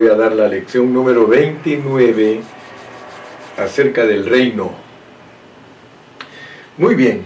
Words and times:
Voy 0.00 0.10
a 0.10 0.14
dar 0.14 0.32
la 0.32 0.46
lección 0.46 0.94
número 0.94 1.26
29 1.26 2.40
acerca 3.56 4.06
del 4.06 4.26
reino. 4.26 4.70
Muy 6.76 6.94
bien, 6.94 7.22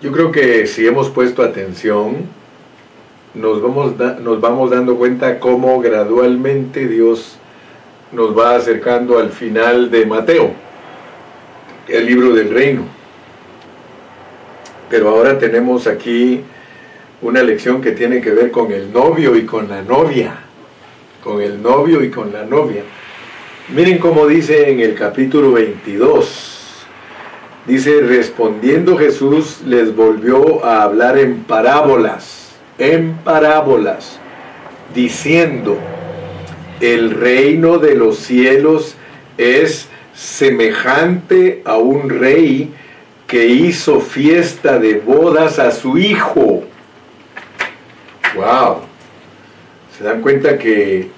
yo 0.00 0.12
creo 0.12 0.30
que 0.30 0.68
si 0.68 0.86
hemos 0.86 1.08
puesto 1.08 1.42
atención, 1.42 2.28
nos 3.34 3.60
vamos, 3.60 3.94
nos 4.20 4.40
vamos 4.40 4.70
dando 4.70 4.94
cuenta 4.94 5.40
cómo 5.40 5.80
gradualmente 5.80 6.86
Dios 6.86 7.38
nos 8.12 8.38
va 8.38 8.54
acercando 8.54 9.18
al 9.18 9.30
final 9.30 9.90
de 9.90 10.06
Mateo, 10.06 10.52
el 11.88 12.06
libro 12.06 12.32
del 12.32 12.54
reino. 12.54 12.84
Pero 14.88 15.08
ahora 15.08 15.40
tenemos 15.40 15.88
aquí 15.88 16.40
una 17.20 17.42
lección 17.42 17.82
que 17.82 17.90
tiene 17.90 18.20
que 18.20 18.30
ver 18.30 18.52
con 18.52 18.70
el 18.70 18.92
novio 18.92 19.34
y 19.34 19.44
con 19.44 19.68
la 19.68 19.82
novia 19.82 20.39
con 21.22 21.40
el 21.40 21.62
novio 21.62 22.02
y 22.02 22.10
con 22.10 22.32
la 22.32 22.44
novia. 22.44 22.82
Miren 23.68 23.98
cómo 23.98 24.26
dice 24.26 24.70
en 24.70 24.80
el 24.80 24.94
capítulo 24.94 25.52
22. 25.52 26.86
Dice, 27.66 28.00
respondiendo 28.00 28.96
Jesús 28.96 29.60
les 29.66 29.94
volvió 29.94 30.64
a 30.64 30.82
hablar 30.82 31.18
en 31.18 31.44
parábolas, 31.44 32.52
en 32.78 33.14
parábolas, 33.18 34.18
diciendo, 34.94 35.78
el 36.80 37.10
reino 37.10 37.78
de 37.78 37.94
los 37.94 38.16
cielos 38.16 38.96
es 39.36 39.88
semejante 40.14 41.62
a 41.64 41.76
un 41.76 42.08
rey 42.08 42.72
que 43.26 43.46
hizo 43.46 44.00
fiesta 44.00 44.78
de 44.78 44.94
bodas 44.94 45.58
a 45.58 45.70
su 45.70 45.98
hijo. 45.98 46.64
¡Wow! 48.34 48.78
Se 49.96 50.04
dan 50.04 50.22
cuenta 50.22 50.58
que 50.58 51.10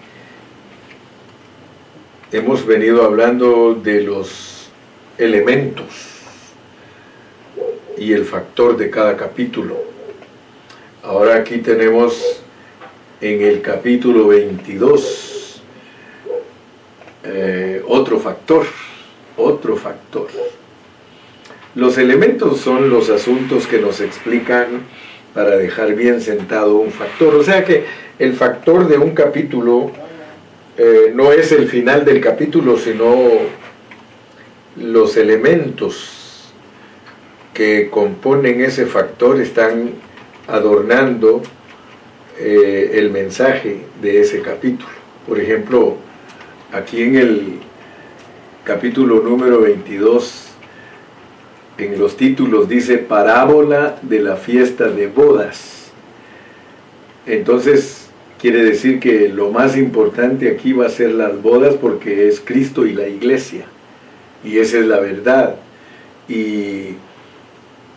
hemos 2.33 2.65
venido 2.65 3.05
hablando 3.05 3.75
de 3.75 4.03
los 4.03 4.71
elementos 5.19 5.87
y 7.99 8.15
el 8.15 8.25
factor 8.25 8.79
de 8.79 8.89
cada 8.89 9.19
capítulo. 9.19 9.77
Ahora 11.03 11.37
aquí 11.37 11.59
tenemos 11.59 12.43
en 13.21 13.43
el 13.43 13.61
capítulo 13.61 14.29
22 14.29 15.63
eh, 17.25 17.83
otro 17.87 18.19
factor, 18.19 18.65
otro 19.37 19.77
factor. 19.77 20.29
Los 21.75 21.99
elementos 21.99 22.61
son 22.61 22.89
los 22.89 23.11
asuntos 23.11 23.67
que 23.67 23.79
nos 23.79 24.01
explican 24.01 24.83
para 25.35 25.57
dejar 25.59 25.95
bien 25.95 26.23
sentado 26.23 26.77
un 26.77 26.93
factor. 26.93 27.35
O 27.35 27.43
sea 27.43 27.63
que 27.63 27.85
el 28.19 28.33
factor 28.33 28.89
de 28.89 28.97
un 28.97 29.11
capítulo 29.11 29.93
eh, 30.79 31.13
no 31.15 31.33
es 31.33 31.53
el 31.53 31.69
final 31.69 32.05
del 32.05 32.21
capítulo, 32.21 32.79
sino 32.79 33.15
los 34.77 35.17
elementos 35.17 36.53
que 37.53 37.91
componen 37.91 38.63
ese 38.63 38.87
factor 38.87 39.41
están 39.41 39.91
adornando 40.49 41.43
eh, 42.39 42.93
el 42.95 43.11
mensaje 43.11 43.83
de 44.01 44.21
ese 44.21 44.41
capítulo. 44.41 44.91
Por 45.29 45.39
ejemplo, 45.39 45.97
aquí 46.73 47.03
en 47.03 47.17
el 47.17 47.59
capítulo 48.65 49.21
número 49.21 49.61
22, 49.61 50.49
en 51.79 51.99
los 51.99 52.17
títulos 52.17 52.69
dice 52.69 52.97
parábola 52.99 53.99
de 54.01 54.21
la 54.21 54.37
fiesta 54.37 54.89
de 54.89 55.07
bodas. 55.09 55.91
Entonces, 57.27 58.02
quiere 58.43 58.63
decir 58.63 59.01
que 59.01 59.31
lo 59.31 59.51
más 59.51 59.79
importante 59.79 60.51
aquí 60.51 60.75
va 60.75 60.85
a 60.87 60.91
ser 60.91 61.13
las 61.13 61.41
bodas 61.41 61.77
porque 61.77 62.29
es 62.29 62.41
Cristo 62.41 62.85
y 62.85 62.93
la 62.93 63.09
iglesia. 63.09 63.65
Y 64.45 64.59
esa 64.59 64.79
es 64.79 64.87
la 64.87 65.01
verdad. 65.01 65.57
Y 66.29 66.97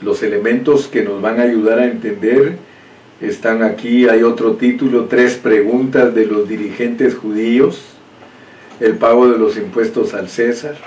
los 0.02 0.24
elementos 0.24 0.88
que 0.88 1.04
nos 1.04 1.22
van 1.22 1.42
a 1.42 1.44
ayudar 1.44 1.80
a 1.80 1.86
entender 1.86 2.56
están 3.20 3.62
aquí. 3.62 4.08
Hay 4.08 4.24
otro 4.24 4.54
título, 4.54 5.06
tres 5.06 5.36
preguntas 5.36 6.16
de 6.16 6.28
los 6.28 6.48
dirigentes 6.48 7.16
judíos, 7.16 7.82
el 8.80 8.96
pago 8.96 9.28
de 9.28 9.38
los 9.38 9.58
impuestos 9.58 10.14
al 10.14 10.30
César 10.30 10.78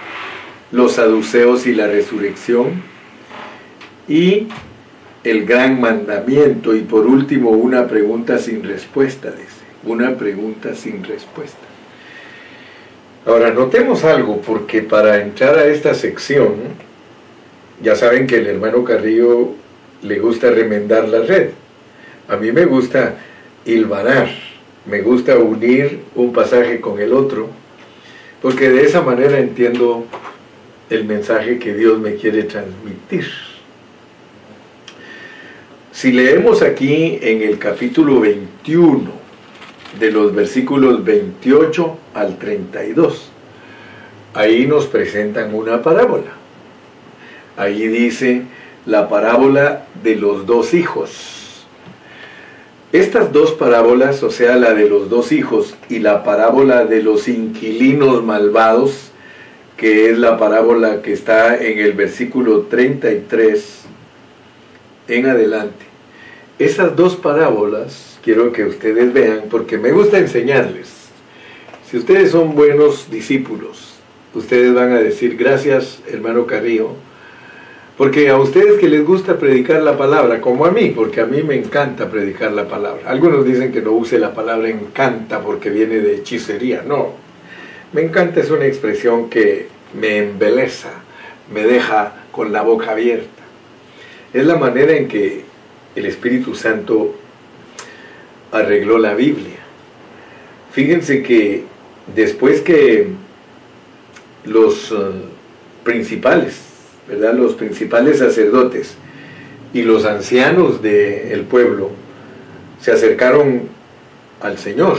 los 0.71 0.93
saduceos 0.93 1.66
y 1.66 1.75
la 1.75 1.87
resurrección, 1.87 2.82
y 4.06 4.49
el 5.25 5.47
gran 5.47 5.81
mandamiento, 5.81 6.75
y 6.75 6.81
por 6.81 7.06
último 7.06 7.50
una 7.50 7.87
pregunta 7.87 8.38
sin 8.38 8.62
respuesta, 8.62 9.31
dice, 9.31 9.57
una 9.84 10.16
pregunta 10.16 10.75
sin 10.75 11.05
respuesta. 11.05 11.59
Ahora, 13.27 13.50
notemos 13.50 14.05
algo, 14.05 14.41
porque 14.41 14.83
para 14.83 15.21
entrar 15.21 15.59
a 15.59 15.66
esta 15.66 15.94
sección, 15.94 16.55
ya 17.83 17.94
saben 17.94 18.27
que 18.27 18.37
el 18.37 18.47
hermano 18.47 18.84
Carrillo 18.84 19.50
le 20.03 20.19
gusta 20.19 20.50
remendar 20.50 21.09
la 21.09 21.21
red. 21.21 21.50
A 22.28 22.37
mí 22.37 22.53
me 22.53 22.65
gusta 22.65 23.17
hilvanar, 23.65 24.31
me 24.87 25.03
gusta 25.03 25.37
unir 25.38 26.00
un 26.15 26.33
pasaje 26.33 26.81
con 26.81 27.00
el 27.00 27.12
otro, 27.12 27.49
porque 28.41 28.71
de 28.71 28.84
esa 28.84 29.03
manera 29.03 29.38
entiendo 29.38 30.06
el 30.91 31.05
mensaje 31.05 31.59
que 31.59 31.75
Dios 31.75 31.99
me 31.99 32.15
quiere 32.15 32.44
transmitir. 32.44 33.27
Si 35.93 36.12
leemos 36.12 36.62
aquí 36.62 37.19
en 37.21 37.43
el 37.43 37.59
capítulo 37.59 38.21
21, 38.21 39.18
de 39.98 40.10
los 40.10 40.34
versículos 40.34 41.04
28 41.04 41.97
al 42.14 42.38
32, 42.38 43.31
ahí 44.34 44.66
nos 44.66 44.86
presentan 44.86 45.54
una 45.54 45.82
parábola. 45.82 46.32
Ahí 47.56 47.88
dice 47.88 48.42
la 48.87 49.08
parábola 49.08 49.87
de 50.03 50.16
los 50.16 50.47
dos 50.47 50.75
hijos. 50.75 51.66
Estas 52.92 53.32
dos 53.32 53.53
parábolas, 53.53 54.22
o 54.22 54.31
sea, 54.31 54.56
la 54.56 54.72
de 54.72 54.88
los 54.88 55.10
dos 55.10 55.32
hijos 55.32 55.76
y 55.91 55.98
la 55.98 56.25
parábola 56.25 56.87
de 56.87 57.03
los 57.03 57.28
inquilinos 57.28 58.25
malvados, 58.25 59.10
que 59.76 60.10
es 60.10 60.19
la 60.19 60.38
parábola 60.38 61.03
que 61.03 61.12
está 61.12 61.56
en 61.56 61.78
el 61.78 61.92
versículo 61.92 62.62
33 62.62 63.84
en 65.08 65.26
adelante. 65.26 65.84
Esas 66.58 66.97
dos 66.97 67.16
parábolas 67.16 68.07
quiero 68.23 68.53
que 68.53 68.65
ustedes 68.65 69.12
vean 69.12 69.45
porque 69.51 69.79
me 69.79 69.93
gusta 69.93 70.19
enseñarles. 70.19 70.89
Si 71.89 71.97
ustedes 71.97 72.31
son 72.31 72.55
buenos 72.55 73.11
discípulos, 73.11 73.95
ustedes 74.34 74.75
van 74.75 74.93
a 74.93 75.01
decir 75.01 75.37
gracias, 75.37 76.01
hermano 76.06 76.47
Carrillo, 76.47 76.91
porque 77.97 78.29
a 78.29 78.39
ustedes 78.39 78.79
que 78.79 78.89
les 78.89 79.05
gusta 79.05 79.39
predicar 79.39 79.83
la 79.83 79.97
palabra, 79.99 80.41
como 80.41 80.67
a 80.67 80.71
mí, 80.71 80.93
porque 80.95 81.21
a 81.21 81.27
mí 81.27 81.43
me 81.43 81.56
encanta 81.56 82.09
predicar 82.09 82.53
la 82.53 82.69
palabra. 82.69 83.11
Algunos 83.11 83.45
dicen 83.45 83.73
que 83.73 83.83
no 83.83 83.93
use 83.93 84.19
la 84.19 84.35
palabra 84.35 84.69
encanta 84.69 85.41
porque 85.41 85.71
viene 85.71 85.97
de 85.97 86.17
hechicería. 86.17 86.83
No, 86.87 87.15
me 87.93 88.03
encanta, 88.03 88.41
es 88.41 88.50
una 88.50 88.67
expresión 88.67 89.29
que 89.29 89.67
me 89.99 90.19
embeleza, 90.19 90.91
me 91.53 91.65
deja 91.65 92.25
con 92.31 92.53
la 92.53 92.62
boca 92.62 92.93
abierta. 92.93 93.43
Es 94.33 94.47
la 94.47 94.56
manera 94.56 94.93
en 94.93 95.09
que 95.09 95.43
el 95.97 96.06
Espíritu 96.06 96.55
Santo 96.55 97.15
arregló 98.53 98.98
la 98.98 99.14
Biblia. 99.14 99.59
Fíjense 100.72 101.22
que 101.22 101.64
después 102.14 102.60
que 102.60 103.09
los 104.44 104.92
eh, 104.92 104.97
principales, 105.84 106.60
¿verdad? 107.08 107.34
Los 107.34 107.54
principales 107.54 108.19
sacerdotes 108.19 108.94
y 109.72 109.82
los 109.82 110.04
ancianos 110.04 110.82
del 110.82 111.42
pueblo 111.42 111.91
se 112.81 112.92
acercaron 112.92 113.62
al 114.41 114.58
Señor 114.58 114.98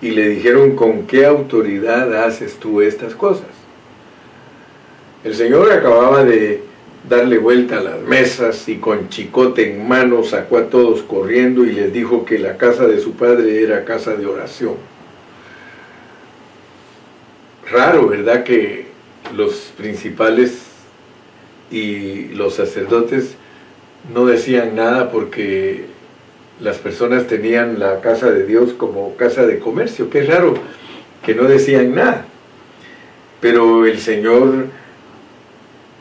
y 0.00 0.10
le 0.10 0.28
dijeron, 0.28 0.74
¿con 0.74 1.06
qué 1.06 1.26
autoridad 1.26 2.24
haces 2.24 2.56
tú 2.56 2.82
estas 2.82 3.14
cosas? 3.14 3.46
El 5.22 5.34
Señor 5.34 5.70
acababa 5.70 6.24
de 6.24 6.62
darle 7.08 7.38
vuelta 7.38 7.78
a 7.78 7.82
las 7.82 8.00
mesas 8.00 8.68
y 8.68 8.76
con 8.76 9.08
chicote 9.08 9.72
en 9.72 9.86
mano 9.88 10.22
sacó 10.22 10.58
a 10.58 10.68
todos 10.68 11.02
corriendo 11.02 11.64
y 11.64 11.72
les 11.72 11.92
dijo 11.92 12.24
que 12.24 12.38
la 12.38 12.56
casa 12.56 12.86
de 12.86 13.00
su 13.00 13.12
padre 13.12 13.62
era 13.62 13.84
casa 13.84 14.14
de 14.14 14.26
oración. 14.26 14.74
Raro, 17.70 18.08
¿verdad? 18.08 18.44
Que 18.44 18.86
los 19.34 19.72
principales 19.76 20.66
y 21.70 22.28
los 22.34 22.54
sacerdotes 22.54 23.36
no 24.12 24.26
decían 24.26 24.76
nada 24.76 25.10
porque 25.10 25.86
las 26.60 26.78
personas 26.78 27.26
tenían 27.26 27.78
la 27.78 28.00
casa 28.00 28.30
de 28.30 28.46
Dios 28.46 28.72
como 28.74 29.16
casa 29.16 29.46
de 29.46 29.58
comercio. 29.58 30.10
Qué 30.10 30.22
raro 30.22 30.54
que 31.24 31.34
no 31.34 31.44
decían 31.44 31.94
nada. 31.94 32.26
Pero 33.40 33.86
el 33.86 33.98
Señor 33.98 34.66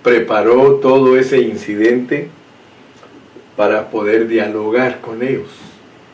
preparó 0.03 0.75
todo 0.75 1.17
ese 1.17 1.41
incidente 1.41 2.29
para 3.55 3.89
poder 3.89 4.27
dialogar 4.27 5.01
con 5.01 5.21
ellos. 5.21 5.49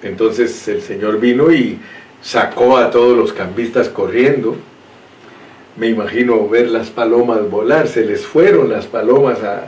Entonces 0.04 0.68
el 0.68 0.82
Señor 0.82 1.20
vino 1.20 1.52
y 1.52 1.80
sacó 2.22 2.78
a 2.78 2.92
todos 2.92 3.18
los 3.18 3.34
cambistas 3.34 3.90
corriendo. 3.90 4.56
Me 5.78 5.88
imagino 5.88 6.48
ver 6.50 6.70
las 6.70 6.90
palomas 6.90 7.50
volar, 7.50 7.88
se 7.88 8.06
les 8.06 8.26
fueron 8.26 8.70
las 8.70 8.88
palomas 8.88 9.44
a, 9.44 9.68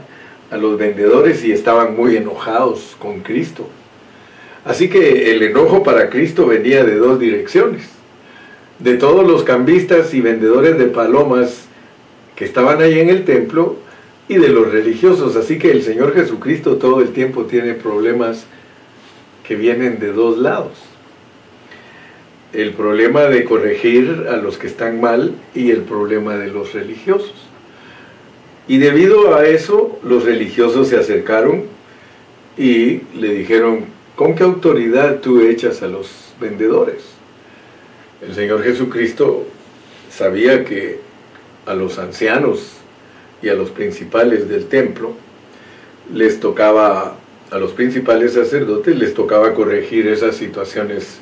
a 0.51 0.57
los 0.57 0.77
vendedores 0.77 1.44
y 1.45 1.51
estaban 1.51 1.95
muy 1.95 2.18
enojados 2.18 2.95
con 3.00 3.21
Cristo. 3.21 3.68
Así 4.66 4.89
que 4.89 5.31
el 5.31 5.42
enojo 5.44 5.83
para 5.83 6.10
Cristo 6.10 6.48
venía 6.48 6.83
de 6.83 6.95
dos 6.95 7.19
direcciones. 7.19 7.88
De 8.80 8.95
todos 8.95 9.25
los 9.25 9.44
cambistas 9.44 10.13
y 10.13 10.21
vendedores 10.21 10.77
de 10.77 10.86
palomas 10.86 11.66
que 12.36 12.45
estaban 12.45 12.81
ahí 12.81 13.00
en 13.00 13.10
el 13.10 13.25
templo 13.25 13.77
y 14.29 14.37
de 14.37 14.47
los 14.47 14.71
religiosos. 14.71 15.35
Así 15.35 15.59
que 15.59 15.71
el 15.71 15.83
Señor 15.83 16.13
Jesucristo 16.13 16.77
todo 16.77 17.01
el 17.01 17.09
tiempo 17.09 17.43
tiene 17.43 17.73
problemas 17.73 18.45
que 19.45 19.55
vienen 19.57 19.99
de 19.99 20.13
dos 20.13 20.37
lados. 20.37 20.77
El 22.53 22.73
problema 22.73 23.23
de 23.23 23.43
corregir 23.43 24.27
a 24.29 24.37
los 24.37 24.57
que 24.57 24.67
están 24.67 25.01
mal 25.01 25.33
y 25.53 25.71
el 25.71 25.81
problema 25.81 26.37
de 26.37 26.47
los 26.47 26.73
religiosos. 26.73 27.33
Y 28.67 28.77
debido 28.77 29.35
a 29.35 29.47
eso, 29.47 29.99
los 30.03 30.23
religiosos 30.23 30.87
se 30.87 30.97
acercaron 30.97 31.63
y 32.57 33.01
le 33.15 33.33
dijeron, 33.33 33.85
¿con 34.15 34.35
qué 34.35 34.43
autoridad 34.43 35.19
tú 35.21 35.41
echas 35.41 35.81
a 35.81 35.87
los 35.87 36.33
vendedores? 36.39 37.03
El 38.21 38.35
Señor 38.35 38.63
Jesucristo 38.63 39.45
sabía 40.11 40.65
que 40.65 40.99
a 41.65 41.73
los 41.73 41.97
ancianos 41.97 42.78
y 43.41 43.50
a 43.50 43.53
los 43.53 43.69
principales 43.69 44.50
del 44.50 44.65
templo 44.65 45.13
les 46.13 46.39
tocaba, 46.39 47.15
a 47.51 47.57
los 47.57 47.71
principales 47.71 48.33
sacerdotes 48.33 48.97
les 48.97 49.13
tocaba 49.13 49.53
corregir 49.53 50.07
esas 50.07 50.36
situaciones 50.36 51.19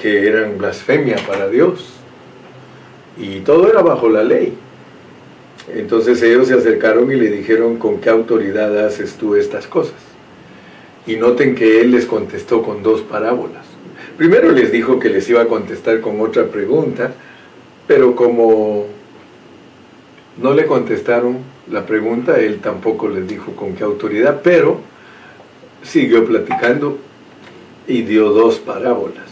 que 0.00 0.26
eran 0.28 0.58
blasfemia 0.58 1.16
para 1.26 1.48
Dios. 1.48 1.90
Y 3.18 3.40
todo 3.40 3.68
era 3.68 3.82
bajo 3.82 4.08
la 4.08 4.24
ley. 4.24 4.54
Entonces 5.72 6.20
ellos 6.22 6.48
se 6.48 6.54
acercaron 6.54 7.10
y 7.10 7.16
le 7.16 7.30
dijeron, 7.30 7.78
¿con 7.78 8.00
qué 8.00 8.10
autoridad 8.10 8.86
haces 8.86 9.14
tú 9.14 9.34
estas 9.34 9.66
cosas? 9.66 9.94
Y 11.06 11.16
noten 11.16 11.54
que 11.54 11.80
él 11.80 11.92
les 11.92 12.06
contestó 12.06 12.62
con 12.62 12.82
dos 12.82 13.02
parábolas. 13.02 13.64
Primero 14.16 14.52
les 14.52 14.70
dijo 14.70 14.98
que 14.98 15.08
les 15.08 15.28
iba 15.28 15.42
a 15.42 15.46
contestar 15.46 16.00
con 16.00 16.20
otra 16.20 16.46
pregunta, 16.46 17.12
pero 17.86 18.14
como 18.14 18.86
no 20.36 20.52
le 20.52 20.66
contestaron 20.66 21.38
la 21.70 21.86
pregunta, 21.86 22.38
él 22.38 22.60
tampoco 22.60 23.08
les 23.08 23.26
dijo 23.26 23.52
con 23.52 23.74
qué 23.74 23.84
autoridad, 23.84 24.40
pero 24.42 24.80
siguió 25.82 26.24
platicando 26.24 26.98
y 27.86 28.02
dio 28.02 28.30
dos 28.30 28.58
parábolas. 28.58 29.24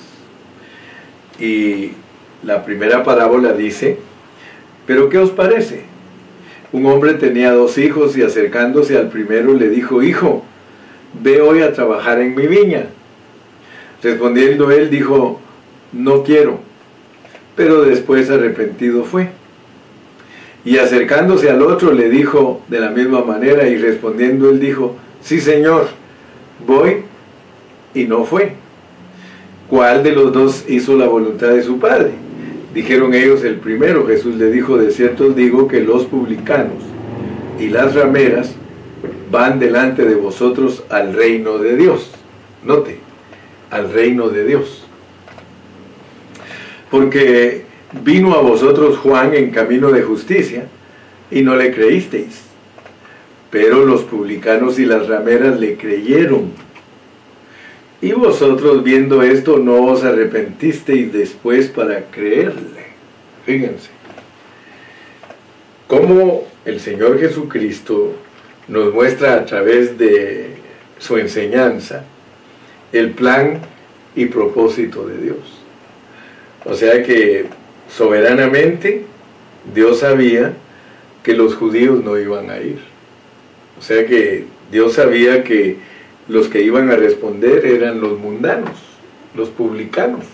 Y 1.40 1.92
la 2.42 2.64
primera 2.64 3.02
parábola 3.02 3.52
dice, 3.52 3.98
pero 4.86 5.08
¿qué 5.08 5.18
os 5.18 5.30
parece? 5.30 5.84
Un 6.72 6.86
hombre 6.86 7.14
tenía 7.14 7.52
dos 7.52 7.78
hijos 7.78 8.16
y 8.16 8.22
acercándose 8.22 8.96
al 8.96 9.08
primero 9.08 9.54
le 9.54 9.68
dijo, 9.68 10.02
hijo, 10.02 10.44
ve 11.20 11.40
hoy 11.40 11.62
a 11.62 11.72
trabajar 11.72 12.20
en 12.20 12.34
mi 12.34 12.46
viña. 12.46 12.86
Respondiendo 14.02 14.70
él 14.70 14.88
dijo, 14.90 15.40
no 15.92 16.22
quiero, 16.22 16.60
pero 17.56 17.82
después 17.82 18.30
arrepentido 18.30 19.04
fue. 19.04 19.41
Y 20.64 20.78
acercándose 20.78 21.50
al 21.50 21.62
otro 21.62 21.92
le 21.92 22.08
dijo 22.08 22.62
de 22.68 22.80
la 22.80 22.90
misma 22.90 23.24
manera 23.24 23.66
y 23.66 23.76
respondiendo 23.76 24.50
él 24.50 24.60
dijo, 24.60 24.96
sí 25.20 25.40
señor, 25.40 25.88
voy 26.66 27.02
y 27.94 28.04
no 28.04 28.24
fue. 28.24 28.54
¿Cuál 29.68 30.02
de 30.02 30.12
los 30.12 30.32
dos 30.32 30.64
hizo 30.68 30.96
la 30.96 31.06
voluntad 31.06 31.48
de 31.48 31.62
su 31.62 31.78
padre? 31.78 32.12
Dijeron 32.74 33.12
ellos 33.14 33.42
el 33.44 33.56
primero, 33.56 34.06
Jesús 34.06 34.36
le 34.36 34.50
dijo, 34.50 34.76
de 34.78 34.90
cierto 34.92 35.30
digo 35.30 35.66
que 35.66 35.80
los 35.80 36.04
publicanos 36.04 36.82
y 37.58 37.68
las 37.68 37.94
rameras 37.94 38.54
van 39.30 39.58
delante 39.58 40.04
de 40.04 40.14
vosotros 40.14 40.84
al 40.90 41.14
reino 41.14 41.58
de 41.58 41.76
Dios. 41.76 42.10
Note, 42.64 42.98
al 43.70 43.92
reino 43.92 44.28
de 44.28 44.44
Dios. 44.44 44.84
Porque 46.90 47.64
vino 47.92 48.34
a 48.34 48.40
vosotros 48.40 48.98
Juan 48.98 49.34
en 49.34 49.50
camino 49.50 49.90
de 49.90 50.02
justicia 50.02 50.66
y 51.30 51.42
no 51.42 51.56
le 51.56 51.72
creísteis. 51.72 52.42
Pero 53.50 53.84
los 53.84 54.02
publicanos 54.02 54.78
y 54.78 54.86
las 54.86 55.08
rameras 55.08 55.60
le 55.60 55.76
creyeron. 55.76 56.52
Y 58.00 58.12
vosotros 58.12 58.82
viendo 58.82 59.22
esto 59.22 59.58
no 59.58 59.84
os 59.84 60.04
arrepentisteis 60.04 61.12
después 61.12 61.68
para 61.68 62.06
creerle. 62.06 62.86
Fíjense. 63.44 63.90
Cómo 65.86 66.46
el 66.64 66.80
Señor 66.80 67.20
Jesucristo 67.20 68.14
nos 68.68 68.92
muestra 68.94 69.34
a 69.34 69.44
través 69.44 69.98
de 69.98 70.54
su 70.98 71.18
enseñanza 71.18 72.04
el 72.92 73.10
plan 73.10 73.60
y 74.14 74.26
propósito 74.26 75.06
de 75.06 75.18
Dios. 75.18 75.38
O 76.64 76.74
sea 76.74 77.02
que 77.02 77.46
soberanamente 77.96 79.04
Dios 79.74 80.00
sabía 80.00 80.54
que 81.22 81.34
los 81.34 81.54
judíos 81.54 82.02
no 82.02 82.18
iban 82.18 82.50
a 82.50 82.58
ir. 82.58 82.78
O 83.78 83.82
sea 83.82 84.06
que 84.06 84.44
Dios 84.70 84.94
sabía 84.94 85.44
que 85.44 85.76
los 86.28 86.48
que 86.48 86.62
iban 86.62 86.90
a 86.90 86.96
responder 86.96 87.66
eran 87.66 88.00
los 88.00 88.18
mundanos, 88.18 88.76
los 89.34 89.48
publicanos, 89.48 90.24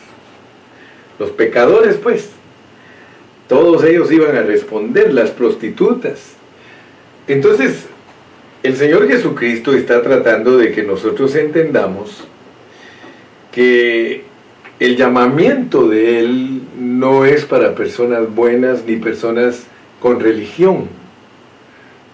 los 1.18 1.30
pecadores 1.30 1.96
pues. 1.96 2.30
Todos 3.48 3.82
ellos 3.84 4.12
iban 4.12 4.36
a 4.36 4.42
responder, 4.42 5.14
las 5.14 5.30
prostitutas. 5.30 6.34
Entonces, 7.26 7.86
el 8.62 8.76
Señor 8.76 9.08
Jesucristo 9.08 9.72
está 9.72 10.02
tratando 10.02 10.58
de 10.58 10.72
que 10.72 10.82
nosotros 10.82 11.34
entendamos 11.34 12.24
que 13.50 14.27
el 14.80 14.96
llamamiento 14.96 15.88
de 15.88 16.20
Él 16.20 16.62
no 16.78 17.24
es 17.24 17.44
para 17.44 17.74
personas 17.74 18.32
buenas 18.32 18.84
ni 18.86 18.96
personas 18.96 19.66
con 20.00 20.20
religión. 20.20 20.88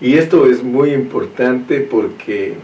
Y 0.01 0.15
esto 0.15 0.47
es 0.47 0.63
muy 0.63 0.93
importante 0.93 1.81
porque 1.81 2.55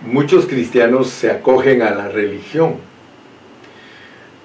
muchos 0.00 0.46
cristianos 0.46 1.08
se 1.08 1.30
acogen 1.30 1.82
a 1.82 1.90
la 1.90 2.08
religión. 2.08 2.76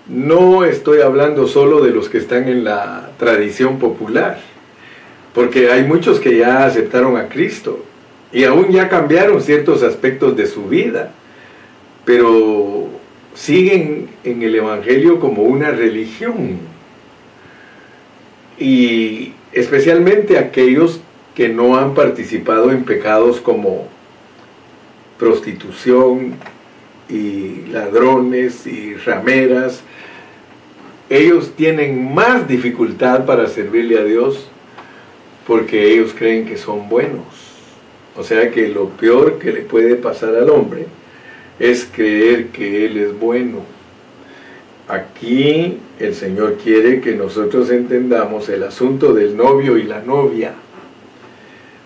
No 0.07 0.65
estoy 0.65 1.01
hablando 1.01 1.47
solo 1.47 1.81
de 1.81 1.91
los 1.91 2.09
que 2.09 2.17
están 2.17 2.49
en 2.49 2.63
la 2.63 3.11
tradición 3.17 3.79
popular, 3.79 4.39
porque 5.33 5.71
hay 5.71 5.83
muchos 5.83 6.19
que 6.19 6.38
ya 6.38 6.65
aceptaron 6.65 7.15
a 7.15 7.29
Cristo 7.29 7.86
y 8.31 8.43
aún 8.43 8.69
ya 8.69 8.89
cambiaron 8.89 9.41
ciertos 9.41 9.83
aspectos 9.83 10.36
de 10.36 10.48
su 10.48 10.65
vida, 10.65 11.12
pero 12.03 12.89
siguen 13.33 14.09
en 14.23 14.41
el 14.41 14.55
Evangelio 14.55 15.19
como 15.19 15.43
una 15.43 15.71
religión. 15.71 16.59
Y 18.59 19.33
especialmente 19.51 20.37
aquellos 20.37 20.99
que 21.35 21.49
no 21.49 21.77
han 21.77 21.93
participado 21.93 22.71
en 22.71 22.83
pecados 22.83 23.41
como 23.41 23.87
prostitución 25.17 26.35
y 27.09 27.67
ladrones 27.71 28.67
y 28.67 28.95
rameras, 28.95 29.83
ellos 31.09 31.53
tienen 31.55 32.13
más 32.13 32.47
dificultad 32.47 33.25
para 33.25 33.47
servirle 33.47 33.99
a 33.99 34.03
Dios 34.03 34.47
porque 35.45 35.91
ellos 35.91 36.13
creen 36.17 36.45
que 36.45 36.57
son 36.57 36.87
buenos. 36.87 37.25
O 38.15 38.23
sea 38.23 38.51
que 38.51 38.67
lo 38.67 38.89
peor 38.89 39.39
que 39.39 39.51
le 39.51 39.61
puede 39.61 39.95
pasar 39.95 40.35
al 40.35 40.49
hombre 40.49 40.85
es 41.60 41.88
creer 41.93 42.48
que 42.48 42.86
Él 42.86 42.98
es 42.98 43.19
bueno. 43.19 43.60
Aquí 44.88 45.77
el 46.00 46.13
Señor 46.13 46.57
quiere 46.63 47.00
que 47.01 47.15
nosotros 47.15 47.69
entendamos 47.69 48.50
el 48.50 48.63
asunto 48.63 49.13
del 49.13 49.38
novio 49.38 49.77
y 49.77 49.83
la 49.83 50.01
novia 50.01 50.53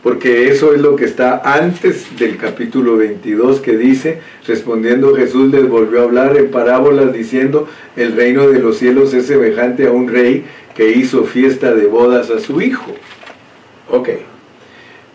porque 0.08 0.48
eso 0.48 0.74
es 0.74 0.80
lo 0.80 0.96
que 0.96 1.04
está 1.04 1.42
antes 1.44 2.18
del 2.18 2.38
capítulo 2.38 2.96
22 2.96 3.60
que 3.60 3.76
dice, 3.76 4.22
respondiendo 4.48 5.14
Jesús 5.14 5.52
les 5.52 5.68
volvió 5.68 6.00
a 6.00 6.04
hablar 6.04 6.38
en 6.38 6.50
parábolas 6.50 7.12
diciendo, 7.12 7.68
el 7.98 8.16
reino 8.16 8.48
de 8.48 8.60
los 8.60 8.78
cielos 8.78 9.14
es 9.14 9.26
semejante 9.26 9.86
a 9.86 9.92
un 9.92 10.08
rey 10.08 10.46
que 10.76 10.92
hizo 10.92 11.26
fiesta 11.26 11.74
de 11.74 11.88
bodas 11.88 12.30
a 12.30 12.40
su 12.40 12.62
hijo. 12.62 12.94
Ok, 13.90 14.10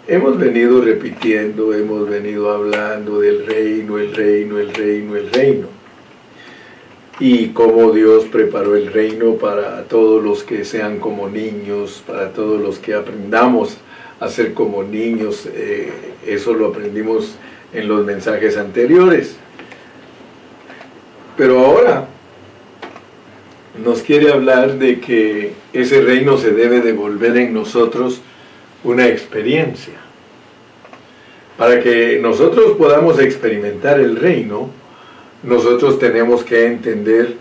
hemos 0.07 0.39
venido 0.39 0.81
repitiendo, 0.81 1.75
hemos 1.75 2.09
venido 2.09 2.51
hablando 2.51 3.21
del 3.21 3.47
reino, 3.47 3.99
el 3.99 4.15
reino, 4.15 4.59
el 4.59 4.75
reino, 4.75 5.17
el 5.17 5.31
reino. 5.31 5.67
Y 7.21 7.49
cómo 7.49 7.93
Dios 7.93 8.25
preparó 8.25 8.75
el 8.75 8.93
reino 8.93 9.35
para 9.35 9.85
todos 9.85 10.23
los 10.23 10.43
que 10.43 10.65
sean 10.65 10.99
como 10.99 11.29
niños, 11.29 12.03
para 12.07 12.33
todos 12.33 12.61
los 12.61 12.79
que 12.79 12.95
aprendamos 12.95 13.77
a 14.19 14.29
ser 14.29 14.55
como 14.55 14.83
niños. 14.83 15.49
Eh, 15.55 15.93
eso 16.27 16.55
lo 16.55 16.69
aprendimos 16.69 17.37
en 17.73 17.87
los 17.87 18.05
mensajes 18.05 18.57
anteriores. 18.57 19.37
Pero 21.37 21.61
ahora 21.61 22.09
nos 23.85 24.03
quiere 24.03 24.33
hablar 24.33 24.79
de 24.79 25.01
que 25.01 25.53
ese 25.73 26.03
reino 26.03 26.37
se 26.39 26.51
debe 26.51 26.81
devolver 26.81 27.37
en 27.37 27.55
nosotros 27.55 28.21
una 28.85 29.07
experiencia. 29.07 29.95
Para 31.57 31.81
que 31.81 32.19
nosotros 32.21 32.77
podamos 32.77 33.19
experimentar 33.19 34.01
el 34.01 34.17
reino, 34.17 34.71
nosotros 35.43 35.99
tenemos 35.99 36.45
que 36.45 36.67
entender 36.67 37.37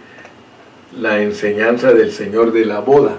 la 1.00 1.21
enseñanza 1.21 1.93
del 1.93 2.12
Señor 2.12 2.51
de 2.51 2.65
la 2.65 2.79
boda, 2.79 3.17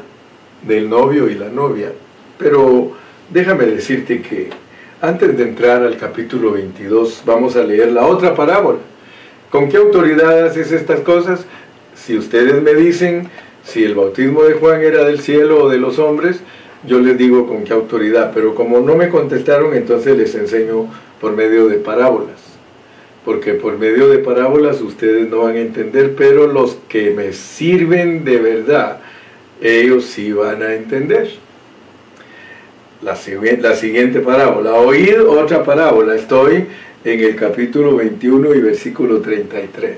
del 0.62 0.88
novio 0.88 1.28
y 1.28 1.34
la 1.34 1.48
novia. 1.48 1.92
Pero 2.38 2.92
déjame 3.30 3.64
decirte 3.66 4.20
que 4.20 4.50
antes 5.00 5.36
de 5.36 5.42
entrar 5.44 5.82
al 5.82 5.96
capítulo 5.96 6.52
22 6.52 7.22
vamos 7.24 7.56
a 7.56 7.64
leer 7.64 7.92
la 7.92 8.06
otra 8.06 8.34
parábola. 8.34 8.78
¿Con 9.50 9.68
qué 9.68 9.78
autoridad 9.78 10.46
haces 10.46 10.72
estas 10.72 11.00
cosas? 11.00 11.44
Si 11.94 12.16
ustedes 12.16 12.62
me 12.62 12.74
dicen 12.74 13.28
si 13.64 13.84
el 13.84 13.94
bautismo 13.94 14.42
de 14.44 14.54
Juan 14.54 14.82
era 14.82 15.04
del 15.04 15.20
cielo 15.20 15.64
o 15.64 15.68
de 15.68 15.78
los 15.78 15.98
hombres, 15.98 16.40
yo 16.84 16.98
les 16.98 17.16
digo 17.16 17.46
con 17.46 17.64
qué 17.64 17.72
autoridad, 17.72 18.32
pero 18.34 18.54
como 18.54 18.80
no 18.80 18.96
me 18.96 19.08
contestaron, 19.08 19.74
entonces 19.74 20.16
les 20.16 20.34
enseño 20.34 20.88
por 21.20 21.32
medio 21.32 21.68
de 21.68 21.76
parábolas. 21.76 22.40
Porque 23.24 23.54
por 23.54 23.78
medio 23.78 24.08
de 24.08 24.18
parábolas 24.18 24.80
ustedes 24.80 25.28
no 25.28 25.42
van 25.42 25.54
a 25.54 25.60
entender, 25.60 26.14
pero 26.16 26.48
los 26.48 26.76
que 26.88 27.12
me 27.12 27.32
sirven 27.32 28.24
de 28.24 28.38
verdad, 28.38 28.98
ellos 29.60 30.06
sí 30.06 30.32
van 30.32 30.62
a 30.62 30.74
entender. 30.74 31.30
La, 33.00 33.16
siguiente 33.16 34.20
parábola, 34.20 34.74
oíd 34.74 35.22
otra 35.22 35.62
parábola, 35.64 36.14
estoy 36.14 36.66
en 37.04 37.20
el 37.20 37.36
capítulo 37.36 37.96
21 37.96 38.54
y 38.54 38.60
versículo 38.60 39.20
33. 39.20 39.96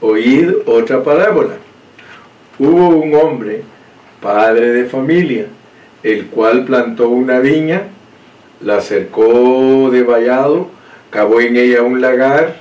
Oíd 0.00 0.50
otra 0.66 1.02
parábola. 1.02 1.54
Hubo 2.58 2.88
un 2.88 3.14
hombre, 3.14 3.62
padre 4.20 4.72
de 4.72 4.84
familia, 4.86 5.46
el 6.02 6.26
cual 6.26 6.64
plantó 6.64 7.08
una 7.08 7.40
viña, 7.40 7.88
la 8.60 8.80
cercó 8.80 9.90
de 9.90 10.02
vallado, 10.02 10.68
cavó 11.10 11.40
en 11.40 11.56
ella 11.56 11.82
un 11.82 12.00
lagar, 12.00 12.60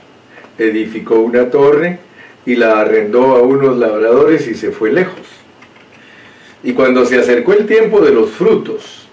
edificó 0.57 1.19
una 1.19 1.49
torre 1.49 1.99
y 2.45 2.55
la 2.55 2.79
arrendó 2.79 3.35
a 3.35 3.41
unos 3.41 3.77
labradores 3.77 4.47
y 4.47 4.55
se 4.55 4.71
fue 4.71 4.91
lejos. 4.91 5.27
Y 6.63 6.73
cuando 6.73 7.05
se 7.05 7.17
acercó 7.17 7.53
el 7.53 7.65
tiempo 7.65 8.01
de 8.01 8.11
los 8.11 8.31
frutos, 8.31 9.07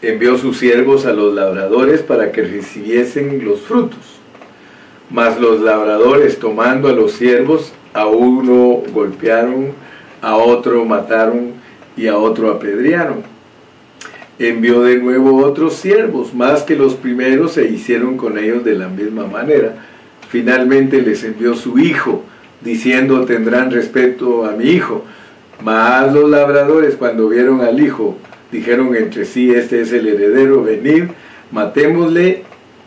envió 0.00 0.38
sus 0.38 0.58
siervos 0.58 1.04
a 1.04 1.12
los 1.12 1.34
labradores 1.34 2.02
para 2.02 2.32
que 2.32 2.42
recibiesen 2.42 3.44
los 3.44 3.60
frutos. 3.60 3.98
Mas 5.10 5.40
los 5.40 5.60
labradores 5.60 6.38
tomando 6.38 6.88
a 6.88 6.92
los 6.92 7.12
siervos, 7.12 7.72
a 7.92 8.06
uno 8.06 8.82
golpearon, 8.92 9.72
a 10.22 10.36
otro 10.36 10.84
mataron 10.84 11.57
y 11.98 12.06
a 12.06 12.16
otro 12.16 12.50
apedrearon. 12.50 13.22
Envió 14.38 14.82
de 14.82 14.98
nuevo 14.98 15.44
otros 15.44 15.74
siervos, 15.74 16.32
más 16.32 16.62
que 16.62 16.76
los 16.76 16.94
primeros, 16.94 17.52
se 17.54 17.68
hicieron 17.68 18.16
con 18.16 18.38
ellos 18.38 18.64
de 18.64 18.76
la 18.76 18.88
misma 18.88 19.26
manera. 19.26 19.74
Finalmente 20.28 21.02
les 21.02 21.24
envió 21.24 21.54
su 21.54 21.78
hijo, 21.78 22.22
diciendo 22.60 23.24
tendrán 23.24 23.72
respeto 23.72 24.46
a 24.46 24.52
mi 24.52 24.66
hijo. 24.66 25.04
Mas 25.60 26.12
los 26.14 26.30
labradores 26.30 26.94
cuando 26.94 27.28
vieron 27.28 27.62
al 27.62 27.80
hijo, 27.82 28.16
dijeron 28.52 28.94
entre 28.94 29.24
sí, 29.24 29.50
este 29.50 29.80
es 29.80 29.92
el 29.92 30.06
heredero, 30.06 30.62
venid, 30.62 31.04
matémosle 31.50 32.44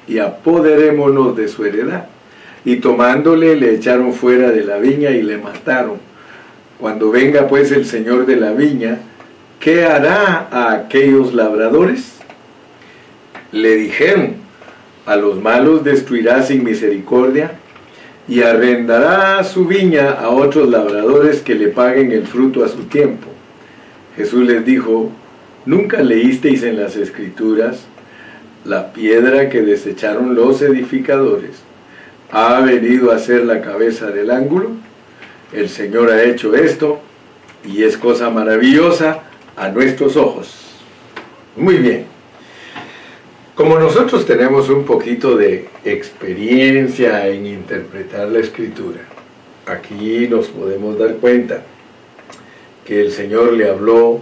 y 0.08 0.20
apoderémonos 0.20 1.36
de 1.36 1.50
su 1.50 1.65
heredad. 1.65 2.06
Y 2.63 2.77
tomándole 2.77 3.58
le 3.58 3.75
echaron 3.75 4.13
fuera 4.13 4.51
de 4.51 4.63
la 4.63 4.77
viña 4.77 5.10
y 5.10 5.22
le 5.22 5.38
mataron. 5.38 6.11
Cuando 6.81 7.11
venga 7.11 7.47
pues 7.47 7.71
el 7.71 7.85
Señor 7.85 8.25
de 8.25 8.38
la 8.38 8.53
viña, 8.53 8.97
¿qué 9.59 9.85
hará 9.85 10.47
a 10.51 10.73
aquellos 10.73 11.31
labradores? 11.31 12.15
Le 13.51 13.75
dijeron, 13.75 14.38
a 15.05 15.15
los 15.15 15.39
malos 15.39 15.83
destruirá 15.83 16.41
sin 16.41 16.63
misericordia 16.63 17.51
y 18.27 18.41
arrendará 18.41 19.43
su 19.43 19.67
viña 19.67 20.09
a 20.09 20.29
otros 20.29 20.69
labradores 20.69 21.41
que 21.41 21.53
le 21.53 21.67
paguen 21.67 22.11
el 22.11 22.25
fruto 22.25 22.65
a 22.65 22.67
su 22.67 22.85
tiempo. 22.85 23.27
Jesús 24.17 24.43
les 24.47 24.65
dijo, 24.65 25.11
¿nunca 25.67 26.01
leísteis 26.01 26.63
en 26.63 26.77
las 26.77 26.95
escrituras 26.95 27.85
la 28.65 28.91
piedra 28.91 29.50
que 29.50 29.61
desecharon 29.61 30.33
los 30.33 30.63
edificadores? 30.63 31.61
¿Ha 32.31 32.59
venido 32.61 33.11
a 33.11 33.19
ser 33.19 33.45
la 33.45 33.61
cabeza 33.61 34.07
del 34.07 34.31
ángulo? 34.31 34.80
El 35.53 35.70
Señor 35.70 36.12
ha 36.12 36.24
hecho 36.24 36.55
esto 36.55 37.00
y 37.65 37.84
es 37.84 37.98
cosa 37.98 38.29
maravillosa 38.29 39.24
a 39.55 39.70
nuestros 39.70 40.15
ojos. 40.17 40.55
Muy 41.55 41.77
bien. 41.77 42.05
Como 43.55 43.77
nosotros 43.77 44.25
tenemos 44.25 44.70
un 44.70 44.86
poquito 44.86 45.36
de 45.36 45.67
experiencia 45.84 47.27
en 47.27 47.46
interpretar 47.46 48.29
la 48.29 48.39
escritura, 48.39 49.01
aquí 49.65 50.27
nos 50.27 50.48
podemos 50.48 50.98
dar 50.98 51.17
cuenta 51.17 51.63
que 52.86 53.01
el 53.01 53.12
Señor 53.12 53.53
le 53.53 53.70
habló 53.70 54.22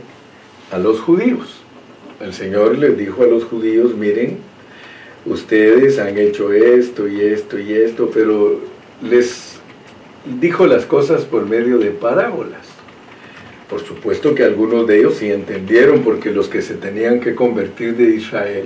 a 0.71 0.77
los 0.77 0.99
judíos. 0.99 1.61
El 2.19 2.33
Señor 2.33 2.77
les 2.77 2.97
dijo 2.97 3.23
a 3.23 3.27
los 3.27 3.45
judíos, 3.45 3.95
miren, 3.95 4.39
ustedes 5.25 5.99
han 5.99 6.17
hecho 6.17 6.51
esto 6.51 7.07
y 7.07 7.21
esto 7.21 7.57
y 7.59 7.73
esto, 7.73 8.11
pero 8.13 8.59
les 9.01 9.48
dijo 10.25 10.67
las 10.67 10.85
cosas 10.85 11.25
por 11.25 11.45
medio 11.45 11.77
de 11.77 11.91
parábolas. 11.91 12.67
Por 13.69 13.81
supuesto 13.81 14.33
que 14.33 14.43
algunos 14.43 14.87
de 14.87 14.99
ellos 14.99 15.15
sí 15.15 15.31
entendieron, 15.31 16.01
porque 16.01 16.31
los 16.31 16.47
que 16.47 16.61
se 16.61 16.75
tenían 16.75 17.19
que 17.19 17.35
convertir 17.35 17.95
de 17.95 18.15
Israel, 18.15 18.65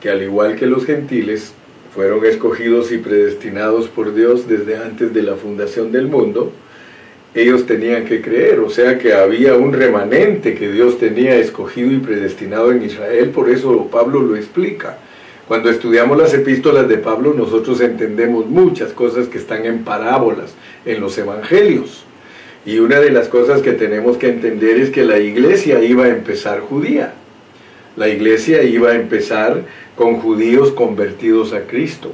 que 0.00 0.10
al 0.10 0.22
igual 0.22 0.56
que 0.56 0.66
los 0.66 0.84
gentiles, 0.84 1.54
fueron 1.94 2.24
escogidos 2.24 2.92
y 2.92 2.98
predestinados 2.98 3.88
por 3.88 4.14
Dios 4.14 4.46
desde 4.46 4.76
antes 4.76 5.12
de 5.12 5.22
la 5.22 5.34
fundación 5.34 5.90
del 5.90 6.06
mundo, 6.06 6.52
ellos 7.34 7.66
tenían 7.66 8.04
que 8.04 8.20
creer, 8.20 8.60
o 8.60 8.70
sea 8.70 8.98
que 8.98 9.12
había 9.12 9.54
un 9.54 9.72
remanente 9.72 10.54
que 10.54 10.70
Dios 10.70 10.98
tenía 10.98 11.36
escogido 11.36 11.92
y 11.92 11.98
predestinado 11.98 12.72
en 12.72 12.82
Israel, 12.82 13.30
por 13.30 13.48
eso 13.50 13.88
Pablo 13.90 14.20
lo 14.20 14.36
explica. 14.36 14.98
Cuando 15.50 15.68
estudiamos 15.68 16.16
las 16.16 16.32
epístolas 16.32 16.86
de 16.86 16.96
Pablo, 16.96 17.34
nosotros 17.34 17.80
entendemos 17.80 18.46
muchas 18.46 18.92
cosas 18.92 19.26
que 19.26 19.38
están 19.38 19.66
en 19.66 19.82
parábolas, 19.82 20.54
en 20.84 21.00
los 21.00 21.18
evangelios. 21.18 22.04
Y 22.64 22.78
una 22.78 23.00
de 23.00 23.10
las 23.10 23.26
cosas 23.26 23.60
que 23.60 23.72
tenemos 23.72 24.16
que 24.16 24.28
entender 24.28 24.78
es 24.78 24.90
que 24.90 25.02
la 25.02 25.18
iglesia 25.18 25.82
iba 25.82 26.04
a 26.04 26.10
empezar 26.10 26.60
judía. 26.60 27.14
La 27.96 28.08
iglesia 28.08 28.62
iba 28.62 28.90
a 28.90 28.94
empezar 28.94 29.62
con 29.96 30.20
judíos 30.20 30.70
convertidos 30.70 31.52
a 31.52 31.62
Cristo. 31.62 32.12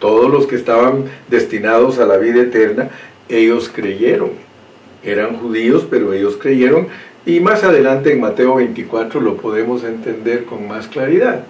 Todos 0.00 0.28
los 0.28 0.48
que 0.48 0.56
estaban 0.56 1.04
destinados 1.28 2.00
a 2.00 2.04
la 2.04 2.16
vida 2.16 2.42
eterna, 2.42 2.90
ellos 3.28 3.70
creyeron. 3.72 4.30
Eran 5.04 5.36
judíos, 5.36 5.86
pero 5.88 6.12
ellos 6.12 6.36
creyeron. 6.36 6.88
Y 7.26 7.38
más 7.38 7.62
adelante 7.62 8.12
en 8.12 8.20
Mateo 8.20 8.56
24 8.56 9.20
lo 9.20 9.36
podemos 9.36 9.84
entender 9.84 10.46
con 10.46 10.66
más 10.66 10.88
claridad. 10.88 11.44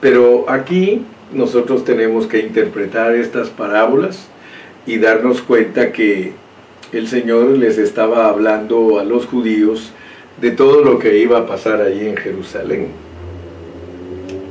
Pero 0.00 0.48
aquí 0.48 1.02
nosotros 1.32 1.84
tenemos 1.84 2.26
que 2.26 2.40
interpretar 2.40 3.14
estas 3.14 3.48
parábolas 3.48 4.26
y 4.86 4.98
darnos 4.98 5.42
cuenta 5.42 5.92
que 5.92 6.32
el 6.92 7.06
Señor 7.06 7.50
les 7.50 7.78
estaba 7.78 8.28
hablando 8.28 8.98
a 8.98 9.04
los 9.04 9.26
judíos 9.26 9.92
de 10.40 10.50
todo 10.50 10.82
lo 10.82 10.98
que 10.98 11.18
iba 11.18 11.38
a 11.38 11.46
pasar 11.46 11.80
allí 11.80 12.08
en 12.08 12.16
Jerusalén. 12.16 12.88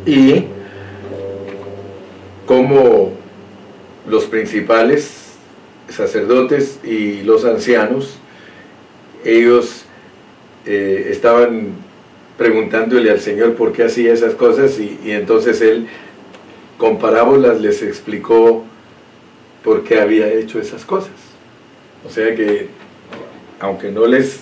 Y 0.06 0.46
como 2.46 3.12
los 4.08 4.26
principales 4.26 5.36
sacerdotes 5.90 6.80
y 6.84 7.24
los 7.24 7.44
ancianos, 7.46 8.18
ellos 9.26 9.86
eh, 10.66 11.08
estaban 11.12 11.74
preguntándole 12.40 13.12
al 13.12 13.20
Señor 13.20 13.56
por 13.56 13.74
qué 13.74 13.84
hacía 13.84 14.14
esas 14.14 14.34
cosas 14.34 14.80
y, 14.80 15.12
entonces 15.12 15.60
él 15.60 15.88
con 16.78 16.98
parábolas 16.98 17.60
les 17.60 17.84
explicó 17.84 18.64
por 19.62 19.84
qué 19.84 20.00
había 20.00 20.32
hecho 20.32 20.58
esas 20.58 20.86
cosas. 20.86 21.12
O 22.08 22.10
sea 22.10 22.34
que, 22.34 22.70
aunque 23.60 23.92
no 23.92 24.08
les, 24.08 24.40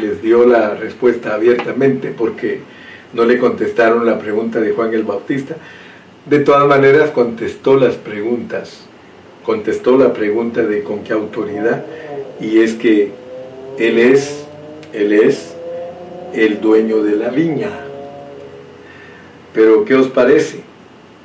les 0.00 0.22
dio 0.22 0.46
la 0.46 0.76
respuesta 0.76 1.34
abiertamente 1.34 2.14
porque 2.16 2.60
no 3.12 3.24
le 3.24 3.38
contestaron 3.38 4.06
la 4.06 4.20
pregunta 4.20 4.60
de 4.60 4.70
Juan 4.70 4.94
el 4.94 5.02
Bautista, 5.02 5.56
de 6.26 6.38
todas 6.38 6.68
maneras 6.68 7.10
contestó 7.10 7.76
las 7.76 7.96
preguntas, 7.96 8.86
contestó 9.42 9.98
la 9.98 10.12
pregunta 10.12 10.62
de 10.62 10.84
con 10.84 11.02
qué 11.02 11.12
autoridad, 11.12 11.84
y 12.40 12.60
es 12.60 12.74
que 12.74 13.10
Él 13.78 13.98
es, 13.98 14.46
Él 14.92 15.12
es 15.12 15.55
el 16.36 16.60
dueño 16.60 17.02
de 17.02 17.16
la 17.16 17.30
viña. 17.30 17.70
Pero 19.52 19.84
¿qué 19.84 19.94
os 19.94 20.08
parece? 20.08 20.60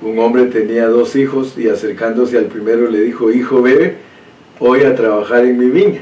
Un 0.01 0.17
hombre 0.19 0.45
tenía 0.45 0.87
dos 0.87 1.15
hijos 1.15 1.57
y 1.57 1.67
acercándose 1.67 2.37
al 2.37 2.45
primero 2.45 2.89
le 2.89 3.01
dijo, 3.01 3.31
hijo, 3.31 3.61
ve 3.61 3.95
hoy 4.59 4.81
a 4.81 4.95
trabajar 4.95 5.45
en 5.45 5.59
mi 5.59 5.69
viña. 5.69 6.01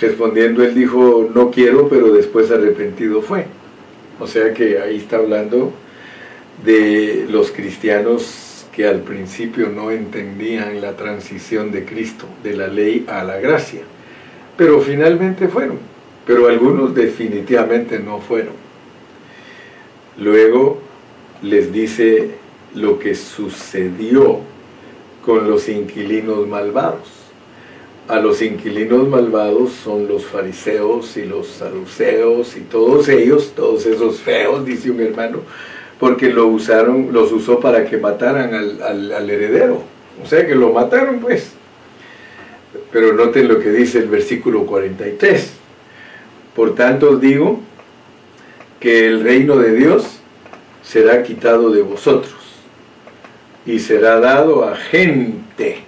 Respondiendo, 0.00 0.64
él 0.64 0.74
dijo, 0.74 1.30
no 1.34 1.50
quiero, 1.50 1.88
pero 1.88 2.12
después 2.12 2.50
arrepentido 2.50 3.22
fue. 3.22 3.46
O 4.18 4.26
sea 4.26 4.52
que 4.52 4.80
ahí 4.80 4.96
está 4.96 5.16
hablando 5.16 5.72
de 6.64 7.26
los 7.30 7.52
cristianos 7.52 8.66
que 8.74 8.86
al 8.86 9.00
principio 9.00 9.68
no 9.68 9.90
entendían 9.90 10.80
la 10.80 10.96
transición 10.96 11.70
de 11.70 11.84
Cristo, 11.84 12.26
de 12.42 12.56
la 12.56 12.66
ley 12.66 13.04
a 13.08 13.22
la 13.22 13.38
gracia, 13.38 13.82
pero 14.56 14.80
finalmente 14.80 15.46
fueron, 15.46 15.78
pero 16.26 16.48
algunos 16.48 16.94
definitivamente 16.94 17.98
no 17.98 18.20
fueron. 18.20 18.54
Luego 20.18 20.78
les 21.42 21.72
dice 21.72 22.30
lo 22.74 22.98
que 22.98 23.14
sucedió 23.14 24.40
con 25.24 25.48
los 25.48 25.68
inquilinos 25.68 26.46
malvados. 26.46 27.08
A 28.06 28.20
los 28.20 28.42
inquilinos 28.42 29.08
malvados 29.08 29.72
son 29.72 30.06
los 30.06 30.26
fariseos 30.26 31.16
y 31.16 31.24
los 31.24 31.46
saduceos 31.46 32.56
y 32.56 32.60
todos 32.60 33.08
ellos, 33.08 33.52
todos 33.56 33.86
esos 33.86 34.20
feos, 34.20 34.64
dice 34.64 34.90
un 34.90 35.00
hermano, 35.00 35.38
porque 35.98 36.30
lo 36.30 36.46
usaron, 36.48 37.08
los 37.12 37.32
usó 37.32 37.60
para 37.60 37.86
que 37.86 37.96
mataran 37.96 38.52
al, 38.52 39.12
al 39.12 39.30
heredero. 39.30 39.82
O 40.22 40.26
sea 40.26 40.46
que 40.46 40.54
lo 40.54 40.72
mataron 40.72 41.20
pues. 41.20 41.52
Pero 42.92 43.12
noten 43.14 43.48
lo 43.48 43.58
que 43.58 43.70
dice 43.70 43.98
el 43.98 44.08
versículo 44.08 44.66
43. 44.66 45.63
Por 46.54 46.74
tanto 46.74 47.10
os 47.10 47.20
digo 47.20 47.60
que 48.80 49.06
el 49.06 49.24
reino 49.24 49.56
de 49.56 49.74
Dios 49.74 50.20
será 50.82 51.22
quitado 51.22 51.70
de 51.70 51.82
vosotros 51.82 52.34
y 53.66 53.78
será 53.78 54.20
dado 54.20 54.64
a 54.64 54.76
gente, 54.76 55.78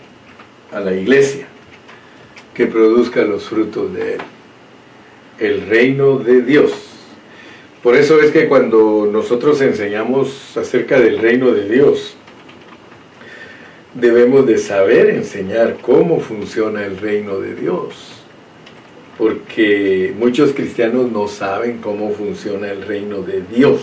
a 0.72 0.80
la 0.80 0.94
iglesia, 0.94 1.46
que 2.54 2.66
produzca 2.66 3.22
los 3.22 3.48
frutos 3.48 3.92
de 3.92 4.14
él. 4.14 4.20
El 5.38 5.66
reino 5.66 6.18
de 6.18 6.40
Dios. 6.40 6.72
Por 7.82 7.94
eso 7.94 8.20
es 8.20 8.30
que 8.30 8.48
cuando 8.48 9.08
nosotros 9.12 9.60
enseñamos 9.60 10.56
acerca 10.56 10.98
del 10.98 11.18
reino 11.18 11.52
de 11.52 11.68
Dios, 11.68 12.16
debemos 13.94 14.46
de 14.46 14.58
saber 14.58 15.10
enseñar 15.10 15.76
cómo 15.80 16.20
funciona 16.20 16.84
el 16.84 16.96
reino 16.96 17.38
de 17.38 17.54
Dios. 17.54 18.25
Porque 19.18 20.14
muchos 20.18 20.52
cristianos 20.52 21.10
no 21.10 21.26
saben 21.28 21.78
cómo 21.78 22.10
funciona 22.10 22.70
el 22.70 22.82
reino 22.82 23.22
de 23.22 23.42
Dios. 23.42 23.80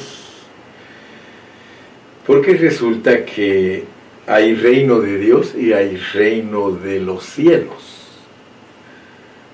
Porque 2.27 2.53
resulta 2.55 3.25
que 3.25 3.83
hay 4.27 4.55
reino 4.55 4.99
de 4.99 5.17
Dios 5.17 5.55
y 5.55 5.73
hay 5.73 5.97
reino 5.97 6.71
de 6.71 6.99
los 6.99 7.25
cielos. 7.25 7.93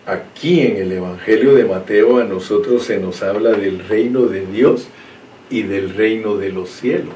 Aquí 0.06 0.62
en 0.62 0.78
el 0.78 0.92
Evangelio 0.92 1.56
de 1.56 1.66
Mateo 1.66 2.20
a 2.20 2.24
nosotros 2.24 2.84
se 2.84 2.98
nos 2.98 3.24
habla 3.24 3.52
del 3.52 3.88
reino 3.88 4.24
de 4.24 4.46
Dios 4.46 4.88
y 5.50 5.64
del 5.64 5.94
reino 5.96 6.36
de 6.36 6.52
los 6.52 6.70
cielos. 6.70 7.16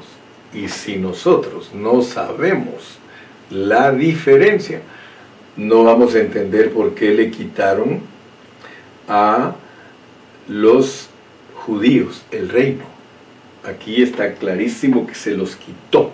Y 0.53 0.69
si 0.69 0.97
nosotros 0.97 1.71
no 1.73 2.01
sabemos 2.01 2.97
la 3.49 3.91
diferencia, 3.91 4.81
no 5.57 5.83
vamos 5.83 6.15
a 6.15 6.19
entender 6.19 6.71
por 6.71 6.95
qué 6.95 7.13
le 7.13 7.29
quitaron 7.29 8.12
a 9.07 9.55
los 10.47 11.09
judíos 11.55 12.23
el 12.31 12.49
reino. 12.49 12.83
Aquí 13.63 14.03
está 14.03 14.33
clarísimo 14.33 15.07
que 15.07 15.15
se 15.15 15.31
los 15.31 15.55
quitó. 15.55 16.11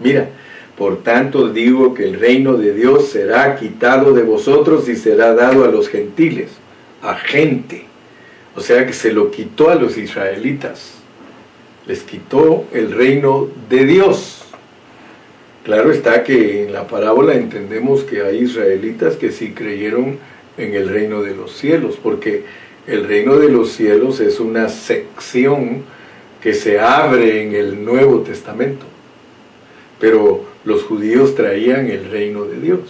Mira, 0.00 0.28
por 0.76 1.02
tanto 1.02 1.48
digo 1.48 1.94
que 1.94 2.04
el 2.04 2.18
reino 2.18 2.54
de 2.54 2.74
Dios 2.74 3.08
será 3.08 3.56
quitado 3.56 4.12
de 4.12 4.22
vosotros 4.22 4.88
y 4.88 4.96
será 4.96 5.34
dado 5.34 5.64
a 5.64 5.68
los 5.68 5.88
gentiles, 5.88 6.50
a 7.02 7.14
gente. 7.14 7.84
O 8.56 8.60
sea 8.60 8.86
que 8.86 8.92
se 8.92 9.12
lo 9.12 9.30
quitó 9.30 9.70
a 9.70 9.76
los 9.76 9.96
israelitas. 9.96 10.94
Les 11.86 12.02
quitó 12.02 12.64
el 12.72 12.92
reino 12.92 13.48
de 13.68 13.84
Dios. 13.86 14.44
Claro 15.64 15.92
está 15.92 16.24
que 16.24 16.64
en 16.64 16.72
la 16.72 16.86
parábola 16.86 17.34
entendemos 17.34 18.02
que 18.02 18.22
hay 18.22 18.38
israelitas 18.38 19.16
que 19.16 19.30
sí 19.30 19.52
creyeron 19.52 20.18
en 20.58 20.74
el 20.74 20.88
reino 20.88 21.22
de 21.22 21.34
los 21.34 21.52
cielos, 21.52 21.98
porque 22.02 22.44
el 22.86 23.06
reino 23.06 23.36
de 23.36 23.48
los 23.48 23.70
cielos 23.70 24.20
es 24.20 24.40
una 24.40 24.68
sección 24.68 25.82
que 26.42 26.54
se 26.54 26.80
abre 26.80 27.42
en 27.42 27.54
el 27.54 27.84
Nuevo 27.84 28.20
Testamento. 28.20 28.86
Pero 30.00 30.44
los 30.64 30.82
judíos 30.82 31.34
traían 31.34 31.90
el 31.90 32.10
reino 32.10 32.44
de 32.44 32.60
Dios. 32.60 32.80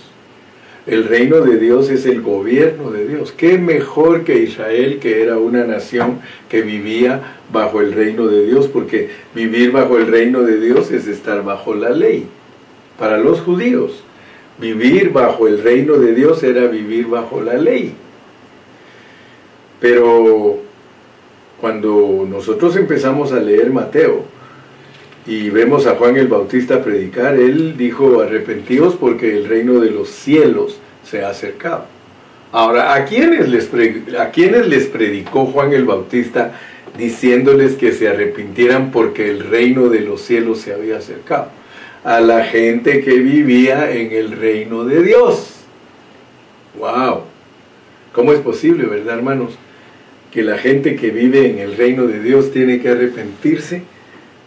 El 0.86 1.04
reino 1.04 1.42
de 1.42 1.58
Dios 1.58 1.90
es 1.90 2.06
el 2.06 2.22
gobierno 2.22 2.90
de 2.90 3.06
Dios. 3.06 3.32
¿Qué 3.32 3.58
mejor 3.58 4.24
que 4.24 4.38
Israel, 4.38 4.98
que 5.00 5.22
era 5.22 5.36
una 5.36 5.64
nación 5.64 6.20
que 6.48 6.62
vivía 6.62 7.36
bajo 7.52 7.82
el 7.82 7.92
reino 7.92 8.26
de 8.26 8.46
Dios? 8.46 8.68
Porque 8.68 9.10
vivir 9.34 9.70
bajo 9.70 9.98
el 9.98 10.06
reino 10.06 10.42
de 10.42 10.58
Dios 10.58 10.90
es 10.90 11.06
estar 11.06 11.44
bajo 11.44 11.74
la 11.74 11.90
ley. 11.90 12.26
Para 12.98 13.18
los 13.18 13.40
judíos, 13.40 14.02
vivir 14.58 15.10
bajo 15.10 15.46
el 15.46 15.62
reino 15.62 15.94
de 15.94 16.14
Dios 16.14 16.42
era 16.42 16.66
vivir 16.66 17.06
bajo 17.06 17.40
la 17.40 17.54
ley. 17.54 17.94
Pero 19.80 20.58
cuando 21.60 22.26
nosotros 22.28 22.76
empezamos 22.76 23.32
a 23.32 23.40
leer 23.40 23.70
Mateo 23.70 24.24
y 25.26 25.50
vemos 25.50 25.86
a 25.86 25.94
Juan 25.94 26.16
el 26.16 26.28
Bautista 26.28 26.82
predicar, 26.82 27.36
él 27.36 27.76
dijo, 27.76 28.20
arrepentidos 28.20 28.96
porque 28.96 29.36
el 29.36 29.48
reino 29.48 29.80
de 29.80 29.90
los 29.90 30.08
cielos 30.08 30.78
se 31.04 31.22
ha 31.24 31.30
acercado. 31.30 31.84
Ahora, 32.50 32.94
¿a 32.94 33.04
quiénes 33.04 33.48
les, 33.48 33.70
¿a 34.18 34.30
quiénes 34.30 34.66
les 34.68 34.86
predicó 34.86 35.46
Juan 35.46 35.72
el 35.72 35.84
Bautista 35.84 36.58
diciéndoles 36.96 37.74
que 37.74 37.92
se 37.92 38.08
arrepintieran 38.08 38.90
porque 38.90 39.30
el 39.30 39.40
reino 39.40 39.88
de 39.88 40.00
los 40.00 40.22
cielos 40.22 40.58
se 40.60 40.72
había 40.72 40.96
acercado? 40.96 41.48
A 42.04 42.20
la 42.20 42.44
gente 42.44 43.02
que 43.02 43.18
vivía 43.18 43.90
en 43.90 44.12
el 44.12 44.32
reino 44.32 44.84
de 44.84 45.02
Dios. 45.02 45.54
¡Wow! 46.78 47.22
¿Cómo 48.12 48.32
es 48.32 48.40
posible, 48.40 48.86
verdad, 48.86 49.16
hermanos? 49.16 49.58
que 50.32 50.42
la 50.42 50.58
gente 50.58 50.96
que 50.96 51.10
vive 51.10 51.50
en 51.50 51.58
el 51.58 51.76
reino 51.76 52.06
de 52.06 52.20
Dios 52.20 52.52
tiene 52.52 52.80
que 52.80 52.90
arrepentirse 52.90 53.82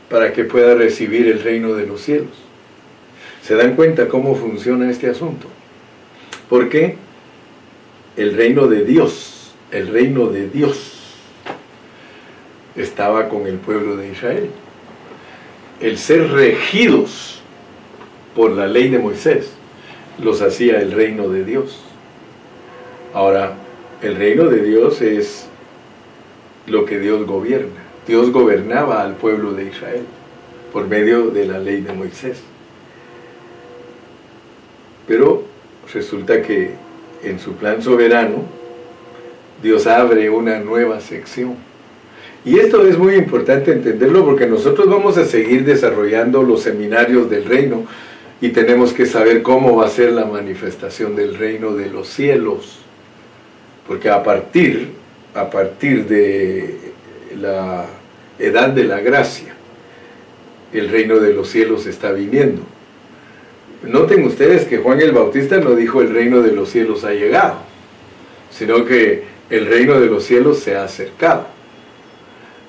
para 0.10 0.34
que 0.34 0.44
pueda 0.44 0.76
recibir 0.76 1.28
el 1.28 1.42
reino 1.42 1.74
de 1.74 1.88
los 1.88 2.02
cielos. 2.02 2.32
¿Se 3.42 3.56
dan 3.56 3.76
cuenta 3.76 4.08
cómo 4.08 4.36
funciona 4.36 4.90
este 4.90 5.10
asunto? 5.10 5.48
Porque 6.50 6.98
el 8.16 8.36
reino 8.36 8.68
de 8.68 8.86
Dios, 8.86 9.54
el 9.72 9.88
reino 9.88 10.28
de 10.28 10.48
Dios, 10.48 10.98
estaba 12.76 13.30
con 13.30 13.48
el 13.48 13.56
pueblo 13.56 13.98
de 13.98 14.12
Israel. 14.12 14.50
El 15.80 15.98
ser 15.98 16.30
regidos 16.32 17.41
por 18.36 18.52
la 18.52 18.68
ley 18.68 18.90
de 18.90 19.00
Moisés 19.00 19.52
los 20.22 20.42
hacía 20.42 20.80
el 20.82 20.92
reino 20.92 21.30
de 21.30 21.44
Dios. 21.44 21.80
Ahora, 23.14 23.56
el 24.02 24.16
reino 24.16 24.46
de 24.46 24.62
Dios 24.62 25.02
es 25.02 25.48
lo 26.68 26.86
que 26.86 27.00
Dios 27.00 27.26
gobierna. 27.26 27.82
Dios 28.08 28.32
gobernaba 28.32 29.02
al 29.02 29.16
pueblo 29.16 29.54
de 29.54 29.66
Israel 29.66 30.04
por 30.72 30.88
medio 30.88 31.28
de 31.28 31.46
la 31.46 31.60
ley 31.60 31.82
de 31.82 31.94
Moisés. 31.94 32.42
Pero 35.08 35.44
resulta 35.94 36.42
que 36.42 36.72
en 37.24 37.40
su 37.40 37.54
plan 37.54 37.82
soberano, 37.82 38.44
Dios 39.62 39.86
abre 39.86 40.30
una 40.30 40.60
nueva 40.60 41.00
sección. 41.00 41.56
Y 42.44 42.58
esto 42.58 42.88
es 42.88 42.98
muy 42.98 43.16
importante 43.16 43.72
entenderlo 43.72 44.26
porque 44.26 44.48
nosotros 44.48 44.90
vamos 44.90 45.18
a 45.18 45.26
seguir 45.26 45.64
desarrollando 45.64 46.42
los 46.42 46.62
seminarios 46.62 47.30
del 47.30 47.46
reino 47.46 47.86
y 48.42 48.50
tenemos 48.50 48.92
que 48.92 49.06
saber 49.06 49.44
cómo 49.44 49.78
va 49.78 49.86
a 49.86 49.90
ser 49.90 50.12
la 50.12 50.26
manifestación 50.26 51.16
del 51.16 51.38
reino 51.38 51.74
de 51.74 51.90
los 51.90 52.08
cielos. 52.08 52.80
Porque 53.88 54.10
a 54.10 54.24
partir 54.24 55.02
a 55.34 55.50
partir 55.50 56.08
de 56.08 56.78
la 57.40 57.86
edad 58.38 58.70
de 58.70 58.84
la 58.84 59.00
gracia, 59.00 59.54
el 60.74 60.90
reino 60.90 61.20
de 61.20 61.34
los 61.34 61.50
cielos 61.50 61.86
está 61.86 62.12
viniendo. 62.12 62.62
Noten 63.84 64.24
ustedes 64.26 64.66
que 64.66 64.78
Juan 64.78 65.02
el 65.02 65.12
Bautista 65.12 65.58
no 65.58 65.72
dijo 65.72 66.02
el 66.02 66.14
reino 66.14 66.42
de 66.42 66.52
los 66.52 66.70
cielos 66.70 67.04
ha 67.04 67.14
llegado, 67.14 67.56
sino 68.52 68.86
que 68.86 69.24
el 69.50 69.66
reino 69.66 70.00
de 70.00 70.08
los 70.08 70.24
cielos 70.24 70.60
se 70.60 70.76
ha 70.76 70.84
acercado. 70.84 71.48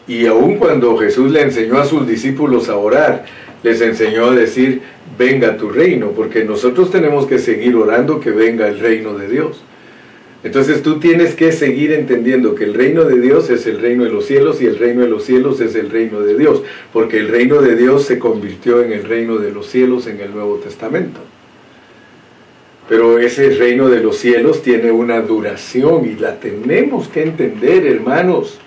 Y 0.07 0.27
aun 0.27 0.57
cuando 0.57 0.97
Jesús 0.97 1.31
le 1.31 1.43
enseñó 1.43 1.79
a 1.79 1.85
sus 1.85 2.07
discípulos 2.07 2.69
a 2.69 2.77
orar, 2.77 3.25
les 3.63 3.81
enseñó 3.81 4.27
a 4.27 4.35
decir, 4.35 4.83
venga 5.19 5.57
tu 5.57 5.71
reino, 5.71 6.13
porque 6.13 6.45
nosotros 6.45 6.91
tenemos 6.91 7.27
que 7.27 7.39
seguir 7.39 7.77
orando 7.77 8.21
que 8.21 8.31
venga 8.31 8.69
el 8.69 8.79
reino 8.79 9.15
de 9.15 9.29
Dios. 9.29 9.63
Entonces 10.45 10.83
tú 10.83 10.99
tienes 10.99 11.35
que 11.37 11.53
seguir 11.53 11.93
entendiendo 11.93 12.55
que 12.57 12.65
el 12.65 12.75
reino 12.75 13.05
de 13.05 13.21
Dios 13.21 13.49
es 13.49 13.67
el 13.67 13.81
reino 13.81 14.05
de 14.05 14.11
los 14.11 14.27
cielos 14.27 14.61
y 14.61 14.67
el 14.67 14.77
reino 14.77 15.03
de 15.03 15.09
los 15.09 15.23
cielos 15.23 15.61
es 15.61 15.77
el 15.77 15.89
reino 15.91 16.21
de 16.21 16.37
Dios, 16.37 16.63
porque 16.93 17.19
el 17.19 17.29
reino 17.29 17.63
de 17.63 17.77
Dios 17.77 18.05
se 18.05 18.19
convirtió 18.19 18.83
en 18.83 18.93
el 18.93 19.05
reino 19.05 19.37
de 19.37 19.53
los 19.53 19.69
cielos 19.69 20.09
en 20.09 20.21
el 20.21 20.33
Nuevo 20.33 20.57
Testamento. 20.57 21.21
Pero 22.89 23.19
ese 23.19 23.51
reino 23.51 23.89
de 23.89 24.01
los 24.01 24.17
cielos 24.17 24.63
tiene 24.63 24.91
una 24.91 25.21
duración 25.21 26.07
y 26.07 26.21
la 26.21 26.41
tenemos 26.41 27.07
que 27.09 27.23
entender, 27.23 27.87
hermanos. 27.87 28.59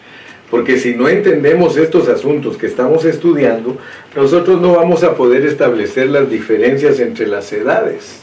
Porque 0.49 0.77
si 0.77 0.93
no 0.93 1.09
entendemos 1.09 1.75
estos 1.75 2.07
asuntos 2.07 2.57
que 2.57 2.67
estamos 2.67 3.03
estudiando, 3.05 3.77
nosotros 4.15 4.61
no 4.61 4.73
vamos 4.75 5.03
a 5.03 5.15
poder 5.15 5.45
establecer 5.45 6.09
las 6.09 6.29
diferencias 6.29 6.99
entre 6.99 7.27
las 7.27 7.51
edades. 7.51 8.21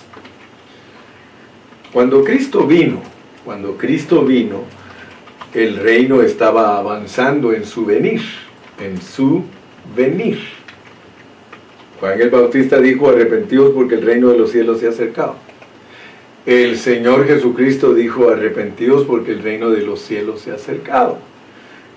Cuando 1.92 2.22
Cristo 2.24 2.66
vino, 2.66 3.02
cuando 3.44 3.76
Cristo 3.76 4.24
vino, 4.24 4.62
el 5.52 5.76
reino 5.76 6.22
estaba 6.22 6.78
avanzando 6.78 7.52
en 7.52 7.66
su 7.66 7.84
venir, 7.84 8.22
en 8.82 9.00
su 9.02 9.44
venir. 9.94 10.38
Juan 12.00 12.20
el 12.20 12.30
Bautista 12.30 12.80
dijo, 12.80 13.10
arrepentidos 13.10 13.72
porque 13.74 13.96
el 13.96 14.02
reino 14.02 14.30
de 14.30 14.38
los 14.38 14.50
cielos 14.50 14.80
se 14.80 14.86
ha 14.86 14.90
acercado. 14.90 15.36
El 16.46 16.76
Señor 16.78 17.26
Jesucristo 17.26 17.94
dijo, 17.94 18.30
arrepentidos 18.30 19.04
porque 19.04 19.32
el 19.32 19.42
reino 19.42 19.70
de 19.70 19.82
los 19.82 20.00
cielos 20.00 20.40
se 20.40 20.50
ha 20.50 20.54
acercado. 20.54 21.18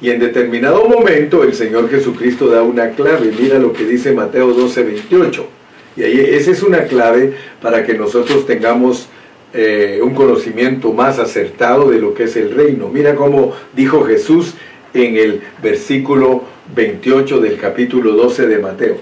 Y 0.01 0.09
en 0.09 0.19
determinado 0.19 0.87
momento 0.87 1.43
el 1.43 1.53
Señor 1.53 1.89
Jesucristo 1.89 2.47
da 2.47 2.63
una 2.63 2.91
clave. 2.91 3.31
Mira 3.39 3.59
lo 3.59 3.71
que 3.71 3.85
dice 3.85 4.13
Mateo 4.13 4.53
12, 4.53 4.83
28. 4.83 5.47
Y 5.97 6.03
ahí 6.03 6.19
esa 6.19 6.51
es 6.51 6.61
una 6.63 6.83
clave 6.83 7.33
para 7.61 7.85
que 7.85 7.93
nosotros 7.93 8.45
tengamos 8.45 9.07
eh, 9.53 9.99
un 10.03 10.13
conocimiento 10.13 10.91
más 10.91 11.17
acertado 11.17 11.89
de 11.89 11.99
lo 11.99 12.13
que 12.13 12.23
es 12.23 12.35
el 12.35 12.53
reino. 12.53 12.89
Mira 12.89 13.15
cómo 13.15 13.53
dijo 13.73 14.03
Jesús 14.03 14.53
en 14.93 15.15
el 15.15 15.41
versículo 15.63 16.43
28 16.75 17.39
del 17.39 17.57
capítulo 17.57 18.11
12 18.13 18.47
de 18.47 18.59
Mateo. 18.59 18.97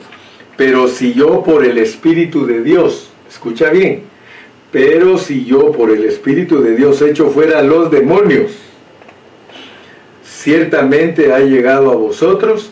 Pero 0.55 0.87
si 0.87 1.13
yo 1.13 1.43
por 1.43 1.65
el 1.65 1.79
Espíritu 1.79 2.45
de 2.45 2.61
Dios, 2.61 3.09
escucha 3.27 3.71
bien, 3.71 4.03
pero 4.71 5.17
si 5.17 5.45
yo 5.45 5.71
por 5.71 5.89
el 5.89 6.03
Espíritu 6.03 6.61
de 6.61 6.75
Dios 6.75 7.01
echo 7.01 7.29
fuera 7.29 7.63
los 7.63 7.89
demonios, 7.89 8.51
ciertamente 10.43 11.31
ha 11.31 11.39
llegado 11.39 11.89
a 11.89 11.95
vosotros 11.95 12.71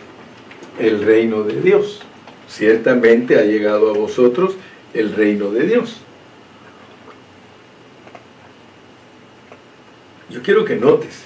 el 0.77 1.05
reino 1.05 1.43
de 1.43 1.61
Dios. 1.61 2.01
Ciertamente 2.49 3.39
ha 3.39 3.43
llegado 3.43 3.89
a 3.89 3.93
vosotros 3.93 4.55
el 4.93 5.15
reino 5.15 5.51
de 5.51 5.67
Dios. 5.67 6.01
Yo 10.29 10.41
quiero 10.41 10.65
que 10.65 10.75
notes 10.75 11.23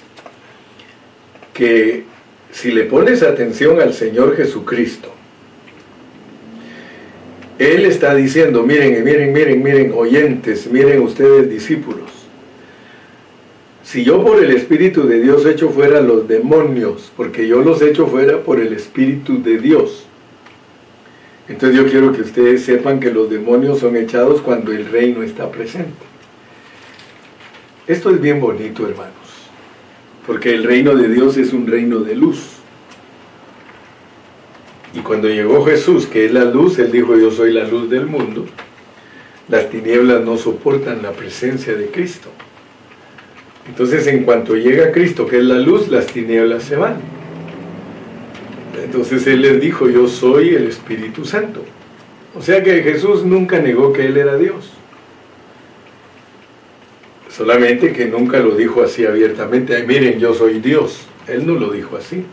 que 1.52 2.04
si 2.52 2.70
le 2.70 2.84
pones 2.84 3.24
atención 3.24 3.80
al 3.80 3.92
Señor 3.92 4.36
Jesucristo, 4.36 5.12
Él 7.58 7.86
está 7.86 8.14
diciendo, 8.14 8.62
miren, 8.62 9.02
miren, 9.02 9.32
miren, 9.32 9.62
miren, 9.64 9.92
oyentes, 9.96 10.70
miren 10.70 11.00
ustedes 11.00 11.50
discípulos, 11.50 12.15
si 13.86 14.02
yo 14.02 14.20
por 14.20 14.42
el 14.42 14.50
Espíritu 14.50 15.06
de 15.06 15.20
Dios 15.20 15.46
echo 15.46 15.70
fuera 15.70 16.00
los 16.00 16.26
demonios, 16.26 17.12
porque 17.16 17.46
yo 17.46 17.60
los 17.60 17.80
echo 17.82 18.08
fuera 18.08 18.42
por 18.42 18.58
el 18.58 18.72
Espíritu 18.72 19.40
de 19.40 19.58
Dios, 19.58 20.06
entonces 21.46 21.78
yo 21.78 21.88
quiero 21.88 22.12
que 22.12 22.22
ustedes 22.22 22.64
sepan 22.64 22.98
que 22.98 23.12
los 23.12 23.30
demonios 23.30 23.78
son 23.78 23.94
echados 23.94 24.40
cuando 24.40 24.72
el 24.72 24.86
reino 24.86 25.22
está 25.22 25.52
presente. 25.52 25.92
Esto 27.86 28.10
es 28.10 28.20
bien 28.20 28.40
bonito, 28.40 28.88
hermanos, 28.88 29.14
porque 30.26 30.52
el 30.52 30.64
reino 30.64 30.96
de 30.96 31.08
Dios 31.08 31.36
es 31.36 31.52
un 31.52 31.68
reino 31.68 32.00
de 32.00 32.16
luz. 32.16 32.56
Y 34.94 34.98
cuando 34.98 35.28
llegó 35.28 35.64
Jesús, 35.64 36.06
que 36.06 36.24
es 36.24 36.32
la 36.32 36.44
luz, 36.44 36.80
Él 36.80 36.90
dijo, 36.90 37.16
yo 37.16 37.30
soy 37.30 37.52
la 37.52 37.62
luz 37.62 37.88
del 37.88 38.06
mundo, 38.06 38.46
las 39.48 39.70
tinieblas 39.70 40.24
no 40.24 40.36
soportan 40.36 41.02
la 41.04 41.12
presencia 41.12 41.76
de 41.76 41.86
Cristo. 41.86 42.30
Entonces, 43.68 44.06
en 44.06 44.24
cuanto 44.24 44.54
llega 44.54 44.92
Cristo, 44.92 45.26
que 45.26 45.38
es 45.38 45.44
la 45.44 45.58
luz, 45.58 45.88
las 45.88 46.06
tinieblas 46.06 46.62
se 46.64 46.76
van. 46.76 46.96
Entonces 48.82 49.26
Él 49.26 49.42
les 49.42 49.60
dijo, 49.60 49.88
yo 49.88 50.06
soy 50.06 50.50
el 50.50 50.68
Espíritu 50.68 51.24
Santo. 51.24 51.64
O 52.34 52.42
sea 52.42 52.62
que 52.62 52.82
Jesús 52.82 53.24
nunca 53.24 53.58
negó 53.58 53.92
que 53.92 54.06
Él 54.06 54.16
era 54.16 54.36
Dios. 54.36 54.70
Solamente 57.28 57.92
que 57.92 58.06
nunca 58.06 58.38
lo 58.38 58.54
dijo 58.54 58.82
así 58.82 59.04
abiertamente, 59.04 59.82
miren, 59.82 60.18
yo 60.18 60.34
soy 60.34 60.60
Dios. 60.60 61.06
Él 61.26 61.46
no 61.46 61.54
lo 61.54 61.70
dijo 61.70 61.96
así. 61.96 62.24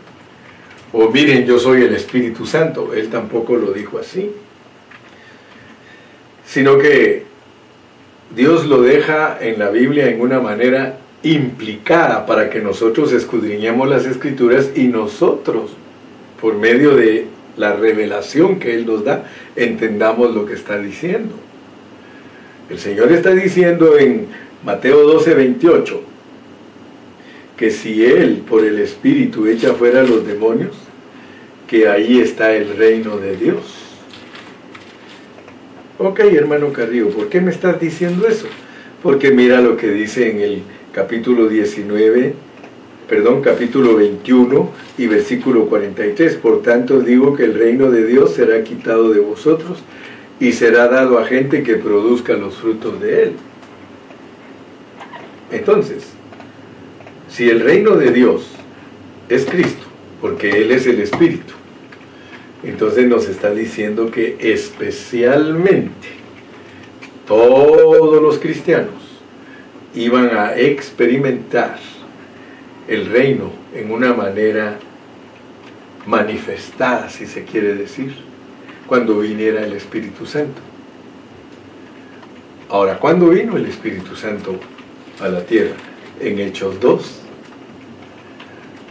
O 0.92 1.10
miren, 1.10 1.44
yo 1.44 1.58
soy 1.58 1.82
el 1.82 1.94
Espíritu 1.94 2.46
Santo. 2.46 2.94
Él 2.94 3.08
tampoco 3.08 3.56
lo 3.56 3.72
dijo 3.72 3.98
así. 3.98 4.30
Sino 6.46 6.78
que 6.78 7.24
Dios 8.34 8.66
lo 8.66 8.80
deja 8.80 9.38
en 9.40 9.58
la 9.58 9.70
Biblia 9.70 10.08
en 10.08 10.20
una 10.20 10.40
manera 10.40 10.98
implicada 11.24 12.26
para 12.26 12.50
que 12.50 12.60
nosotros 12.60 13.12
escudriñemos 13.12 13.88
las 13.88 14.06
escrituras 14.06 14.70
y 14.76 14.84
nosotros, 14.84 15.72
por 16.40 16.54
medio 16.54 16.94
de 16.94 17.26
la 17.56 17.74
revelación 17.74 18.58
que 18.58 18.74
Él 18.74 18.86
nos 18.86 19.04
da, 19.04 19.24
entendamos 19.56 20.34
lo 20.34 20.46
que 20.46 20.54
está 20.54 20.78
diciendo. 20.78 21.34
El 22.70 22.78
Señor 22.78 23.10
está 23.12 23.30
diciendo 23.30 23.98
en 23.98 24.26
Mateo 24.64 25.06
12, 25.06 25.34
28, 25.34 26.02
que 27.56 27.70
si 27.70 28.04
Él 28.04 28.42
por 28.48 28.64
el 28.64 28.78
Espíritu 28.78 29.46
echa 29.46 29.74
fuera 29.74 30.00
a 30.00 30.04
los 30.04 30.26
demonios, 30.26 30.74
que 31.66 31.88
ahí 31.88 32.20
está 32.20 32.52
el 32.52 32.76
reino 32.76 33.16
de 33.16 33.36
Dios. 33.36 33.84
Ok, 35.98 36.20
hermano 36.20 36.72
Carrillo, 36.72 37.10
¿por 37.10 37.28
qué 37.28 37.40
me 37.40 37.50
estás 37.50 37.80
diciendo 37.80 38.26
eso? 38.26 38.46
Porque 39.02 39.30
mira 39.30 39.60
lo 39.60 39.76
que 39.76 39.88
dice 39.88 40.30
en 40.30 40.40
el 40.40 40.62
capítulo 40.94 41.48
19, 41.48 42.34
perdón, 43.08 43.42
capítulo 43.42 43.96
21 43.96 44.70
y 44.96 45.08
versículo 45.08 45.66
43. 45.66 46.36
Por 46.36 46.62
tanto 46.62 47.00
digo 47.00 47.34
que 47.34 47.44
el 47.44 47.54
reino 47.54 47.90
de 47.90 48.06
Dios 48.06 48.34
será 48.34 48.62
quitado 48.62 49.10
de 49.10 49.18
vosotros 49.18 49.82
y 50.38 50.52
será 50.52 50.86
dado 50.88 51.18
a 51.18 51.24
gente 51.24 51.64
que 51.64 51.74
produzca 51.74 52.34
los 52.34 52.54
frutos 52.54 53.00
de 53.00 53.22
él. 53.24 53.32
Entonces, 55.50 56.12
si 57.28 57.50
el 57.50 57.60
reino 57.60 57.96
de 57.96 58.12
Dios 58.12 58.46
es 59.28 59.46
Cristo, 59.46 59.84
porque 60.20 60.50
Él 60.50 60.70
es 60.70 60.86
el 60.86 61.00
Espíritu, 61.00 61.54
entonces 62.62 63.08
nos 63.08 63.28
está 63.28 63.52
diciendo 63.52 64.10
que 64.10 64.36
especialmente 64.40 66.08
todos 67.26 68.22
los 68.22 68.38
cristianos 68.38 69.03
iban 69.94 70.36
a 70.36 70.56
experimentar 70.56 71.78
el 72.88 73.06
reino 73.06 73.50
en 73.74 73.90
una 73.90 74.12
manera 74.12 74.78
manifestada, 76.06 77.08
si 77.08 77.26
se 77.26 77.44
quiere 77.44 77.74
decir, 77.74 78.14
cuando 78.86 79.18
viniera 79.20 79.64
el 79.64 79.72
Espíritu 79.72 80.26
Santo. 80.26 80.60
Ahora, 82.68 82.98
¿cuándo 82.98 83.28
vino 83.28 83.56
el 83.56 83.66
Espíritu 83.66 84.16
Santo 84.16 84.58
a 85.20 85.28
la 85.28 85.44
tierra, 85.44 85.74
en 86.20 86.38
Hechos 86.38 86.80
2. 86.80 87.20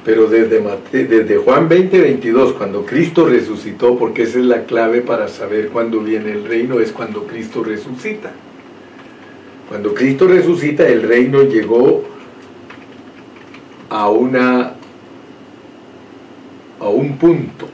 Pero 0.05 0.27
desde, 0.27 0.61
desde 0.91 1.37
Juan 1.37 1.69
20, 1.69 2.01
22, 2.01 2.53
cuando 2.53 2.85
Cristo 2.85 3.25
resucitó, 3.25 3.97
porque 3.97 4.23
esa 4.23 4.39
es 4.39 4.45
la 4.45 4.65
clave 4.65 5.01
para 5.01 5.29
saber 5.29 5.69
cuándo 5.69 6.01
viene 6.01 6.31
el 6.33 6.45
reino, 6.45 6.79
es 6.81 6.91
cuando 6.91 7.25
Cristo 7.25 7.63
resucita. 7.63 8.33
Cuando 9.69 9.93
Cristo 9.93 10.27
resucita, 10.27 10.87
el 10.87 11.03
reino 11.03 11.43
llegó 11.43 12.03
a 13.89 14.09
una 14.09 14.73
a 16.79 16.89
un 16.89 17.17
punto 17.17 17.67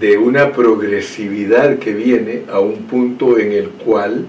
de 0.00 0.18
una 0.18 0.52
progresividad 0.52 1.78
que 1.78 1.94
viene 1.94 2.42
a 2.50 2.58
un 2.58 2.82
punto 2.82 3.38
en 3.38 3.52
el 3.52 3.68
cual 3.68 4.26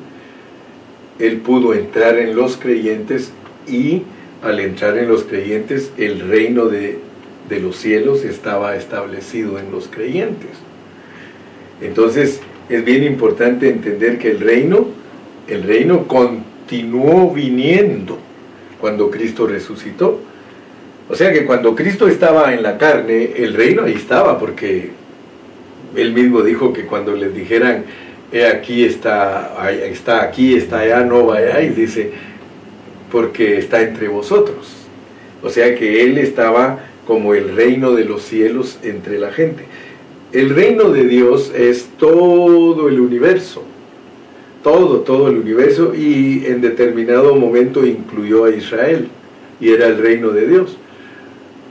él 1.17 1.37
pudo 1.37 1.73
entrar 1.73 2.17
en 2.17 2.35
los 2.35 2.57
creyentes 2.57 3.31
y 3.67 4.03
al 4.43 4.59
entrar 4.59 4.97
en 4.97 5.07
los 5.07 5.23
creyentes 5.23 5.91
el 5.97 6.19
reino 6.19 6.67
de, 6.67 6.99
los 7.49 7.77
cielos 7.77 8.23
estaba 8.23 8.75
establecido 8.75 9.59
en 9.59 9.71
los 9.71 9.87
creyentes. 9.87 10.51
Entonces 11.81 12.41
es 12.69 12.85
bien 12.85 13.03
importante 13.03 13.69
entender 13.69 14.17
que 14.17 14.31
el 14.31 14.39
reino, 14.39 14.87
el 15.47 15.63
reino 15.63 16.07
continuó 16.07 17.31
viniendo 17.31 18.17
cuando 18.79 19.09
Cristo 19.09 19.47
resucitó. 19.47 20.19
O 21.09 21.15
sea 21.15 21.31
que 21.31 21.45
cuando 21.45 21.75
Cristo 21.75 22.07
estaba 22.07 22.53
en 22.53 22.63
la 22.63 22.77
carne, 22.77 23.31
el 23.35 23.53
reino 23.53 23.83
ahí 23.83 23.93
estaba, 23.93 24.39
porque 24.39 24.91
él 25.95 26.13
mismo 26.13 26.41
dijo 26.41 26.73
que 26.73 26.85
cuando 26.85 27.15
les 27.15 27.33
dijeran, 27.33 27.85
aquí 28.55 28.83
está, 28.83 29.55
está 29.71 30.23
aquí, 30.23 30.55
está 30.55 30.79
allá, 30.79 31.03
no 31.03 31.33
y 31.61 31.69
dice, 31.69 32.11
porque 33.11 33.57
está 33.57 33.81
entre 33.81 34.07
vosotros. 34.07 34.85
O 35.41 35.49
sea 35.49 35.75
que 35.75 36.03
Él 36.03 36.17
estaba 36.17 36.79
como 37.05 37.35
el 37.35 37.55
reino 37.55 37.91
de 37.91 38.03
los 38.03 38.23
cielos 38.23 38.79
entre 38.83 39.19
la 39.19 39.31
gente. 39.31 39.63
El 40.33 40.49
reino 40.49 40.89
de 40.89 41.05
Dios 41.05 41.51
es 41.55 41.87
todo 41.97 42.89
el 42.89 42.99
universo. 42.99 43.63
Todo, 44.65 45.01
todo 45.01 45.27
el 45.27 45.37
universo 45.37 45.93
y 45.93 46.43
en 46.47 46.59
determinado 46.59 47.35
momento 47.35 47.85
incluyó 47.85 48.45
a 48.45 48.49
Israel 48.49 49.09
y 49.61 49.69
era 49.69 49.85
el 49.85 49.99
reino 49.99 50.31
de 50.31 50.47
Dios. 50.47 50.75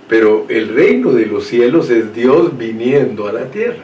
Pero 0.09 0.46
el 0.48 0.68
reino 0.68 1.11
de 1.11 1.26
los 1.26 1.44
cielos 1.44 1.90
es 1.90 2.14
Dios 2.14 2.57
viniendo 2.57 3.26
a 3.26 3.33
la 3.33 3.46
tierra. 3.46 3.83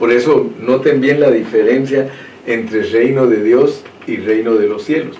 Por 0.00 0.10
eso 0.10 0.50
noten 0.60 1.00
bien 1.00 1.20
la 1.20 1.30
diferencia 1.30 2.10
entre 2.44 2.82
reino 2.82 3.28
de 3.28 3.44
Dios 3.44 3.84
y 4.08 4.16
reino 4.16 4.56
de 4.56 4.66
los 4.66 4.82
cielos. 4.82 5.16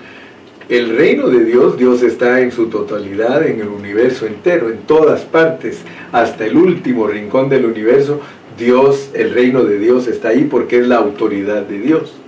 El 0.68 0.96
reino 0.96 1.28
de 1.28 1.44
Dios, 1.44 1.78
Dios 1.78 2.02
está 2.02 2.40
en 2.40 2.50
su 2.50 2.66
totalidad, 2.66 3.46
en 3.46 3.60
el 3.60 3.68
universo 3.68 4.26
entero, 4.26 4.70
en 4.70 4.78
todas 4.78 5.20
partes, 5.20 5.82
hasta 6.10 6.46
el 6.46 6.56
último 6.56 7.06
rincón 7.06 7.48
del 7.48 7.66
universo. 7.66 8.20
Dios, 8.58 9.10
el 9.14 9.32
reino 9.32 9.62
de 9.62 9.78
Dios 9.78 10.08
está 10.08 10.30
ahí 10.30 10.48
porque 10.50 10.80
es 10.80 10.88
la 10.88 10.96
autoridad 10.96 11.62
de 11.62 11.78
Dios. 11.78 12.20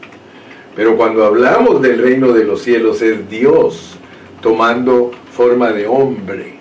Pero 0.75 0.97
cuando 0.97 1.25
hablamos 1.25 1.83
del 1.83 1.99
reino 1.99 2.33
de 2.33 2.45
los 2.45 2.63
cielos 2.63 3.03
es 3.03 3.29
Dios 3.29 3.97
tomando 4.41 5.13
forma 5.33 5.73
de 5.73 5.87
hombre. 5.87 6.55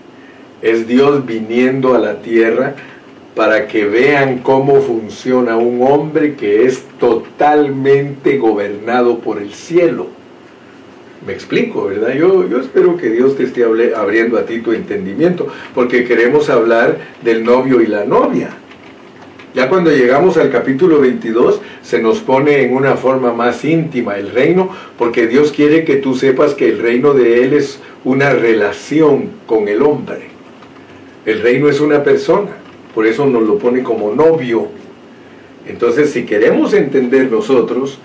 Es 0.61 0.87
Dios 0.87 1.25
viniendo 1.25 1.95
a 1.95 1.99
la 1.99 2.21
tierra 2.21 2.75
para 3.35 3.67
que 3.67 3.85
vean 3.85 4.39
cómo 4.39 4.81
funciona 4.81 5.55
un 5.55 5.81
hombre 5.81 6.35
que 6.35 6.65
es 6.65 6.83
totalmente 6.99 8.37
gobernado 8.37 9.19
por 9.19 9.41
el 9.41 9.53
cielo. 9.53 10.07
Me 11.25 11.33
explico, 11.33 11.85
¿verdad? 11.85 12.13
Yo, 12.13 12.47
yo 12.49 12.59
espero 12.59 12.97
que 12.97 13.09
Dios 13.09 13.37
te 13.37 13.43
esté 13.43 13.63
abriendo 13.63 14.37
a 14.37 14.45
ti 14.45 14.59
tu 14.59 14.73
entendimiento, 14.73 15.47
porque 15.73 16.03
queremos 16.03 16.49
hablar 16.49 16.97
del 17.23 17.43
novio 17.43 17.79
y 17.79 17.87
la 17.87 18.05
novia. 18.05 18.49
Ya 19.53 19.67
cuando 19.67 19.91
llegamos 19.91 20.37
al 20.37 20.49
capítulo 20.49 21.01
22 21.01 21.59
se 21.81 22.01
nos 22.01 22.19
pone 22.19 22.63
en 22.63 22.73
una 22.73 22.95
forma 22.95 23.33
más 23.33 23.65
íntima 23.65 24.15
el 24.15 24.31
reino, 24.31 24.69
porque 24.97 25.27
Dios 25.27 25.51
quiere 25.51 25.83
que 25.83 25.97
tú 25.97 26.15
sepas 26.15 26.53
que 26.53 26.69
el 26.69 26.79
reino 26.79 27.13
de 27.13 27.43
Él 27.43 27.53
es 27.53 27.79
una 28.05 28.31
relación 28.31 29.29
con 29.45 29.67
el 29.67 29.81
hombre. 29.81 30.29
El 31.25 31.41
reino 31.41 31.67
es 31.67 31.81
una 31.81 32.01
persona, 32.01 32.51
por 32.95 33.05
eso 33.05 33.25
nos 33.25 33.43
lo 33.43 33.57
pone 33.57 33.83
como 33.83 34.15
novio. 34.15 34.69
Entonces, 35.67 36.11
si 36.11 36.23
queremos 36.23 36.73
entender 36.73 37.29
nosotros 37.29 37.99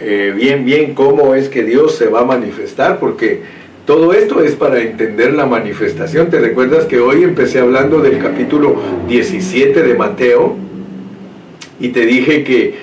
eh, 0.00 0.32
bien, 0.34 0.64
bien 0.64 0.94
cómo 0.94 1.34
es 1.34 1.50
que 1.50 1.64
Dios 1.64 1.96
se 1.96 2.06
va 2.06 2.20
a 2.20 2.24
manifestar, 2.24 2.98
porque 2.98 3.42
todo 3.84 4.14
esto 4.14 4.42
es 4.42 4.54
para 4.54 4.80
entender 4.80 5.34
la 5.34 5.44
manifestación. 5.44 6.30
¿Te 6.30 6.40
recuerdas 6.40 6.86
que 6.86 6.98
hoy 6.98 7.24
empecé 7.24 7.58
hablando 7.58 8.00
del 8.00 8.18
capítulo 8.18 8.76
17 9.06 9.82
de 9.82 9.94
Mateo? 9.94 10.67
Y 11.80 11.88
te 11.88 12.06
dije 12.06 12.44
que 12.44 12.74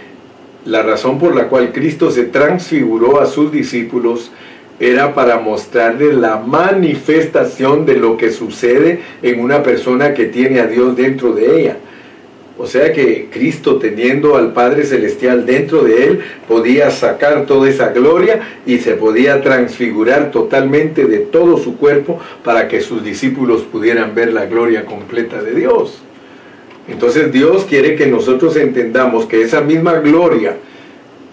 la 0.66 0.82
razón 0.82 1.20
por 1.20 1.36
la 1.36 1.48
cual 1.48 1.72
Cristo 1.72 2.10
se 2.12 2.24
transfiguró 2.24 3.22
a 3.22 3.28
sus 3.28 3.52
discípulos 3.52 4.32
era 4.80 5.14
para 5.14 5.40
mostrarles 5.40 6.16
la 6.16 6.38
manifestación 6.38 7.86
de 7.86 7.96
lo 7.98 8.18
que 8.18 8.32
sucede 8.32 9.00
en 9.22 9.40
una 9.40 9.64
persona 9.64 10.14
que 10.14 10.26
tiene 10.26 10.60
a 10.60 10.68
Dios 10.68 10.96
dentro 10.96 11.34
de 11.34 11.62
ella. 11.62 11.78
O 12.58 12.68
sea 12.68 12.94
que 12.94 13.28
Cristo 13.32 13.78
teniendo 13.78 14.38
al 14.38 14.54
Padre 14.54 14.86
Celestial 14.86 15.46
dentro 15.46 15.84
de 15.84 16.06
él, 16.06 16.20
podía 16.48 16.90
sacar 16.90 17.46
toda 17.46 17.70
esa 17.70 17.90
gloria 17.90 18.40
y 18.66 18.78
se 18.78 18.94
podía 18.94 19.42
transfigurar 19.42 20.32
totalmente 20.32 21.06
de 21.06 21.20
todo 21.20 21.58
su 21.58 21.78
cuerpo 21.78 22.20
para 22.44 22.70
que 22.70 22.80
sus 22.80 23.04
discípulos 23.04 23.64
pudieran 23.64 24.16
ver 24.16 24.32
la 24.32 24.46
gloria 24.46 24.86
completa 24.86 25.42
de 25.42 25.54
Dios. 25.54 26.02
Entonces 26.88 27.32
Dios 27.32 27.66
quiere 27.68 27.96
que 27.96 28.08
nosotros 28.08 28.56
entendamos 28.58 29.26
que 29.26 29.42
esa 29.42 29.62
misma 29.62 30.00
gloria 30.00 30.58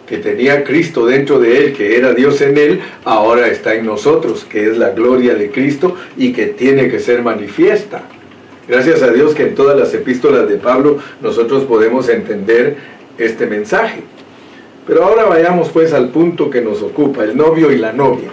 que 0.08 0.18
tenía 0.18 0.64
Cristo 0.64 1.06
dentro 1.06 1.38
de 1.38 1.58
él, 1.58 1.72
que 1.72 1.96
era 1.96 2.12
Dios 2.12 2.40
en 2.40 2.56
él, 2.58 2.80
ahora 3.04 3.48
está 3.48 3.74
en 3.74 3.86
nosotros, 3.86 4.44
que 4.44 4.68
es 4.68 4.76
la 4.76 4.90
gloria 4.90 5.34
de 5.34 5.50
Cristo 5.50 5.96
y 6.16 6.32
que 6.32 6.46
tiene 6.46 6.88
que 6.88 6.98
ser 6.98 7.22
manifiesta. 7.22 8.02
Gracias 8.68 9.02
a 9.02 9.10
Dios 9.10 9.34
que 9.34 9.42
en 9.42 9.54
todas 9.54 9.78
las 9.78 9.92
epístolas 9.92 10.48
de 10.48 10.56
Pablo 10.56 10.98
nosotros 11.20 11.64
podemos 11.64 12.08
entender 12.08 12.76
este 13.18 13.46
mensaje. 13.46 14.02
Pero 14.86 15.04
ahora 15.04 15.24
vayamos 15.24 15.68
pues 15.68 15.92
al 15.92 16.08
punto 16.08 16.50
que 16.50 16.60
nos 16.60 16.82
ocupa, 16.82 17.24
el 17.24 17.36
novio 17.36 17.70
y 17.70 17.78
la 17.78 17.92
novia. 17.92 18.30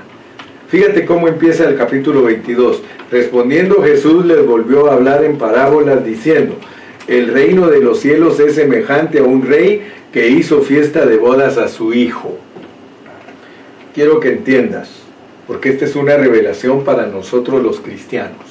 Fíjate 0.68 1.06
cómo 1.06 1.28
empieza 1.28 1.68
el 1.68 1.76
capítulo 1.76 2.24
22. 2.24 2.82
Respondiendo 3.12 3.82
Jesús 3.82 4.26
les 4.26 4.46
volvió 4.46 4.90
a 4.90 4.94
hablar 4.94 5.24
en 5.24 5.38
parábolas 5.38 6.06
diciendo, 6.06 6.56
el 7.10 7.34
reino 7.34 7.68
de 7.70 7.80
los 7.80 8.02
cielos 8.02 8.40
es 8.40 8.54
semejante 8.54 9.18
a 9.18 9.24
un 9.24 9.42
rey 9.42 9.82
que 10.14 10.30
hizo 10.30 10.62
fiesta 10.62 11.08
de 11.08 11.18
bodas 11.18 11.58
a 11.58 11.68
su 11.68 11.92
hijo. 11.92 12.38
Quiero 13.96 14.20
que 14.20 14.30
entiendas, 14.30 14.92
porque 15.48 15.70
esta 15.70 15.86
es 15.86 15.96
una 15.96 16.18
revelación 16.18 16.84
para 16.84 17.08
nosotros 17.08 17.64
los 17.64 17.80
cristianos. 17.80 18.46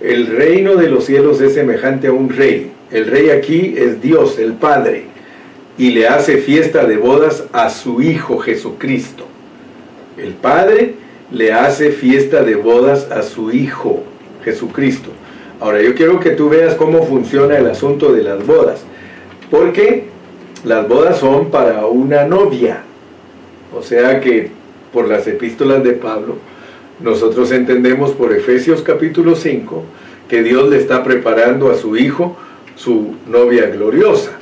El 0.00 0.28
reino 0.28 0.76
de 0.76 0.88
los 0.88 1.06
cielos 1.06 1.40
es 1.40 1.54
semejante 1.54 2.06
a 2.06 2.12
un 2.12 2.28
rey. 2.28 2.70
El 2.92 3.06
rey 3.06 3.30
aquí 3.30 3.74
es 3.76 4.00
Dios, 4.00 4.38
el 4.38 4.52
Padre, 4.52 5.06
y 5.76 5.90
le 5.90 6.06
hace 6.06 6.36
fiesta 6.36 6.86
de 6.86 6.96
bodas 6.96 7.42
a 7.52 7.70
su 7.70 8.00
Hijo 8.00 8.38
Jesucristo. 8.38 9.24
El 10.16 10.34
Padre 10.34 10.94
le 11.32 11.52
hace 11.52 11.90
fiesta 11.90 12.44
de 12.44 12.54
bodas 12.54 13.10
a 13.10 13.24
su 13.24 13.50
Hijo 13.50 14.04
Jesucristo. 14.44 15.10
Ahora, 15.60 15.82
yo 15.82 15.94
quiero 15.94 16.20
que 16.20 16.30
tú 16.30 16.48
veas 16.48 16.74
cómo 16.74 17.04
funciona 17.04 17.56
el 17.56 17.66
asunto 17.66 18.12
de 18.12 18.22
las 18.22 18.46
bodas. 18.46 18.84
Porque 19.50 20.04
las 20.64 20.88
bodas 20.88 21.18
son 21.18 21.50
para 21.50 21.86
una 21.86 22.24
novia. 22.24 22.82
O 23.76 23.82
sea 23.82 24.20
que 24.20 24.50
por 24.92 25.08
las 25.08 25.26
epístolas 25.26 25.82
de 25.84 25.92
Pablo, 25.92 26.36
nosotros 27.00 27.52
entendemos 27.52 28.12
por 28.12 28.32
Efesios 28.32 28.82
capítulo 28.82 29.36
5 29.36 29.84
que 30.28 30.42
Dios 30.42 30.68
le 30.68 30.78
está 30.78 31.02
preparando 31.04 31.70
a 31.70 31.74
su 31.74 31.96
hijo 31.96 32.36
su 32.76 33.14
novia 33.28 33.66
gloriosa. 33.66 34.32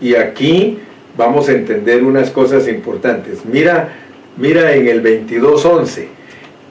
Y 0.00 0.14
aquí 0.14 0.78
vamos 1.16 1.48
a 1.48 1.52
entender 1.52 2.04
unas 2.04 2.30
cosas 2.30 2.68
importantes. 2.68 3.44
Mira, 3.44 3.94
mira 4.36 4.74
en 4.74 4.86
el 4.86 5.02
22.11. 5.02 6.06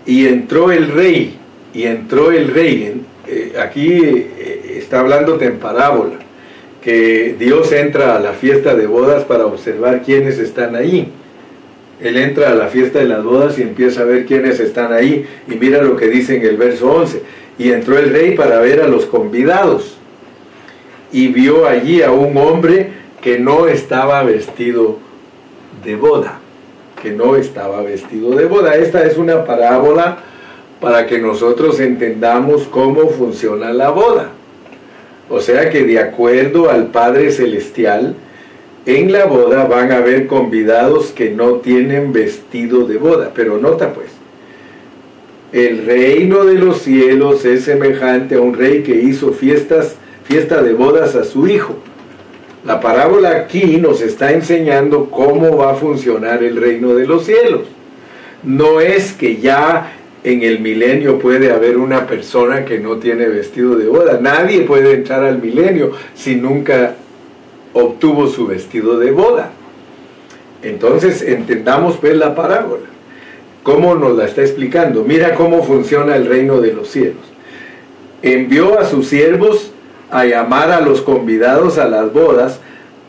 Y 0.05 0.27
entró 0.27 0.71
el 0.71 0.89
rey, 0.89 1.37
y 1.73 1.83
entró 1.83 2.31
el 2.31 2.47
rey, 2.47 3.01
eh, 3.27 3.53
aquí 3.59 3.93
eh, 3.93 4.77
está 4.77 5.01
hablándote 5.01 5.45
en 5.45 5.59
parábola, 5.59 6.15
que 6.81 7.35
Dios 7.37 7.71
entra 7.73 8.15
a 8.15 8.19
la 8.19 8.31
fiesta 8.31 8.73
de 8.73 8.87
bodas 8.87 9.25
para 9.25 9.45
observar 9.45 10.01
quiénes 10.03 10.39
están 10.39 10.75
ahí. 10.75 11.11
Él 12.01 12.15
entra 12.17 12.51
a 12.51 12.55
la 12.55 12.67
fiesta 12.67 12.99
de 12.99 13.05
las 13.05 13.23
bodas 13.23 13.57
y 13.57 13.63
empieza 13.63 14.01
a 14.01 14.05
ver 14.05 14.25
quiénes 14.25 14.59
están 14.59 14.93
ahí. 14.93 15.25
Y 15.49 15.55
mira 15.55 15.81
lo 15.81 15.97
que 15.97 16.07
dice 16.07 16.37
en 16.37 16.45
el 16.45 16.55
verso 16.55 16.91
11. 16.91 17.21
Y 17.57 17.71
entró 17.71 17.97
el 17.97 18.11
rey 18.11 18.35
para 18.35 18.59
ver 18.59 18.81
a 18.81 18.87
los 18.87 19.07
convidados. 19.07 19.97
Y 21.11 21.29
vio 21.29 21.67
allí 21.67 22.03
a 22.03 22.11
un 22.11 22.37
hombre 22.37 22.91
que 23.21 23.39
no 23.39 23.67
estaba 23.67 24.23
vestido 24.23 24.99
de 25.83 25.95
boda. 25.95 26.39
Que 27.01 27.11
no 27.11 27.35
estaba 27.35 27.81
vestido 27.81 28.31
de 28.35 28.45
boda. 28.45 28.75
Esta 28.75 29.03
es 29.03 29.17
una 29.17 29.43
parábola 29.43 30.19
para 30.81 31.07
que 31.07 31.19
nosotros 31.19 31.79
entendamos 31.79 32.63
cómo 32.63 33.09
funciona 33.09 33.71
la 33.71 33.89
boda. 33.89 34.31
O 35.29 35.41
sea 35.41 35.69
que 35.69 35.83
de 35.83 35.99
acuerdo 35.99 36.69
al 36.69 36.87
Padre 36.87 37.31
Celestial, 37.31 38.15
en 38.85 39.11
la 39.11 39.25
boda 39.25 39.65
van 39.65 39.91
a 39.91 39.97
haber 39.97 40.27
convidados 40.27 41.07
que 41.07 41.31
no 41.31 41.55
tienen 41.55 42.13
vestido 42.13 42.87
de 42.87 42.97
boda. 42.97 43.31
Pero 43.35 43.57
nota 43.57 43.93
pues, 43.93 44.07
el 45.51 45.85
reino 45.85 46.45
de 46.45 46.55
los 46.55 46.79
cielos 46.79 47.43
es 47.43 47.65
semejante 47.65 48.35
a 48.35 48.41
un 48.41 48.53
rey 48.53 48.83
que 48.83 48.95
hizo 48.95 49.33
fiestas, 49.33 49.95
fiesta 50.23 50.61
de 50.61 50.73
bodas 50.73 51.15
a 51.15 51.25
su 51.25 51.47
hijo. 51.47 51.75
La 52.63 52.79
parábola 52.79 53.31
aquí 53.31 53.77
nos 53.77 54.01
está 54.01 54.31
enseñando 54.31 55.09
cómo 55.09 55.57
va 55.57 55.71
a 55.71 55.75
funcionar 55.75 56.43
el 56.43 56.57
reino 56.57 56.95
de 56.95 57.07
los 57.07 57.25
cielos. 57.25 57.61
No 58.43 58.79
es 58.79 59.13
que 59.13 59.37
ya 59.37 59.96
en 60.23 60.43
el 60.43 60.59
milenio 60.59 61.19
puede 61.19 61.51
haber 61.51 61.77
una 61.77 62.07
persona 62.07 62.65
que 62.65 62.79
no 62.79 62.97
tiene 62.97 63.27
vestido 63.27 63.75
de 63.75 63.87
boda. 63.87 64.19
Nadie 64.19 64.61
puede 64.61 64.93
entrar 64.93 65.23
al 65.23 65.41
milenio 65.41 65.91
si 66.15 66.35
nunca 66.35 66.95
obtuvo 67.73 68.27
su 68.27 68.47
vestido 68.47 68.97
de 68.97 69.11
boda. 69.11 69.51
Entonces 70.63 71.21
entendamos 71.21 71.97
pues 71.97 72.15
la 72.15 72.35
parábola. 72.35 72.85
¿Cómo 73.63 73.95
nos 73.95 74.17
la 74.17 74.25
está 74.25 74.41
explicando? 74.41 75.03
Mira 75.03 75.35
cómo 75.35 75.63
funciona 75.63 76.15
el 76.15 76.25
reino 76.25 76.61
de 76.61 76.73
los 76.73 76.87
cielos. 76.89 77.23
Envió 78.21 78.79
a 78.79 78.85
sus 78.85 79.07
siervos 79.07 79.71
a 80.09 80.25
llamar 80.25 80.71
a 80.71 80.81
los 80.81 81.01
convidados 81.01 81.77
a 81.77 81.87
las 81.87 82.11
bodas, 82.11 82.59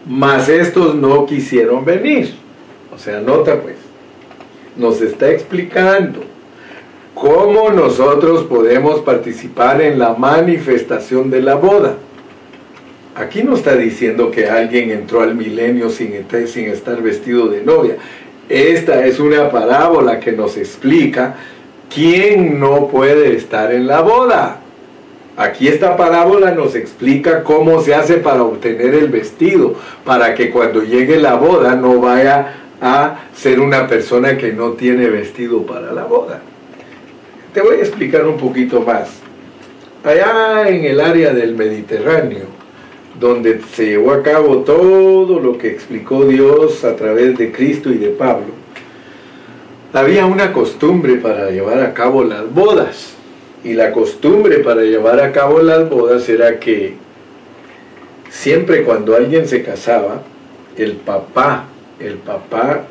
mas 0.07 0.49
estos 0.49 0.95
no 0.95 1.27
quisieron 1.27 1.85
venir. 1.85 2.35
O 2.95 2.99
sea, 2.99 3.21
nota 3.21 3.61
pues, 3.61 3.77
nos 4.77 5.01
está 5.01 5.31
explicando 5.31 6.21
¿Cómo 7.21 7.71
nosotros 7.71 8.45
podemos 8.45 9.01
participar 9.01 9.83
en 9.83 9.99
la 9.99 10.15
manifestación 10.15 11.31
de 11.31 11.43
la 11.43 11.57
boda? 11.57 11.97
Aquí 13.17 13.43
no 13.43 13.57
está 13.57 13.75
diciendo 13.75 14.31
que 14.31 14.49
alguien 14.49 14.93
entró 14.93 15.23
al 15.23 15.35
milenio 15.35 15.91
sin, 15.91 16.13
estar 16.13 17.03
vestido 17.03 17.49
de 17.49 17.63
novia. 17.63 17.97
esta 18.49 19.05
es 19.05 19.19
una 19.19 19.51
parábola 19.51 20.21
que 20.21 20.31
nos 20.31 20.57
explica 20.57 21.35
quién 21.93 22.61
no 22.61 22.87
puede 22.87 23.35
estar 23.35 23.73
en 23.73 23.89
la 23.89 24.01
boda. 24.01 24.61
Aquí 25.37 25.67
esta 25.67 25.97
parábola 25.97 26.53
nos 26.53 26.77
explica 26.77 27.43
cómo 27.43 27.81
se 27.81 27.97
hace 27.97 28.19
para 28.19 28.45
obtener 28.45 28.95
el 28.95 29.09
vestido, 29.09 29.75
para 30.05 30.37
que 30.37 30.51
cuando 30.51 30.85
llegue 30.85 31.19
la 31.19 31.35
boda 31.35 31.75
no 31.75 31.99
vaya 31.99 32.55
a 32.81 33.23
ser 33.35 33.59
una 33.59 33.89
persona 33.89 34.39
que 34.39 34.53
no 34.53 34.75
tiene 34.75 35.09
vestido 35.09 35.63
para 35.63 35.91
la 35.93 36.05
boda. 36.05 36.43
Te 37.59 37.65
voy 37.65 37.79
a 37.79 37.81
explicar 37.81 38.25
un 38.25 38.37
poquito 38.37 38.83
más. 38.83 39.09
Allá 40.05 40.69
en 40.69 40.85
el 40.85 41.01
área 41.01 41.33
del 41.33 41.57
Mediterráneo, 41.57 42.45
donde 43.19 43.61
se 43.75 43.87
llevó 43.87 44.13
a 44.13 44.23
cabo 44.23 44.59
todo 44.59 45.41
lo 45.41 45.59
que 45.59 45.67
explicó 45.67 46.25
Dios 46.25 46.85
a 46.85 46.95
través 46.95 47.37
de 47.37 47.51
Cristo 47.51 47.91
y 47.91 47.99
de 47.99 48.11
Pablo, 48.11 48.53
había 49.93 50.25
una 50.27 50.53
costumbre 50.53 51.17
para 51.17 51.51
llevar 51.51 51.81
a 51.81 51.95
cabo 51.95 52.23
las 52.23 52.49
bodas. 52.55 53.15
Y 53.65 53.73
la 53.73 53.91
costumbre 53.91 54.61
para 54.61 54.83
llevar 54.83 55.19
a 55.19 55.33
cabo 55.33 55.61
las 55.61 55.91
bodas 55.91 56.29
era 56.29 56.61
que 56.61 56.95
siempre 58.31 58.85
cuando 58.85 59.17
alguien 59.17 59.49
se 59.49 59.65
casaba, 59.65 60.23
el 60.77 60.93
papá, 60.93 61.65
el 61.99 62.19
papá 62.19 62.85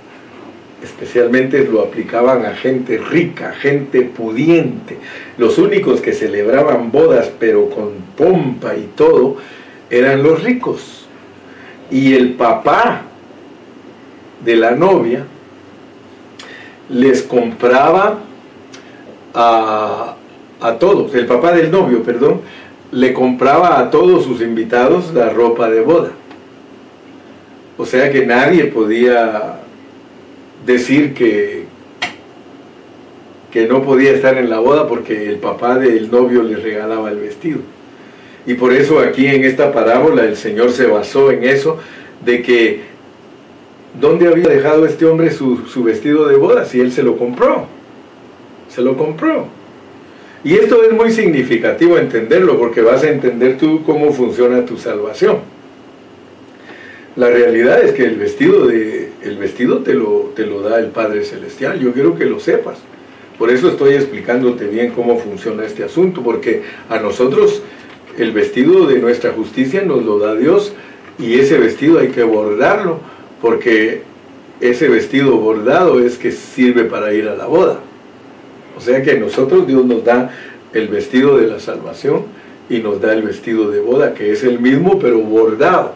especialmente 0.83 1.63
lo 1.65 1.81
aplicaban 1.81 2.45
a 2.45 2.53
gente 2.53 2.97
rica, 2.97 3.53
gente 3.53 4.01
pudiente. 4.01 4.97
Los 5.37 5.57
únicos 5.57 6.01
que 6.01 6.13
celebraban 6.13 6.91
bodas, 6.91 7.31
pero 7.39 7.69
con 7.69 7.93
pompa 8.15 8.75
y 8.75 8.89
todo, 8.95 9.37
eran 9.89 10.21
los 10.23 10.43
ricos. 10.43 11.07
Y 11.89 12.13
el 12.13 12.33
papá 12.33 13.01
de 14.43 14.55
la 14.55 14.71
novia 14.71 15.25
les 16.89 17.23
compraba 17.23 18.19
a, 19.33 20.15
a 20.61 20.73
todos, 20.73 21.13
el 21.15 21.25
papá 21.25 21.53
del 21.53 21.71
novio, 21.71 22.03
perdón, 22.03 22.41
le 22.91 23.13
compraba 23.13 23.79
a 23.79 23.89
todos 23.89 24.23
sus 24.23 24.41
invitados 24.41 25.13
la 25.13 25.29
ropa 25.29 25.69
de 25.69 25.81
boda. 25.81 26.11
O 27.77 27.85
sea 27.85 28.11
que 28.11 28.25
nadie 28.25 28.65
podía 28.65 29.59
decir 30.67 31.13
que, 31.13 31.63
que 33.51 33.67
no 33.67 33.81
podía 33.81 34.11
estar 34.11 34.37
en 34.37 34.49
la 34.49 34.59
boda 34.59 34.87
porque 34.87 35.27
el 35.27 35.37
papá 35.37 35.79
del 35.79 36.11
novio 36.11 36.43
le 36.43 36.57
regalaba 36.57 37.09
el 37.09 37.17
vestido. 37.17 37.59
Y 38.45 38.53
por 38.53 38.73
eso 38.73 38.99
aquí 38.99 39.25
en 39.25 39.43
esta 39.43 39.71
parábola 39.71 40.25
el 40.25 40.35
Señor 40.35 40.71
se 40.71 40.85
basó 40.85 41.31
en 41.31 41.43
eso, 41.43 41.79
de 42.23 42.41
que 42.41 42.81
¿dónde 43.99 44.27
había 44.27 44.47
dejado 44.47 44.85
este 44.85 45.05
hombre 45.05 45.31
su, 45.31 45.65
su 45.67 45.83
vestido 45.83 46.27
de 46.27 46.35
boda 46.35 46.65
si 46.65 46.79
él 46.79 46.91
se 46.91 47.01
lo 47.01 47.17
compró? 47.17 47.65
Se 48.69 48.81
lo 48.81 48.95
compró. 48.97 49.47
Y 50.43 50.53
esto 50.53 50.83
es 50.83 50.91
muy 50.91 51.11
significativo 51.11 51.97
entenderlo 51.97 52.59
porque 52.59 52.81
vas 52.81 53.03
a 53.03 53.09
entender 53.09 53.57
tú 53.57 53.83
cómo 53.85 54.13
funciona 54.13 54.65
tu 54.65 54.77
salvación. 54.77 55.39
La 57.15 57.29
realidad 57.29 57.81
es 57.83 57.93
que 57.93 58.05
el 58.05 58.15
vestido, 58.15 58.67
de, 58.67 59.06
el 59.27 59.37
vestido 59.37 59.79
te, 59.79 59.93
lo, 59.93 60.31
te 60.35 60.45
lo 60.45 60.61
da 60.61 60.79
el 60.79 60.87
Padre 60.87 61.23
Celestial. 61.23 61.79
Yo 61.79 61.93
quiero 61.93 62.17
que 62.17 62.25
lo 62.25 62.39
sepas. 62.39 62.77
Por 63.37 63.51
eso 63.51 63.69
estoy 63.69 63.93
explicándote 63.93 64.65
bien 64.67 64.91
cómo 64.91 65.19
funciona 65.19 65.65
este 65.65 65.83
asunto, 65.83 66.23
porque 66.23 66.63
a 66.89 66.99
nosotros 66.99 67.61
el 68.17 68.31
vestido 68.31 68.87
de 68.87 68.99
nuestra 68.99 69.31
justicia 69.31 69.83
nos 69.83 70.03
lo 70.03 70.17
da 70.17 70.33
Dios 70.33 70.73
y 71.19 71.35
ese 71.35 71.57
vestido 71.59 71.99
hay 71.99 72.07
que 72.07 72.23
bordarlo, 72.23 72.99
porque 73.41 74.01
ese 74.59 74.87
vestido 74.87 75.37
bordado 75.37 75.99
es 75.99 76.17
que 76.17 76.31
sirve 76.31 76.85
para 76.85 77.13
ir 77.13 77.27
a 77.27 77.35
la 77.35 77.45
boda. 77.45 77.79
O 78.75 78.81
sea 78.81 79.03
que 79.03 79.11
a 79.11 79.19
nosotros 79.19 79.67
Dios 79.67 79.85
nos 79.85 80.03
da 80.03 80.31
el 80.73 80.87
vestido 80.87 81.37
de 81.37 81.47
la 81.47 81.59
salvación 81.59 82.23
y 82.69 82.79
nos 82.79 82.99
da 82.99 83.13
el 83.13 83.21
vestido 83.21 83.69
de 83.69 83.79
boda, 83.81 84.13
que 84.13 84.31
es 84.31 84.43
el 84.43 84.59
mismo 84.59 84.97
pero 84.99 85.19
bordado. 85.19 85.93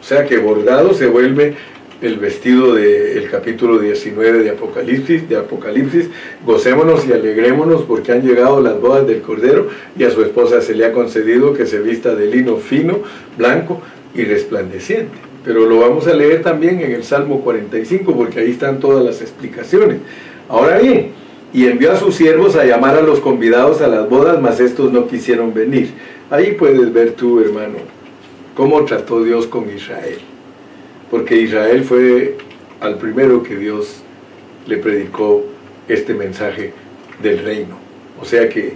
O 0.00 0.04
sea 0.04 0.24
que 0.24 0.38
bordado 0.38 0.94
se 0.94 1.06
vuelve 1.06 1.54
el 2.02 2.16
vestido 2.16 2.74
del 2.74 3.28
capítulo 3.30 3.78
19 3.78 4.42
de 4.42 4.50
Apocalipsis, 4.50 5.28
de 5.28 5.36
Apocalipsis, 5.36 6.08
gocémonos 6.46 7.06
y 7.06 7.12
alegrémonos 7.12 7.82
porque 7.82 8.12
han 8.12 8.22
llegado 8.22 8.62
las 8.62 8.80
bodas 8.80 9.06
del 9.06 9.20
Cordero 9.20 9.68
y 9.98 10.04
a 10.04 10.10
su 10.10 10.22
esposa 10.22 10.62
se 10.62 10.74
le 10.74 10.86
ha 10.86 10.92
concedido 10.92 11.52
que 11.52 11.66
se 11.66 11.80
vista 11.80 12.14
de 12.14 12.26
lino 12.26 12.56
fino, 12.56 13.00
blanco 13.36 13.82
y 14.14 14.24
resplandeciente. 14.24 15.12
Pero 15.44 15.66
lo 15.66 15.80
vamos 15.80 16.06
a 16.06 16.14
leer 16.14 16.42
también 16.42 16.80
en 16.80 16.92
el 16.92 17.04
Salmo 17.04 17.40
45 17.40 18.14
porque 18.16 18.40
ahí 18.40 18.50
están 18.50 18.80
todas 18.80 19.04
las 19.04 19.20
explicaciones. 19.20 19.98
Ahora 20.48 20.78
bien, 20.78 21.12
y 21.52 21.66
envió 21.66 21.92
a 21.92 21.96
sus 21.96 22.14
siervos 22.14 22.56
a 22.56 22.64
llamar 22.64 22.96
a 22.96 23.02
los 23.02 23.20
convidados 23.20 23.82
a 23.82 23.88
las 23.88 24.08
bodas, 24.08 24.40
mas 24.40 24.60
estos 24.60 24.92
no 24.92 25.06
quisieron 25.06 25.52
venir. 25.52 25.90
Ahí 26.30 26.52
puedes 26.52 26.92
ver 26.92 27.12
tú, 27.12 27.40
hermano, 27.40 27.78
cómo 28.54 28.84
trató 28.84 29.22
Dios 29.22 29.46
con 29.46 29.68
Israel. 29.68 30.29
Porque 31.10 31.36
Israel 31.36 31.84
fue 31.84 32.36
al 32.80 32.98
primero 32.98 33.42
que 33.42 33.56
Dios 33.56 34.02
le 34.66 34.76
predicó 34.76 35.44
este 35.88 36.14
mensaje 36.14 36.72
del 37.22 37.38
reino. 37.40 37.78
O 38.20 38.24
sea 38.24 38.48
que 38.48 38.74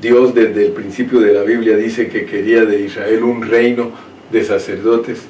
Dios 0.00 0.34
desde 0.34 0.66
el 0.66 0.72
principio 0.72 1.20
de 1.20 1.32
la 1.32 1.42
Biblia 1.42 1.76
dice 1.76 2.08
que 2.08 2.26
quería 2.26 2.64
de 2.64 2.80
Israel 2.80 3.22
un 3.22 3.42
reino 3.42 3.90
de 4.30 4.44
sacerdotes, 4.44 5.22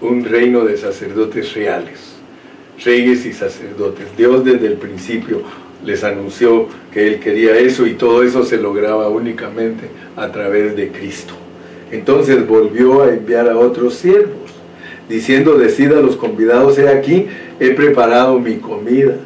un 0.00 0.24
reino 0.24 0.64
de 0.64 0.76
sacerdotes 0.76 1.54
reales, 1.54 2.14
reyes 2.84 3.24
y 3.26 3.32
sacerdotes. 3.32 4.06
Dios 4.16 4.44
desde 4.44 4.66
el 4.66 4.74
principio 4.74 5.42
les 5.84 6.02
anunció 6.02 6.68
que 6.92 7.06
él 7.06 7.20
quería 7.20 7.56
eso 7.56 7.86
y 7.86 7.94
todo 7.94 8.22
eso 8.22 8.44
se 8.44 8.56
lograba 8.56 9.08
únicamente 9.08 9.88
a 10.16 10.30
través 10.32 10.76
de 10.76 10.88
Cristo. 10.88 11.34
Entonces 11.90 12.46
volvió 12.46 13.02
a 13.02 13.10
enviar 13.10 13.48
a 13.48 13.56
otros 13.56 13.94
siervos, 13.94 14.43
diciendo, 15.08 15.56
decid 15.56 15.92
a 15.92 16.00
los 16.00 16.16
convidados, 16.16 16.78
he 16.78 16.88
aquí, 16.88 17.26
he 17.60 17.70
preparado 17.70 18.38
mi 18.38 18.56
comida, 18.56 19.16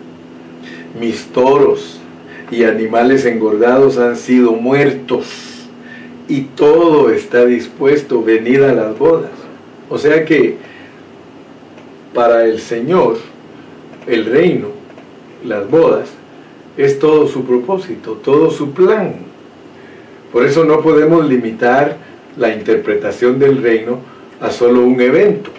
mis 0.99 1.27
toros 1.27 2.01
y 2.51 2.64
animales 2.64 3.25
engordados 3.25 3.99
han 3.99 4.17
sido 4.17 4.53
muertos 4.53 5.27
y 6.29 6.43
todo 6.43 7.11
está 7.11 7.45
dispuesto, 7.45 8.23
venid 8.23 8.62
a 8.62 8.75
las 8.75 8.99
bodas. 8.99 9.31
O 9.88 9.99
sea 9.99 10.25
que 10.25 10.57
para 12.14 12.45
el 12.45 12.59
Señor, 12.59 13.19
el 14.07 14.27
reino, 14.27 14.69
las 15.45 15.69
bodas, 15.71 16.09
es 16.77 16.99
todo 16.99 17.27
su 17.27 17.45
propósito, 17.45 18.12
todo 18.23 18.51
su 18.51 18.73
plan. 18.73 19.14
Por 20.33 20.45
eso 20.45 20.64
no 20.64 20.81
podemos 20.81 21.29
limitar 21.29 21.97
la 22.37 22.55
interpretación 22.55 23.38
del 23.38 23.62
reino 23.62 23.99
a 24.41 24.51
solo 24.51 24.83
un 24.83 25.01
evento, 25.01 25.51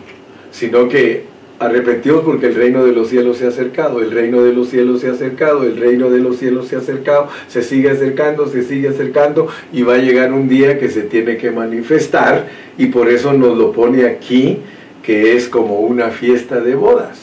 sino 0.52 0.88
que 0.88 1.24
arrepentidos 1.60 2.24
porque 2.24 2.48
el 2.48 2.56
reino 2.56 2.86
de 2.86 2.94
los 2.94 3.10
cielos 3.10 3.38
se 3.38 3.46
ha 3.46 3.50
acercado, 3.50 4.02
el 4.02 4.12
reino 4.12 4.42
de 4.42 4.54
los 4.54 4.70
cielos 4.70 5.02
se 5.02 5.10
ha 5.10 5.12
acercado, 5.12 5.64
el 5.64 5.78
reino 5.78 6.10
de 6.10 6.20
los 6.20 6.38
cielos 6.38 6.70
se 6.70 6.78
ha 6.78 6.80
acercado, 6.80 7.28
se 7.48 7.62
sigue 7.64 7.90
acercando, 7.90 8.48
se 8.48 8.64
sigue 8.64 8.88
acercando 8.88 9.48
y 9.74 9.82
va 9.82 9.96
a 9.96 9.98
llegar 9.98 10.32
un 10.32 10.48
día 10.48 10.80
que 10.80 10.90
se 10.90 11.02
tiene 11.02 11.38
que 11.38 11.52
manifestar 11.52 12.48
y 12.78 12.88
por 12.88 13.10
eso 13.10 13.34
nos 13.34 13.58
lo 13.58 13.74
pone 13.74 14.06
aquí 14.06 14.60
que 15.04 15.36
es 15.36 15.50
como 15.50 15.82
una 15.82 16.10
fiesta 16.12 16.62
de 16.62 16.76
bodas. 16.76 17.20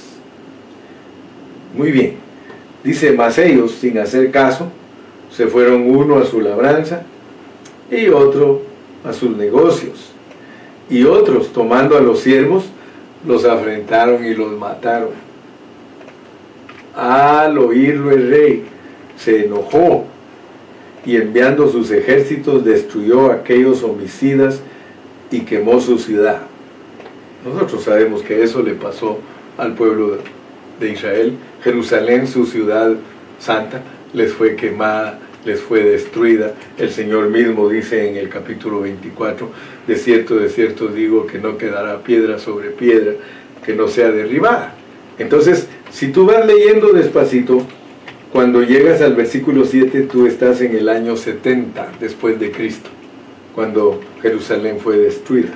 Muy 1.74 1.90
bien. 1.90 2.14
Dice, 2.84 3.12
mas 3.12 3.38
ellos, 3.38 3.72
sin 3.72 3.98
hacer 3.98 4.30
caso, 4.30 4.70
se 5.30 5.46
fueron 5.46 5.90
uno 5.90 6.18
a 6.18 6.24
su 6.24 6.40
labranza 6.40 7.02
y 7.90 8.08
otro 8.08 8.62
a 9.04 9.12
sus 9.12 9.36
negocios. 9.36 10.10
Y 10.88 11.04
otros, 11.04 11.52
tomando 11.52 11.96
a 11.96 12.00
los 12.00 12.20
siervos, 12.20 12.64
los 13.26 13.44
afrentaron 13.44 14.24
y 14.24 14.34
los 14.34 14.52
mataron. 14.56 15.10
Al 16.94 17.58
oírlo 17.58 18.10
el 18.10 18.30
rey, 18.30 18.64
se 19.16 19.44
enojó 19.44 20.06
y 21.04 21.16
enviando 21.16 21.68
sus 21.68 21.90
ejércitos 21.90 22.64
destruyó 22.64 23.30
a 23.30 23.34
aquellos 23.34 23.82
homicidas 23.82 24.60
y 25.30 25.40
quemó 25.40 25.80
su 25.80 25.98
ciudad. 25.98 26.42
Nosotros 27.44 27.84
sabemos 27.84 28.22
que 28.22 28.42
eso 28.42 28.62
le 28.62 28.74
pasó 28.74 29.18
al 29.56 29.74
pueblo 29.74 30.18
de 30.80 30.90
Israel, 30.90 31.34
Jerusalén, 31.62 32.26
su 32.26 32.46
ciudad 32.46 32.94
santa, 33.38 33.82
les 34.12 34.32
fue 34.32 34.56
quemada, 34.56 35.18
les 35.46 35.60
fue 35.60 35.82
destruida. 35.82 36.52
El 36.76 36.90
Señor 36.90 37.30
mismo 37.30 37.68
dice 37.68 38.08
en 38.08 38.16
el 38.16 38.28
capítulo 38.28 38.80
24, 38.80 39.48
de 39.86 39.96
cierto, 39.96 40.36
de 40.36 40.48
cierto 40.48 40.88
digo 40.88 41.26
que 41.26 41.38
no 41.38 41.56
quedará 41.56 42.02
piedra 42.02 42.38
sobre 42.38 42.70
piedra 42.70 43.12
que 43.64 43.74
no 43.74 43.88
sea 43.88 44.10
derribada. 44.10 44.74
Entonces, 45.18 45.68
si 45.90 46.08
tú 46.08 46.26
vas 46.26 46.44
leyendo 46.44 46.92
despacito, 46.92 47.62
cuando 48.32 48.62
llegas 48.62 49.00
al 49.00 49.14
versículo 49.14 49.64
7, 49.64 50.02
tú 50.02 50.26
estás 50.26 50.60
en 50.60 50.76
el 50.76 50.88
año 50.88 51.16
70 51.16 51.92
después 52.00 52.38
de 52.38 52.50
Cristo, 52.50 52.90
cuando 53.54 54.00
Jerusalén 54.20 54.78
fue 54.80 54.98
destruida. 54.98 55.54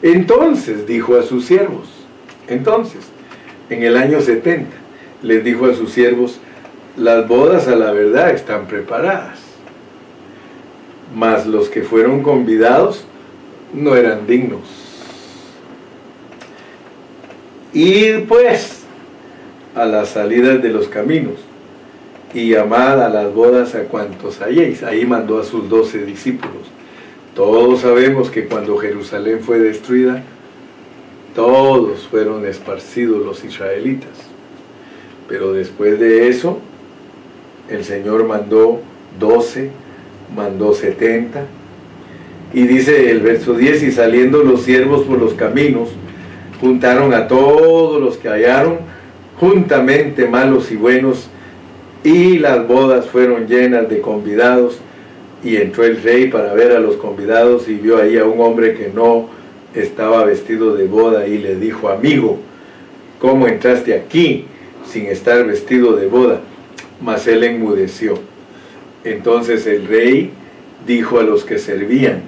Entonces 0.00 0.86
dijo 0.86 1.16
a 1.16 1.22
sus 1.22 1.44
siervos, 1.44 1.88
entonces, 2.48 3.00
en 3.68 3.82
el 3.82 3.96
año 3.96 4.20
70. 4.20 4.68
les 5.22 5.44
dijo 5.44 5.66
a 5.66 5.74
sus 5.74 5.92
siervos, 5.92 6.40
las 6.96 7.26
bodas 7.28 7.68
a 7.68 7.76
la 7.76 7.92
verdad 7.92 8.30
están 8.30 8.66
preparadas, 8.66 9.38
mas 11.14 11.46
los 11.46 11.68
que 11.68 11.82
fueron 11.82 12.22
convidados 12.22 13.04
no 13.72 13.94
eran 13.94 14.26
dignos. 14.26 14.60
Ir 17.72 18.26
pues 18.26 18.82
a 19.74 19.84
las 19.84 20.10
salidas 20.10 20.60
de 20.62 20.70
los 20.70 20.88
caminos 20.88 21.34
y 22.34 22.50
llamad 22.50 23.02
a 23.02 23.08
las 23.08 23.32
bodas 23.32 23.74
a 23.74 23.84
cuantos 23.84 24.40
halléis. 24.40 24.82
Ahí 24.82 25.04
mandó 25.04 25.38
a 25.38 25.44
sus 25.44 25.68
doce 25.68 26.04
discípulos. 26.04 26.68
Todos 27.34 27.80
sabemos 27.80 28.30
que 28.30 28.46
cuando 28.46 28.76
Jerusalén 28.76 29.40
fue 29.40 29.58
destruida, 29.60 30.22
todos 31.34 32.08
fueron 32.08 32.44
esparcidos 32.44 33.24
los 33.24 33.44
israelitas. 33.44 34.10
Pero 35.28 35.52
después 35.52 35.98
de 36.00 36.28
eso, 36.28 36.58
el 37.70 37.84
Señor 37.84 38.26
mandó 38.26 38.80
doce, 39.18 39.70
mandó 40.34 40.74
setenta. 40.74 41.44
Y 42.52 42.62
dice 42.62 43.10
el 43.10 43.20
verso 43.20 43.54
10, 43.54 43.82
y 43.84 43.92
saliendo 43.92 44.42
los 44.42 44.62
siervos 44.62 45.04
por 45.04 45.18
los 45.18 45.34
caminos, 45.34 45.90
juntaron 46.60 47.14
a 47.14 47.28
todos 47.28 48.00
los 48.00 48.16
que 48.16 48.28
hallaron, 48.28 48.78
juntamente 49.38 50.26
malos 50.26 50.70
y 50.72 50.76
buenos, 50.76 51.28
y 52.02 52.38
las 52.38 52.66
bodas 52.66 53.06
fueron 53.06 53.46
llenas 53.46 53.88
de 53.88 54.00
convidados, 54.00 54.78
y 55.42 55.56
entró 55.56 55.84
el 55.84 56.02
rey 56.02 56.28
para 56.28 56.52
ver 56.52 56.72
a 56.72 56.80
los 56.80 56.96
convidados 56.96 57.68
y 57.68 57.74
vio 57.74 57.98
ahí 57.98 58.18
a 58.18 58.24
un 58.24 58.40
hombre 58.40 58.74
que 58.74 58.90
no 58.94 59.28
estaba 59.74 60.24
vestido 60.24 60.74
de 60.74 60.86
boda 60.86 61.26
y 61.26 61.38
le 61.38 61.56
dijo, 61.56 61.88
amigo, 61.88 62.38
¿cómo 63.18 63.46
entraste 63.46 63.94
aquí 63.94 64.44
sin 64.86 65.06
estar 65.06 65.46
vestido 65.46 65.96
de 65.96 66.06
boda? 66.06 66.40
Mas 67.00 67.26
él 67.26 67.44
enmudeció. 67.44 68.18
Entonces 69.04 69.66
el 69.66 69.86
rey 69.86 70.32
dijo 70.86 71.18
a 71.18 71.22
los 71.22 71.44
que 71.44 71.58
servían, 71.58 72.22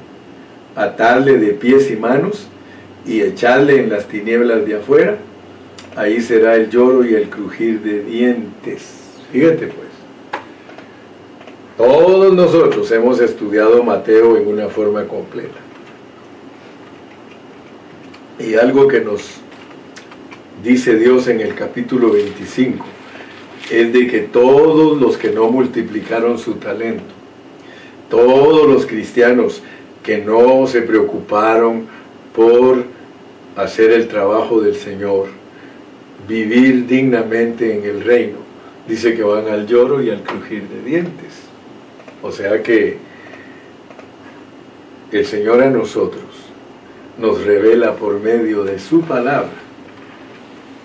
atarle 0.75 1.39
de 1.39 1.53
pies 1.53 1.91
y 1.91 1.97
manos 1.97 2.47
y 3.07 3.21
echarle 3.21 3.81
en 3.81 3.91
las 3.91 4.09
tinieblas 4.09 4.65
de 4.65 4.77
afuera, 4.77 5.19
ahí 5.97 6.21
será 6.21 6.55
el 6.55 6.71
lloro 6.71 7.05
y 7.05 7.15
el 7.15 7.29
crujir 7.29 7.81
de 7.81 8.03
dientes. 8.03 9.01
Fíjate 9.31 9.67
pues, 9.67 9.89
todos 11.77 12.33
nosotros 12.35 12.91
hemos 12.93 13.21
estudiado 13.21 13.83
Mateo 13.83 14.37
en 14.37 14.47
una 14.47 14.69
forma 14.69 15.05
completa. 15.07 15.59
Y 18.39 18.55
algo 18.55 18.89
que 18.89 19.01
nos 19.01 19.23
dice 20.63 20.97
Dios 20.97 21.29
en 21.29 21.41
el 21.41 21.55
capítulo 21.55 22.13
25 22.13 22.85
es 23.73 23.91
de 23.91 24.07
que 24.07 24.21
todos 24.21 25.01
los 25.01 25.17
que 25.17 25.31
no 25.31 25.51
multiplicaron 25.51 26.39
su 26.39 26.55
talento, 26.55 27.15
todos 28.11 28.69
los 28.69 28.85
cristianos 28.85 29.63
que 30.03 30.19
no 30.19 30.67
se 30.67 30.83
preocuparon 30.83 31.87
por 32.35 32.85
hacer 33.57 33.93
el 33.93 34.09
trabajo 34.09 34.61
del 34.61 34.77
Señor, 34.77 35.29
vivir 36.29 36.87
dignamente 36.87 37.75
en 37.75 37.85
el 37.85 38.05
reino, 38.05 38.37
dice 38.87 39.15
que 39.15 39.23
van 39.23 39.49
al 39.49 39.67
lloro 39.67 40.03
y 40.03 40.11
al 40.11 40.23
crujir 40.23 40.69
de 40.69 40.83
dientes. 40.83 41.41
O 42.23 42.31
sea 42.31 42.63
que 42.63 42.99
el 45.13 45.25
Señor 45.25 45.63
a 45.63 45.71
nosotros 45.71 46.25
nos 47.19 47.43
revela 47.43 47.95
por 47.95 48.21
medio 48.21 48.65
de 48.65 48.79
su 48.79 49.01
palabra 49.01 49.51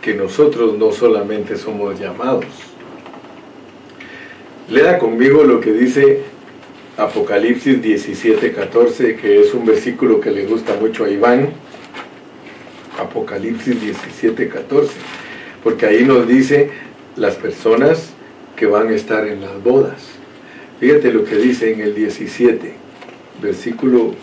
que 0.01 0.13
nosotros 0.13 0.77
no 0.77 0.93
solamente 0.93 1.57
somos 1.57 1.99
llamados. 1.99 2.66
Lea 4.69 4.99
conmigo 4.99 5.45
lo 5.45 5.61
que 5.61 5.71
dice 5.71 6.23
Apocalipsis 6.97 7.81
17, 7.81 8.51
14, 8.51 9.15
que 9.15 9.39
es 9.39 9.53
un 9.53 9.65
versículo 9.65 10.19
que 10.19 10.29
le 10.29 10.45
gusta 10.45 10.75
mucho 10.75 11.05
a 11.05 11.09
Iván. 11.09 11.51
Apocalipsis 12.99 13.79
17, 13.79 14.49
14, 14.49 14.91
porque 15.63 15.85
ahí 15.85 16.03
nos 16.03 16.27
dice 16.27 16.69
las 17.15 17.35
personas 17.35 18.09
que 18.57 18.65
van 18.65 18.89
a 18.89 18.95
estar 18.95 19.25
en 19.25 19.39
las 19.39 19.63
bodas. 19.63 20.03
Fíjate 20.81 21.13
lo 21.13 21.23
que 21.23 21.37
dice 21.37 21.71
en 21.71 21.79
el 21.79 21.95
17, 21.95 22.73
versículo 23.41 24.15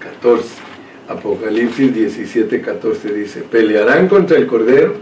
14. 0.00 0.48
Apocalipsis 1.08 1.94
17, 1.94 2.60
14 2.60 3.14
dice, 3.14 3.40
pelearán 3.40 4.06
contra 4.08 4.36
el 4.36 4.46
Cordero 4.46 4.96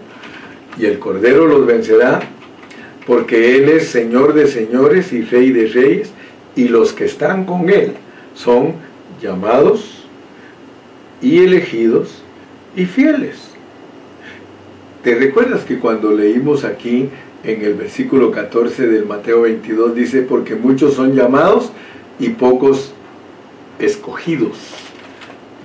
y 0.79 0.87
el 0.87 1.01
Cordero 1.01 1.47
los 1.47 1.67
vencerá 1.67 2.36
porque 3.07 3.57
Él 3.57 3.69
es 3.69 3.89
Señor 3.89 4.35
de 4.35 4.47
señores 4.47 5.13
y 5.13 5.23
Rey 5.23 5.53
de 5.53 5.67
reyes 5.69 6.11
y 6.55 6.69
los 6.69 6.93
que 6.93 7.05
están 7.05 7.45
con 7.45 7.71
Él 7.71 7.93
son 8.35 8.75
llamados 9.23 10.07
y 11.23 11.39
elegidos 11.39 12.23
y 12.75 12.85
fieles. 12.85 13.37
¿Te 15.03 15.15
recuerdas 15.15 15.65
que 15.65 15.79
cuando 15.79 16.13
leímos 16.13 16.65
aquí 16.65 17.09
en 17.45 17.65
el 17.65 17.75
versículo 17.75 18.33
14 18.33 18.89
del 18.89 19.07
Mateo 19.07 19.43
22 19.43 19.95
dice, 19.95 20.23
porque 20.23 20.57
muchos 20.57 20.95
son 20.95 21.15
llamados 21.15 21.71
y 22.19 22.31
pocos 22.31 22.93
escogidos? 23.79 24.59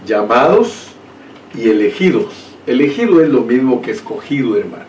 llamados 0.06 0.92
y 1.56 1.70
elegidos. 1.70 2.34
Elegido 2.68 3.22
es 3.22 3.30
lo 3.30 3.42
mismo 3.42 3.82
que 3.82 3.92
escogido, 3.92 4.58
hermano. 4.58 4.86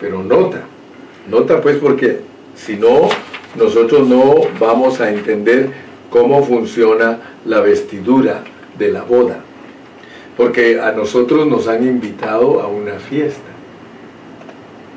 Pero 0.00 0.22
nota, 0.22 0.64
nota 1.28 1.60
pues 1.60 1.76
porque 1.76 2.20
si 2.54 2.76
no, 2.76 3.08
nosotros 3.56 4.08
no 4.08 4.34
vamos 4.58 5.00
a 5.00 5.10
entender 5.10 5.70
cómo 6.10 6.42
funciona 6.44 7.18
la 7.44 7.60
vestidura 7.60 8.42
de 8.78 8.90
la 8.90 9.02
boda. 9.02 9.40
Porque 10.36 10.80
a 10.80 10.92
nosotros 10.92 11.46
nos 11.46 11.66
han 11.68 11.86
invitado 11.86 12.60
a 12.60 12.68
una 12.68 12.94
fiesta. 12.94 13.40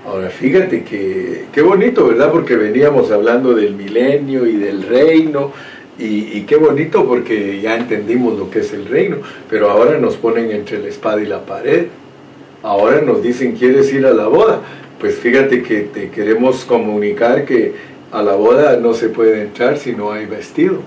Ahora 0.06 0.30
fíjate 0.30 0.84
que 0.84 1.46
qué 1.54 1.62
bonito, 1.62 2.08
¿verdad? 2.08 2.32
Porque 2.32 2.56
veníamos 2.56 3.12
hablando 3.12 3.54
del 3.54 3.76
milenio 3.76 4.46
y 4.46 4.56
del 4.56 4.84
reino 4.84 5.52
y, 6.00 6.42
qué 6.44 6.56
bonito 6.56 7.06
porque 7.06 7.60
ya 7.60 7.76
entendimos 7.76 8.40
lo 8.40 8.50
que 8.50 8.60
es 8.60 8.72
el 8.72 8.86
reino, 8.86 9.18
pero 9.50 9.70
ahora 9.70 9.98
nos 9.98 10.16
ponen 10.16 10.50
entre 10.50 10.80
la 10.80 10.88
espada 10.88 11.22
y 11.22 11.26
la 11.26 11.42
pared. 11.42 11.88
Ahora 12.64 13.02
nos 13.02 13.22
dicen, 13.22 13.52
¿quieres 13.54 13.92
ir 13.94 14.06
a 14.06 14.14
la 14.14 14.28
boda? 14.28 14.62
Pues 15.00 15.16
fíjate 15.16 15.64
que 15.64 15.82
te 15.82 16.10
queremos 16.10 16.66
comunicar 16.66 17.45
que 17.45 17.74
a 18.12 18.22
la 18.22 18.36
boda 18.36 18.78
no 18.78 18.93
se 18.93 19.10
puede 19.10 19.41
entrar 19.41 19.78
si 19.78 19.93
no 19.93 20.12
hay 20.12 20.26
vestido. 20.26 20.80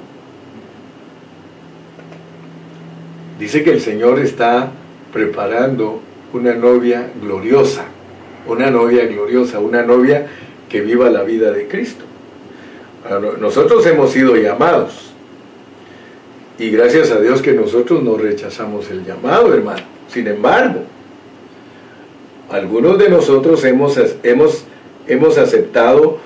Dice 3.38 3.64
que 3.64 3.70
el 3.70 3.80
Señor 3.80 4.20
está 4.20 4.70
preparando 5.12 6.00
una 6.32 6.54
novia 6.54 7.10
gloriosa, 7.20 7.84
una 8.46 8.70
novia 8.70 9.06
gloriosa, 9.06 9.58
una 9.60 9.82
novia 9.82 10.26
que 10.68 10.80
viva 10.80 11.10
la 11.10 11.22
vida 11.22 11.50
de 11.50 11.66
Cristo. 11.66 12.04
Nosotros 13.40 13.84
hemos 13.86 14.12
sido 14.12 14.36
llamados. 14.36 15.12
Y 16.58 16.70
gracias 16.70 17.10
a 17.10 17.18
Dios 17.18 17.42
que 17.42 17.52
nosotros 17.52 18.02
no 18.02 18.16
rechazamos 18.16 18.90
el 18.90 19.04
llamado, 19.04 19.52
hermano. 19.52 19.82
Sin 20.08 20.26
embargo, 20.28 20.82
algunos 22.52 22.98
de 22.98 23.08
nosotros 23.08 23.64
hemos, 23.64 23.98
hemos, 24.22 24.64
hemos 25.08 25.38
aceptado 25.38 26.18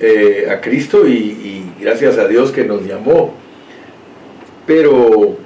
eh, 0.00 0.46
a 0.48 0.60
Cristo 0.60 1.06
y, 1.06 1.64
gracias 1.80 2.16
a 2.16 2.28
Dios 2.28 2.52
que 2.52 2.64
nos 2.64 2.86
llamó. 2.86 3.34
Pero 4.66 5.36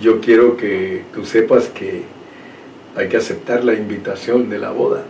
yo 0.00 0.20
quiero 0.20 0.56
que 0.56 1.02
tú 1.12 1.24
sepas 1.24 1.68
que 1.68 2.02
hay 2.94 3.08
que 3.08 3.16
aceptar 3.16 3.64
la 3.64 3.72
invitación 3.72 4.48
de 4.50 4.58
la 4.58 4.70
boda. 4.70 5.02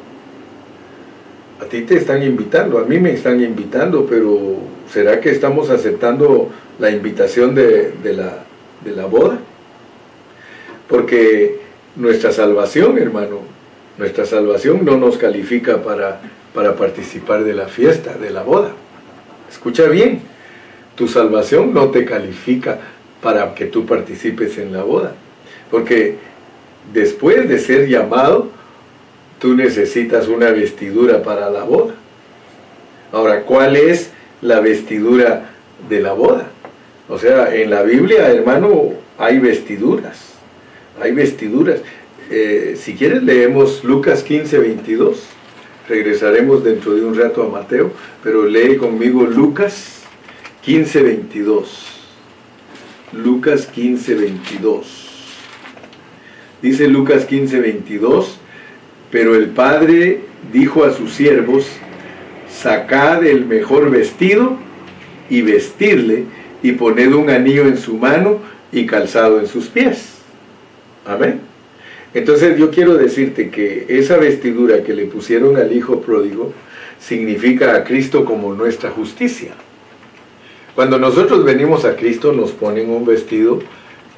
A 1.61 1.65
ti 1.65 1.83
te 1.83 1.97
están 1.97 2.23
invitando, 2.23 2.79
a 2.79 2.85
mí 2.85 2.99
me 3.01 3.13
están 3.13 3.43
invitando, 3.43 4.07
pero 4.07 4.59
¿será 4.91 5.21
que 5.21 5.31
estamos 5.31 5.71
aceptando 5.71 6.51
la 6.79 6.91
invitación 6.91 7.55
de, 7.55 7.93
la, 8.05 8.45
de 8.85 8.93
la 8.93 9.07
boda? 9.07 9.39
Porque 10.89 11.59
nuestra 11.97 12.31
salvación, 12.31 12.97
hermano, 12.99 13.56
nuestra 13.99 14.27
salvación 14.27 14.85
no 14.85 14.97
nos 14.97 15.17
califica 15.19 15.83
para, 15.83 16.21
para 16.55 16.77
participar 16.77 17.45
de 17.45 17.55
la 17.55 17.69
fiesta, 17.69 18.15
de 18.15 18.31
la 18.31 18.43
boda. 18.43 18.73
Escucha 19.51 19.85
bien, 19.85 20.21
tu 20.97 21.09
salvación 21.09 21.73
no 21.73 21.91
te 21.91 22.05
califica 22.05 22.79
para 23.23 23.55
que 23.55 23.67
tú 23.67 23.87
participes 23.87 24.59
en 24.59 24.73
la 24.73 24.83
boda. 24.83 25.15
Porque 25.71 26.17
después 26.93 27.49
de 27.49 27.59
ser 27.59 27.89
llamado, 27.89 28.49
tú 29.39 29.55
necesitas 29.55 30.29
una 30.29 30.51
vestidura 30.51 31.23
para 31.23 31.51
la 31.51 31.65
boda. 31.65 31.95
Ahora, 33.13 33.43
¿cuál 33.43 33.77
es 33.77 34.11
la 34.43 34.61
vestidura 34.61 35.51
de 35.89 36.01
la 36.01 36.13
boda? 36.13 36.49
O 37.09 37.19
sea, 37.19 37.55
en 37.55 37.71
la 37.71 37.83
Biblia, 37.83 38.29
hermano, 38.29 38.93
hay 39.19 39.39
vestiduras. 39.39 40.35
Hay 41.01 41.13
vestiduras. 41.13 41.81
Eh, 42.31 42.77
si 42.77 42.95
quieres, 42.95 43.23
leemos 43.23 43.85
Lucas 43.85 44.23
15, 44.23 44.59
22. 44.59 45.23
Regresaremos 45.89 46.65
dentro 46.65 46.95
de 46.95 47.05
un 47.05 47.17
rato 47.17 47.43
a 47.43 47.49
Mateo, 47.49 47.93
pero 48.23 48.45
lee 48.47 48.77
conmigo 48.77 49.25
Lucas 49.25 50.03
15, 50.63 51.03
22. 51.03 51.87
Lucas 53.13 53.67
15, 53.67 54.15
22. 54.15 55.07
Dice 56.61 56.89
Lucas 56.89 57.25
15, 57.27 57.61
22, 57.61 58.39
pero 59.13 59.37
el 59.37 59.51
Padre 59.51 60.23
dijo 60.53 60.85
a 60.85 60.93
sus 60.93 61.13
siervos, 61.13 61.69
sacad 62.51 63.25
el 63.25 63.47
mejor 63.47 63.91
vestido 63.91 64.57
y 65.31 65.43
vestirle 65.43 66.25
y 66.63 66.73
poned 66.73 67.13
un 67.13 67.31
anillo 67.31 67.69
en 67.69 67.77
su 67.77 67.97
mano 67.97 68.41
y 68.73 68.87
calzado 68.87 69.39
en 69.39 69.47
sus 69.47 69.67
pies. 69.67 70.17
Amén. 71.05 71.46
Entonces 72.17 72.57
yo 72.57 72.71
quiero 72.71 72.95
decirte 72.95 73.51
que 73.51 73.85
esa 73.91 74.17
vestidura 74.17 74.83
que 74.83 74.95
le 74.95 75.05
pusieron 75.05 75.59
al 75.59 75.71
hijo 75.77 76.01
pródigo 76.01 76.51
significa 76.99 77.77
a 77.77 77.85
Cristo 77.85 78.25
como 78.25 78.55
nuestra 78.55 78.89
justicia. 78.89 79.53
Cuando 80.75 80.99
nosotros 80.99 81.45
venimos 81.45 81.85
a 81.85 81.95
Cristo 81.95 82.33
nos 82.33 82.53
ponen 82.53 82.89
un 82.89 83.05
vestido 83.05 83.59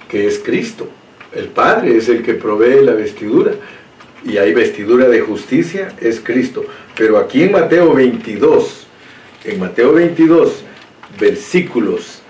que 0.09 0.29
es 0.29 0.39
Cristo. 0.39 0.89
El 1.35 1.47
Padre 1.49 1.97
es 1.97 2.09
el 2.09 2.23
que 2.23 2.35
provee 2.35 2.85
la 2.85 2.93
vestidura. 2.93 3.55
Y 4.25 4.37
hay 4.37 4.55
vestidura 4.55 5.09
de 5.09 5.21
justicia, 5.21 5.93
es 6.01 6.21
Cristo. 6.21 6.65
Pero 6.97 7.19
aquí 7.19 7.43
en 7.43 7.51
Mateo 7.51 7.95
22, 7.95 8.87
en 9.45 9.59
Mateo 9.59 9.95
22, 9.95 10.63
versículos 11.19 12.23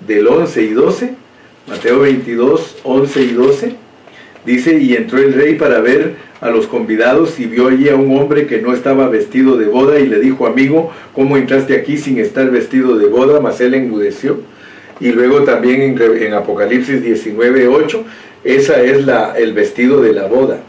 del 0.00 0.28
11 0.28 0.62
y 0.62 0.70
12, 0.70 1.14
Mateo 1.66 2.00
22, 2.00 2.76
11 2.84 3.22
y 3.22 3.32
12, 3.32 3.83
dice, 4.44 4.78
y 4.78 4.94
entró 4.94 5.18
el 5.18 5.32
rey 5.32 5.54
para 5.54 5.80
ver 5.80 6.16
a 6.40 6.50
los 6.50 6.66
convidados 6.66 7.40
y 7.40 7.46
vio 7.46 7.68
allí 7.68 7.88
a 7.88 7.96
un 7.96 8.16
hombre 8.18 8.46
que 8.46 8.60
no 8.60 8.72
estaba 8.74 9.08
vestido 9.08 9.56
de 9.56 9.66
boda 9.66 9.98
y 9.98 10.06
le 10.06 10.20
dijo, 10.20 10.46
amigo, 10.46 10.92
¿cómo 11.14 11.36
entraste 11.36 11.74
aquí 11.74 11.96
sin 11.96 12.18
estar 12.18 12.50
vestido 12.50 12.96
de 12.96 13.06
boda? 13.06 13.40
Mas 13.40 13.60
él 13.60 13.74
enmudeció. 13.74 14.40
Y 15.00 15.08
luego 15.08 15.42
también 15.44 15.80
en, 15.80 16.22
en 16.22 16.34
Apocalipsis 16.34 17.02
19, 17.02 17.68
8, 17.68 18.04
esa 18.44 18.82
es 18.82 19.06
la, 19.06 19.34
el 19.36 19.54
vestido 19.54 20.02
de 20.02 20.12
la 20.12 20.26
boda. 20.26 20.60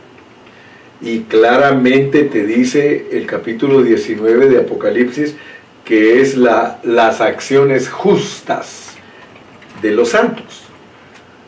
Y 1.02 1.22
claramente 1.22 2.24
te 2.24 2.46
dice 2.46 3.08
el 3.12 3.26
capítulo 3.26 3.84
19 3.84 4.50
de 4.50 4.60
Apocalipsis 4.60 5.36
que 5.84 6.20
es 6.20 6.36
la, 6.36 6.80
las 6.84 7.22
acciones 7.22 7.90
justas 7.90 8.96
de 9.82 9.92
los 9.92 10.10
santos. 10.10 10.64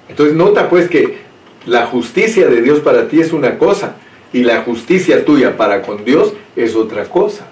Entonces 0.07 0.35
nota 0.35 0.69
pues 0.69 0.87
que 0.87 1.26
la 1.67 1.85
justicia 1.85 2.47
de 2.47 2.61
Dios 2.61 2.79
para 2.79 3.07
ti 3.09 3.19
es 3.19 3.33
una 3.33 3.57
cosa 3.57 3.95
y 4.33 4.43
la 4.43 4.61
justicia 4.61 5.25
tuya 5.25 5.57
para 5.57 5.81
con 5.81 6.03
Dios 6.03 6.33
es 6.55 6.75
otra 6.75 7.03
cosa. 7.05 7.45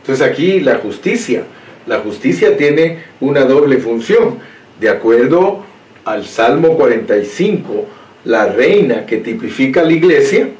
Entonces 0.00 0.26
aquí 0.26 0.60
la 0.60 0.76
justicia, 0.76 1.42
la 1.86 1.98
justicia 1.98 2.56
tiene 2.56 3.02
una 3.20 3.44
doble 3.44 3.78
función. 3.78 4.38
De 4.80 4.88
acuerdo 4.88 5.64
al 6.04 6.24
Salmo 6.24 6.76
45, 6.76 7.86
la 8.24 8.46
reina 8.46 9.04
que 9.06 9.18
tipifica 9.18 9.82
la 9.82 9.92
iglesia 9.92 10.50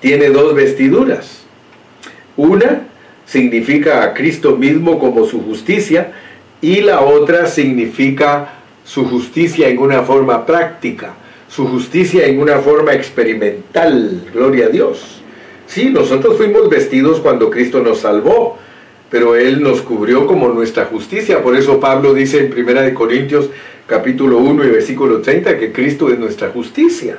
tiene 0.00 0.30
dos 0.30 0.54
vestiduras. 0.54 1.42
Una 2.36 2.86
significa 3.26 4.04
a 4.04 4.14
Cristo 4.14 4.56
mismo 4.56 5.00
como 5.00 5.26
su 5.26 5.42
justicia 5.42 6.12
y 6.60 6.80
la 6.80 7.00
otra 7.00 7.46
significa 7.46 8.54
su 8.84 9.08
justicia 9.08 9.68
en 9.68 9.78
una 9.78 10.02
forma 10.02 10.46
práctica, 10.46 11.14
su 11.54 11.68
justicia 11.68 12.26
en 12.26 12.40
una 12.40 12.58
forma 12.58 12.94
experimental, 12.94 14.22
gloria 14.32 14.66
a 14.66 14.68
Dios. 14.70 15.20
Sí, 15.68 15.88
nosotros 15.88 16.36
fuimos 16.36 16.68
vestidos 16.68 17.20
cuando 17.20 17.48
Cristo 17.48 17.80
nos 17.80 18.00
salvó, 18.00 18.58
pero 19.08 19.36
Él 19.36 19.62
nos 19.62 19.80
cubrió 19.80 20.26
como 20.26 20.48
nuestra 20.48 20.86
justicia. 20.86 21.44
Por 21.44 21.54
eso 21.56 21.78
Pablo 21.78 22.12
dice 22.12 22.38
en 22.38 22.52
1 22.52 22.94
Corintios 22.94 23.50
capítulo 23.86 24.38
1 24.38 24.64
y 24.64 24.70
versículo 24.70 25.20
30 25.20 25.56
que 25.56 25.70
Cristo 25.70 26.10
es 26.10 26.18
nuestra 26.18 26.48
justicia. 26.48 27.18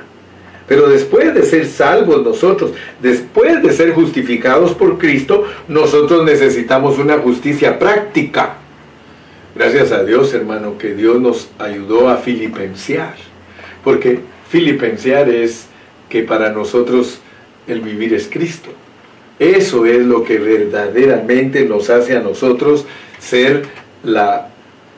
Pero 0.68 0.86
después 0.86 1.32
de 1.32 1.42
ser 1.42 1.64
salvos 1.64 2.22
nosotros, 2.22 2.72
después 3.00 3.62
de 3.62 3.72
ser 3.72 3.94
justificados 3.94 4.72
por 4.72 4.98
Cristo, 4.98 5.46
nosotros 5.66 6.26
necesitamos 6.26 6.98
una 6.98 7.16
justicia 7.18 7.78
práctica. 7.78 8.56
Gracias 9.54 9.92
a 9.92 10.04
Dios, 10.04 10.34
hermano, 10.34 10.76
que 10.76 10.92
Dios 10.94 11.22
nos 11.22 11.48
ayudó 11.58 12.10
a 12.10 12.18
filipensear. 12.18 13.14
Porque 13.86 14.18
filipensear 14.48 15.28
es 15.28 15.66
que 16.08 16.24
para 16.24 16.50
nosotros 16.50 17.20
el 17.68 17.80
vivir 17.80 18.14
es 18.14 18.26
Cristo. 18.28 18.70
Eso 19.38 19.86
es 19.86 20.04
lo 20.04 20.24
que 20.24 20.38
verdaderamente 20.38 21.64
nos 21.66 21.88
hace 21.88 22.16
a 22.16 22.20
nosotros 22.20 22.84
ser 23.20 23.62
la 24.02 24.48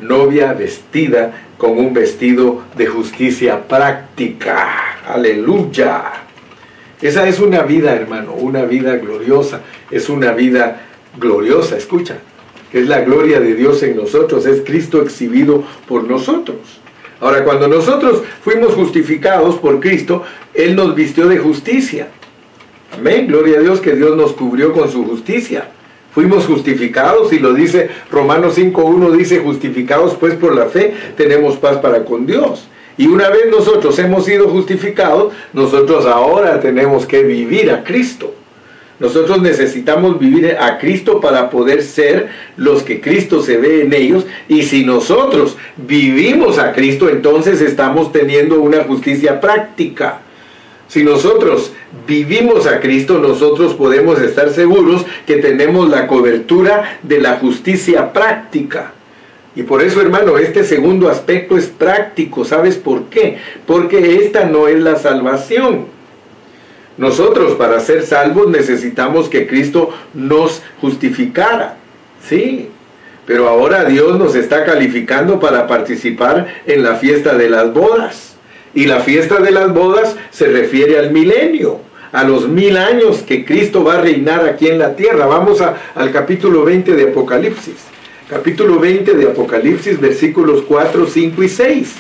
novia 0.01 0.55
vestida 0.55 1.49
con 1.59 1.73
un 1.73 1.93
vestido 1.93 2.63
de 2.79 2.87
justicia 2.87 3.69
práctica. 3.69 5.03
Aleluya. 5.07 6.05
Esa 7.03 7.29
es 7.29 7.41
una 7.41 7.65
vida, 7.65 7.95
hermano, 7.95 8.33
una 8.33 8.65
vida 8.65 8.97
gloriosa. 8.97 9.61
Es 9.91 10.09
una 10.09 10.33
vida 10.33 10.81
gloriosa, 11.21 11.77
escucha. 11.77 12.21
Es 12.73 12.89
la 12.89 13.03
gloria 13.03 13.39
de 13.39 13.55
Dios 13.55 13.83
en 13.83 13.97
nosotros, 13.97 14.47
es 14.47 14.63
Cristo 14.63 15.03
exhibido 15.03 15.63
por 15.87 16.05
nosotros. 16.05 16.81
Ahora, 17.21 17.45
cuando 17.45 17.67
nosotros 17.67 18.23
fuimos 18.43 18.75
justificados 18.75 19.57
por 19.57 19.81
Cristo, 19.81 20.23
Él 20.55 20.77
nos 20.77 20.95
vistió 20.95 21.27
de 21.27 21.39
justicia. 21.39 22.09
Amén, 22.93 23.27
gloria 23.27 23.59
a 23.59 23.61
Dios 23.61 23.81
que 23.81 23.95
Dios 23.95 24.17
nos 24.17 24.33
cubrió 24.33 24.73
con 24.73 24.91
su 24.91 25.05
justicia. 25.05 25.69
Fuimos 26.13 26.47
justificados 26.47 27.33
y 27.33 27.39
lo 27.39 27.53
dice 27.53 27.91
Romanos 28.11 28.59
5.1, 28.59 29.11
dice 29.13 29.39
justificados 29.39 30.15
pues 30.15 30.35
por 30.35 30.55
la 30.55 30.67
fe 30.67 30.95
tenemos 31.17 31.57
paz 31.57 31.79
para 31.79 32.05
con 32.05 32.27
Dios. 32.27 32.69
Y 32.97 33.07
una 33.07 33.29
vez 33.29 33.49
nosotros 33.51 33.97
hemos 34.01 34.25
sido 34.25 34.49
justificados, 34.49 35.33
nosotros 35.53 36.07
ahora 36.07 36.59
tenemos 36.61 37.07
que 37.07 37.23
vivir 37.23 37.71
a 37.71 37.85
Cristo. 37.85 38.35
Nosotros 39.01 39.41
necesitamos 39.41 40.19
vivir 40.19 40.57
a 40.59 40.79
Cristo 40.79 41.21
para 41.21 41.51
poder 41.51 41.83
ser 41.83 42.29
los 42.57 42.83
que 42.83 43.01
Cristo 43.01 43.43
se 43.43 43.57
ve 43.57 43.83
en 43.83 43.93
ellos. 43.93 44.27
Y 44.49 44.63
si 44.63 44.85
nosotros 44.85 45.57
vivimos 45.77 46.59
a 46.59 46.73
Cristo, 46.73 47.09
entonces 47.09 47.61
estamos 47.61 48.11
teniendo 48.11 48.61
una 48.61 48.85
justicia 48.85 49.41
práctica. 49.41 50.21
Si 50.89 51.05
nosotros 51.05 51.73
vivimos 52.07 52.67
a 52.67 52.81
Cristo, 52.81 53.19
nosotros 53.19 53.75
podemos 53.75 54.21
estar 54.21 54.51
seguros 54.51 55.05
que 55.27 55.37
tenemos 55.37 55.89
la 55.89 56.07
cobertura 56.07 56.99
de 57.03 57.21
la 57.21 57.37
justicia 57.37 58.13
práctica. 58.13 58.93
Y 59.55 59.63
por 59.63 59.83
eso, 59.83 60.01
hermano, 60.01 60.39
este 60.39 60.65
segundo 60.65 61.09
aspecto 61.09 61.57
es 61.57 61.67
práctico. 61.67 62.45
¿Sabes 62.45 62.77
por 62.77 63.05
qué? 63.05 63.39
Porque 63.67 64.17
esta 64.25 64.45
no 64.45 64.67
es 64.67 64.81
la 64.81 64.97
salvación. 64.97 65.98
Nosotros 66.99 67.55
para 67.55 67.79
ser 67.79 68.03
salvos 68.03 68.49
necesitamos 68.49 69.29
que 69.29 69.47
Cristo 69.47 69.91
nos 70.15 70.63
justificara. 70.81 71.77
Sí, 72.29 72.69
pero 73.25 73.49
ahora 73.49 73.85
Dios 73.85 74.19
nos 74.19 74.35
está 74.35 74.65
calificando 74.65 75.39
para 75.39 75.69
participar 75.69 76.63
en 76.67 76.83
la 76.83 76.97
fiesta 76.97 77.37
de 77.37 77.49
las 77.49 77.73
bodas. 77.73 78.35
Y 78.75 78.87
la 78.87 79.01
fiesta 79.01 79.41
de 79.41 79.53
las 79.53 79.73
bodas 79.73 80.17
se 80.31 80.49
refiere 80.49 80.99
al 80.99 81.13
milenio, 81.13 81.81
a 82.11 82.25
los 82.25 82.49
mil 82.49 82.77
años 82.77 83.19
que 83.19 83.45
Cristo 83.45 83.85
va 83.85 83.95
a 83.95 84.01
reinar 84.01 84.45
aquí 84.45 84.67
en 84.67 84.79
la 84.79 84.97
tierra. 84.97 85.27
Vamos 85.27 85.61
al 85.61 86.13
capítulo 86.13 86.65
20 86.65 86.95
de 86.95 87.11
Apocalipsis. 87.11 87.77
Capítulo 88.29 88.79
20 88.81 89.15
de 89.15 89.29
Apocalipsis, 89.29 90.01
versículos 90.01 90.65
4, 90.67 91.07
5 91.07 91.43
y 91.45 91.49
6. 91.49 91.95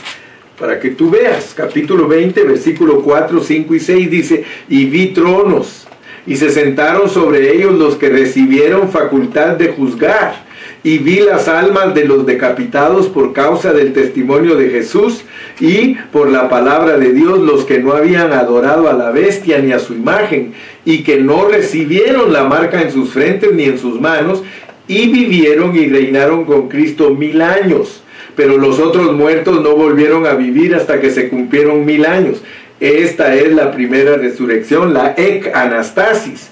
Para 0.59 0.81
que 0.81 0.91
tú 0.91 1.11
veas, 1.11 1.55
capítulo 1.55 2.09
20, 2.09 2.43
versículo 2.43 3.01
4, 3.03 3.41
5 3.41 3.75
y 3.75 3.81
6 3.81 4.11
dice, 4.11 4.45
y 4.69 4.87
vi 4.87 5.09
tronos, 5.09 5.87
y 6.27 6.37
se 6.37 6.51
sentaron 6.51 7.09
sobre 7.09 7.55
ellos 7.55 7.75
los 7.75 7.95
que 7.95 8.09
recibieron 8.09 8.91
facultad 8.91 9.57
de 9.57 9.69
juzgar 9.69 10.49
y 10.83 10.99
vi 10.99 11.21
las 11.21 11.49
almas 11.49 11.95
de 11.95 12.05
los 12.05 12.25
decapitados 12.25 13.09
por 13.09 13.33
causa 13.33 13.73
del 13.73 13.93
testimonio 13.93 14.55
de 14.57 14.71
Jesús 14.71 15.23
y 15.61 15.95
por 16.13 16.31
la 16.31 16.49
palabra 16.49 16.99
de 16.99 17.13
Dios, 17.13 17.39
los 17.41 17.65
que 17.65 17.79
no 17.79 17.93
habían 17.93 18.33
adorado 18.33 18.89
a 18.89 18.93
la 18.93 19.11
bestia 19.11 19.59
ni 19.59 19.73
a 19.73 19.79
su 19.79 19.95
imagen 19.95 20.55
y 20.85 21.03
que 21.03 21.17
no 21.19 21.49
recibieron 21.49 22.33
la 22.33 22.45
marca 22.45 22.81
en 22.81 22.93
sus 22.93 23.11
frentes 23.11 23.53
ni 23.53 23.65
en 23.65 23.79
sus 23.79 24.01
manos 24.01 24.43
y 24.87 25.09
vivieron 25.09 25.77
y 25.77 25.89
reinaron 25.89 26.45
con 26.45 26.69
Cristo 26.69 27.11
mil 27.11 27.43
años. 27.43 28.03
Pero 28.39 28.57
los 28.57 28.79
otros 28.79 29.13
muertos 29.17 29.61
no 29.63 29.75
volvieron 29.75 30.25
a 30.25 30.35
vivir 30.35 30.77
hasta 30.77 31.01
que 31.01 31.11
se 31.11 31.29
cumplieron 31.29 31.85
mil 31.85 32.07
años. 32.07 32.41
Esta 32.79 33.35
es 33.35 33.53
la 33.53 33.73
primera 33.73 34.15
resurrección, 34.15 34.95
la 34.95 35.15
ec 35.17 35.51
anastasis 35.53 36.51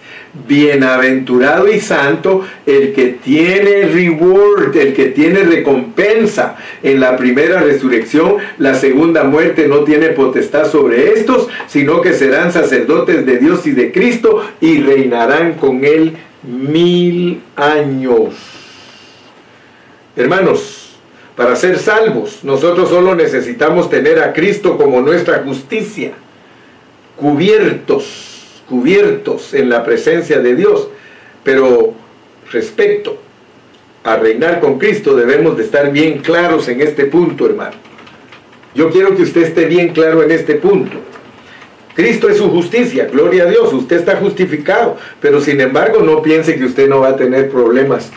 Bienaventurado 0.49 1.69
y 1.69 1.79
santo 1.79 2.45
el 2.67 2.93
que 2.93 3.19
tiene 3.25 3.87
reward, 3.87 4.77
el 4.77 4.95
que 4.95 5.07
tiene 5.07 5.45
recompensa 5.45 6.57
en 6.83 6.99
la 6.99 7.17
primera 7.17 7.61
resurrección. 7.61 8.39
La 8.59 8.75
segunda 8.75 9.23
muerte 9.23 9.69
no 9.69 9.85
tiene 9.85 10.09
potestad 10.09 10.69
sobre 10.69 11.13
estos, 11.13 11.49
sino 11.69 12.01
que 12.01 12.15
serán 12.15 12.53
sacerdotes 12.53 13.25
de 13.25 13.39
Dios 13.39 13.65
y 13.65 13.71
de 13.71 13.93
Cristo 13.93 14.45
y 14.61 14.81
reinarán 14.81 15.53
con 15.55 15.85
él 15.85 16.17
mil 16.43 17.43
años. 17.55 18.35
Hermanos, 20.17 20.86
para 21.37 21.55
ser 21.57 21.79
salvos, 21.79 22.43
nosotros 22.43 22.89
solo 22.89 23.15
necesitamos 23.15 23.91
tener 23.91 24.21
a 24.21 24.33
Cristo 24.33 24.77
como 24.79 25.01
nuestra 25.03 25.43
justicia, 25.45 26.13
cubiertos 27.17 28.37
cubiertos 28.69 29.55
en 29.55 29.69
la 29.69 29.85
presencia 29.85 30.41
de 30.41 30.55
Dios. 30.55 30.89
Pero 31.43 31.95
respecto 32.53 33.19
a 34.05 34.17
reinar 34.17 34.61
con 34.61 34.79
Cristo 34.79 35.15
debemos 35.15 35.57
de 35.57 35.65
estar 35.65 35.91
bien 35.93 36.19
claros 36.19 36.69
en 36.69 36.81
este 36.81 37.07
punto, 37.07 37.47
hermano. 37.47 37.77
Yo 38.75 38.91
quiero 38.91 39.17
que 39.17 39.23
usted 39.23 39.43
esté 39.43 39.65
bien 39.67 39.89
claro 39.91 40.23
en 40.23 40.31
este 40.31 40.57
punto. 40.57 40.99
Cristo 41.95 42.29
es 42.29 42.37
su 42.37 42.51
justicia, 42.51 43.09
gloria 43.11 43.45
a 43.45 43.47
Dios, 43.47 43.73
usted 43.73 43.97
está 43.97 44.17
justificado, 44.17 44.99
pero 45.19 45.41
sin 45.41 45.63
embargo 45.63 46.01
no 46.01 46.21
piense 46.21 46.57
que 46.57 46.65
usted 46.65 46.89
no 46.89 47.01
va 47.01 47.11
a 47.11 47.17
tener 47.17 47.49
problemas. 47.49 48.11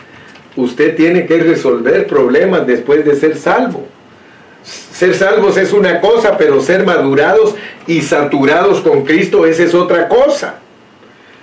Usted 0.60 0.96
tiene 0.96 1.26
que 1.26 1.38
resolver 1.38 2.06
problemas 2.06 2.66
después 2.66 3.04
de 3.04 3.16
ser 3.16 3.36
salvo. 3.36 3.86
Ser 4.62 5.14
salvos 5.14 5.56
es 5.56 5.72
una 5.72 6.00
cosa, 6.00 6.36
pero 6.36 6.60
ser 6.60 6.84
madurados 6.84 7.54
y 7.86 8.02
saturados 8.02 8.80
con 8.80 9.04
Cristo, 9.04 9.46
esa 9.46 9.64
es 9.64 9.74
otra 9.74 10.08
cosa. 10.08 10.56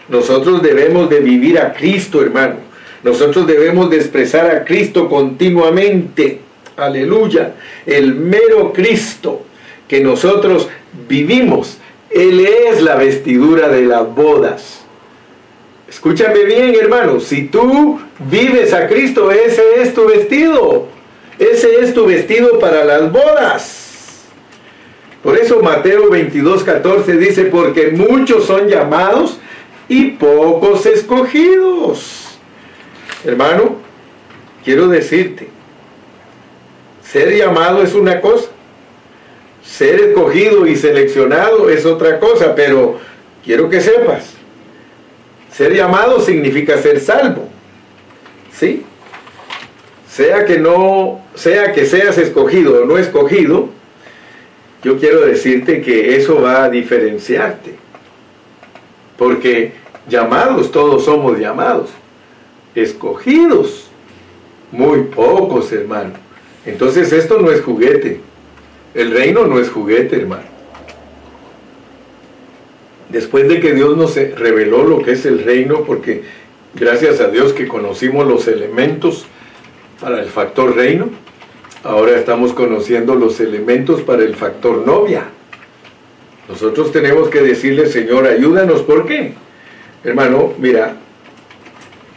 Nosotros 0.07 0.61
debemos 0.61 1.09
de 1.09 1.19
vivir 1.19 1.59
a 1.59 1.73
Cristo, 1.73 2.21
hermano. 2.21 2.55
Nosotros 3.03 3.47
debemos 3.47 3.89
de 3.89 3.97
expresar 3.97 4.49
a 4.49 4.63
Cristo 4.63 5.09
continuamente. 5.09 6.41
Aleluya. 6.77 7.55
El 7.85 8.15
mero 8.15 8.71
Cristo 8.71 9.43
que 9.87 10.01
nosotros 10.01 10.67
vivimos. 11.07 11.77
Él 12.09 12.45
es 12.45 12.81
la 12.81 12.95
vestidura 12.95 13.67
de 13.69 13.83
las 13.83 14.13
bodas. 14.13 14.76
Escúchame 15.89 16.43
bien, 16.43 16.75
hermano. 16.75 17.19
Si 17.19 17.47
tú 17.47 17.99
vives 18.19 18.73
a 18.73 18.87
Cristo, 18.87 19.31
ese 19.31 19.81
es 19.81 19.93
tu 19.93 20.07
vestido. 20.07 20.87
Ese 21.39 21.81
es 21.81 21.93
tu 21.93 22.05
vestido 22.05 22.59
para 22.59 22.83
las 22.83 23.11
bodas. 23.11 24.25
Por 25.23 25.37
eso 25.37 25.61
Mateo 25.61 26.09
22, 26.09 26.63
14 26.63 27.17
dice, 27.17 27.45
porque 27.45 27.89
muchos 27.89 28.45
son 28.45 28.67
llamados 28.67 29.39
y 29.89 30.11
pocos 30.11 30.85
escogidos. 30.85 32.39
Hermano, 33.25 33.75
quiero 34.63 34.87
decirte, 34.87 35.49
ser 37.03 37.35
llamado 37.35 37.83
es 37.83 37.93
una 37.93 38.21
cosa, 38.21 38.49
ser 39.63 39.99
escogido 39.99 40.65
y 40.65 40.75
seleccionado 40.75 41.69
es 41.69 41.85
otra 41.85 42.19
cosa, 42.19 42.55
pero 42.55 42.99
quiero 43.43 43.69
que 43.69 43.81
sepas, 43.81 44.36
ser 45.51 45.73
llamado 45.73 46.19
significa 46.19 46.77
ser 46.77 46.99
salvo. 46.99 47.49
¿Sí? 48.51 48.85
sea 50.17 50.45
que 50.45 50.57
no, 50.57 51.21
sea 51.35 51.73
que 51.73 51.85
seas 51.85 52.17
escogido 52.17 52.81
o 52.81 52.85
no 52.85 52.97
escogido, 52.97 53.69
yo 54.83 54.97
quiero 54.97 55.21
decirte 55.21 55.79
que 55.83 56.15
eso 56.15 56.41
va 56.41 56.63
a 56.63 56.69
diferenciarte. 56.71 57.75
Porque 59.15 59.73
llamados, 60.09 60.71
todos 60.71 61.05
somos 61.05 61.37
llamados. 61.37 61.91
Escogidos, 62.73 63.91
muy 64.71 65.03
pocos, 65.03 65.71
hermano. 65.71 66.13
Entonces 66.65 67.13
esto 67.13 67.39
no 67.39 67.51
es 67.51 67.61
juguete. 67.61 68.19
El 68.95 69.11
reino 69.11 69.45
no 69.45 69.59
es 69.59 69.69
juguete, 69.69 70.15
hermano. 70.15 70.56
Después 73.17 73.47
de 73.47 73.59
que 73.59 73.73
Dios 73.73 73.97
nos 73.97 74.13
reveló 74.15 74.83
lo 74.83 75.01
que 75.01 75.13
es 75.13 75.25
el 75.25 75.43
reino, 75.43 75.85
porque 75.85 76.21
gracias 76.75 77.19
a 77.19 77.29
Dios 77.29 77.51
que 77.51 77.67
conocimos 77.67 78.27
los 78.27 78.47
elementos 78.47 79.25
para 79.99 80.21
el 80.21 80.27
factor 80.27 80.75
reino. 80.75 81.09
Ahora 81.83 82.15
estamos 82.15 82.53
conociendo 82.53 83.15
los 83.15 83.39
elementos 83.39 84.03
para 84.03 84.21
el 84.21 84.35
factor 84.35 84.85
novia. 84.85 85.23
Nosotros 86.47 86.91
tenemos 86.91 87.29
que 87.29 87.41
decirle, 87.41 87.87
Señor, 87.87 88.27
ayúdanos. 88.27 88.83
¿Por 88.83 89.07
qué? 89.07 89.33
Hermano, 90.03 90.53
mira, 90.59 90.97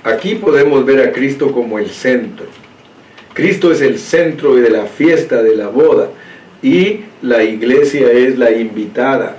aquí 0.04 0.34
podemos 0.34 0.84
ver 0.84 1.00
a 1.00 1.12
Cristo 1.12 1.50
como 1.50 1.78
el 1.78 1.88
centro. 1.88 2.44
Cristo 3.32 3.72
es 3.72 3.80
el 3.80 3.98
centro 3.98 4.54
de 4.54 4.68
la 4.68 4.84
fiesta, 4.84 5.42
de 5.42 5.56
la 5.56 5.68
boda. 5.68 6.10
Y 6.62 7.04
la 7.22 7.42
iglesia 7.42 8.12
es 8.12 8.36
la 8.36 8.50
invitada. 8.50 9.38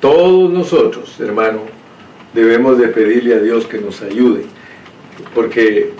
Todos 0.00 0.50
nosotros, 0.50 1.20
hermano, 1.20 1.60
debemos 2.32 2.78
de 2.78 2.88
pedirle 2.88 3.34
a 3.34 3.40
Dios 3.40 3.66
que 3.66 3.78
nos 3.78 4.00
ayude. 4.00 4.44
Porque 5.34 5.90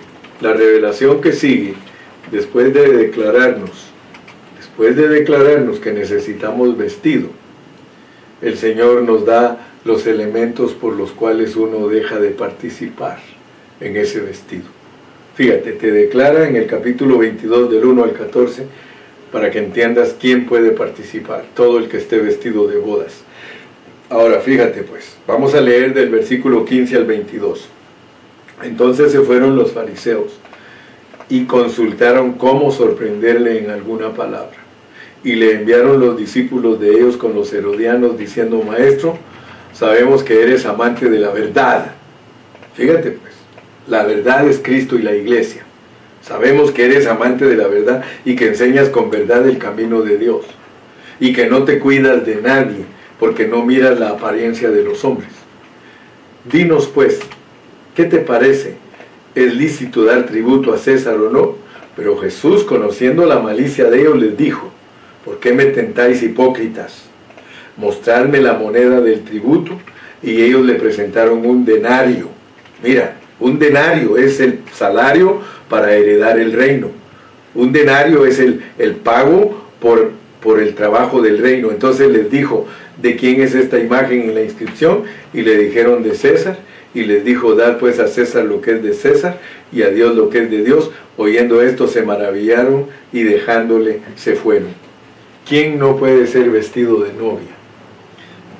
la 0.40 0.54
revelación 0.54 1.20
que 1.20 1.32
sigue, 1.32 1.74
después 2.30 2.72
de 2.72 2.88
declararnos, 2.96 3.90
después 4.56 4.96
de 4.96 5.08
declararnos 5.08 5.80
que 5.80 5.92
necesitamos 5.92 6.78
vestido, 6.78 7.28
el 8.40 8.56
Señor 8.56 9.02
nos 9.02 9.26
da 9.26 9.68
los 9.84 10.06
elementos 10.06 10.72
por 10.72 10.96
los 10.96 11.10
cuales 11.10 11.56
uno 11.56 11.88
deja 11.88 12.18
de 12.18 12.30
participar 12.30 13.18
en 13.80 13.96
ese 13.96 14.20
vestido. 14.20 14.64
Fíjate, 15.34 15.72
te 15.72 15.90
declara 15.90 16.48
en 16.48 16.56
el 16.56 16.66
capítulo 16.66 17.18
22 17.18 17.70
del 17.70 17.84
1 17.84 18.04
al 18.04 18.12
14 18.12 18.66
para 19.30 19.50
que 19.50 19.58
entiendas 19.58 20.16
quién 20.18 20.46
puede 20.46 20.70
participar, 20.70 21.44
todo 21.54 21.78
el 21.78 21.88
que 21.88 21.98
esté 21.98 22.18
vestido 22.18 22.66
de 22.66 22.78
bodas. 22.78 23.24
Ahora, 24.10 24.40
fíjate 24.40 24.82
pues, 24.82 25.16
vamos 25.24 25.54
a 25.54 25.60
leer 25.60 25.94
del 25.94 26.08
versículo 26.10 26.64
15 26.64 26.96
al 26.96 27.04
22. 27.04 27.68
Entonces 28.64 29.12
se 29.12 29.20
fueron 29.20 29.54
los 29.54 29.70
fariseos 29.70 30.32
y 31.28 31.44
consultaron 31.44 32.32
cómo 32.32 32.72
sorprenderle 32.72 33.60
en 33.60 33.70
alguna 33.70 34.12
palabra. 34.12 34.56
Y 35.22 35.34
le 35.34 35.52
enviaron 35.52 36.00
los 36.00 36.16
discípulos 36.16 36.80
de 36.80 36.90
ellos 36.90 37.16
con 37.16 37.34
los 37.34 37.52
herodianos 37.52 38.18
diciendo, 38.18 38.60
Maestro, 38.64 39.16
sabemos 39.72 40.24
que 40.24 40.42
eres 40.42 40.66
amante 40.66 41.08
de 41.08 41.20
la 41.20 41.30
verdad. 41.30 41.92
Fíjate 42.74 43.12
pues, 43.12 43.32
la 43.86 44.02
verdad 44.02 44.44
es 44.48 44.58
Cristo 44.58 44.96
y 44.96 45.02
la 45.02 45.14
iglesia. 45.14 45.62
Sabemos 46.20 46.72
que 46.72 46.84
eres 46.84 47.06
amante 47.06 47.44
de 47.44 47.56
la 47.56 47.68
verdad 47.68 48.02
y 48.24 48.34
que 48.34 48.48
enseñas 48.48 48.88
con 48.88 49.08
verdad 49.08 49.48
el 49.48 49.58
camino 49.58 50.02
de 50.02 50.18
Dios. 50.18 50.46
Y 51.20 51.32
que 51.32 51.46
no 51.46 51.62
te 51.62 51.78
cuidas 51.78 52.26
de 52.26 52.42
nadie 52.42 52.86
porque 53.20 53.46
no 53.46 53.64
miras 53.64 54.00
la 54.00 54.10
apariencia 54.10 54.70
de 54.70 54.82
los 54.82 55.04
hombres. 55.04 55.30
Dinos 56.50 56.88
pues, 56.92 57.20
¿Qué 57.94 58.04
te 58.04 58.18
parece? 58.18 58.76
¿Es 59.34 59.54
lícito 59.54 60.04
dar 60.04 60.24
tributo 60.24 60.72
a 60.72 60.78
César 60.78 61.16
o 61.16 61.30
no? 61.30 61.56
Pero 61.96 62.16
Jesús, 62.16 62.64
conociendo 62.64 63.26
la 63.26 63.40
malicia 63.40 63.90
de 63.90 64.00
ellos, 64.00 64.18
les 64.18 64.36
dijo, 64.36 64.70
¿por 65.24 65.38
qué 65.38 65.52
me 65.52 65.66
tentáis 65.66 66.22
hipócritas? 66.22 67.02
Mostrarme 67.76 68.40
la 68.40 68.54
moneda 68.54 69.00
del 69.00 69.22
tributo. 69.22 69.78
Y 70.22 70.40
ellos 70.42 70.64
le 70.64 70.74
presentaron 70.74 71.44
un 71.44 71.64
denario. 71.64 72.28
Mira, 72.82 73.16
un 73.38 73.58
denario 73.58 74.16
es 74.16 74.38
el 74.40 74.60
salario 74.72 75.40
para 75.68 75.92
heredar 75.92 76.38
el 76.38 76.52
reino. 76.52 76.88
Un 77.54 77.72
denario 77.72 78.24
es 78.24 78.38
el, 78.38 78.62
el 78.78 78.94
pago 78.94 79.62
por, 79.80 80.12
por 80.42 80.60
el 80.60 80.74
trabajo 80.74 81.20
del 81.22 81.38
reino. 81.38 81.70
Entonces 81.70 82.10
les 82.10 82.30
dijo, 82.30 82.66
¿de 83.00 83.16
quién 83.16 83.40
es 83.40 83.54
esta 83.54 83.78
imagen 83.78 84.22
en 84.22 84.34
la 84.34 84.42
inscripción? 84.42 85.04
Y 85.32 85.42
le 85.42 85.56
dijeron 85.58 86.02
de 86.02 86.14
César 86.14 86.58
y 86.94 87.04
les 87.04 87.24
dijo, 87.24 87.54
dad 87.54 87.78
pues 87.78 87.98
a 87.98 88.08
César 88.08 88.44
lo 88.44 88.60
que 88.60 88.72
es 88.72 88.82
de 88.82 88.94
César 88.94 89.38
y 89.72 89.82
a 89.82 89.90
Dios 89.90 90.16
lo 90.16 90.30
que 90.30 90.38
es 90.40 90.50
de 90.50 90.64
Dios. 90.64 90.90
Oyendo 91.16 91.62
esto 91.62 91.86
se 91.86 92.02
maravillaron 92.02 92.86
y 93.12 93.22
dejándole 93.22 94.00
se 94.16 94.34
fueron. 94.34 94.68
¿Quién 95.48 95.78
no 95.78 95.96
puede 95.96 96.26
ser 96.26 96.50
vestido 96.50 97.00
de 97.00 97.12
novia? 97.12 97.56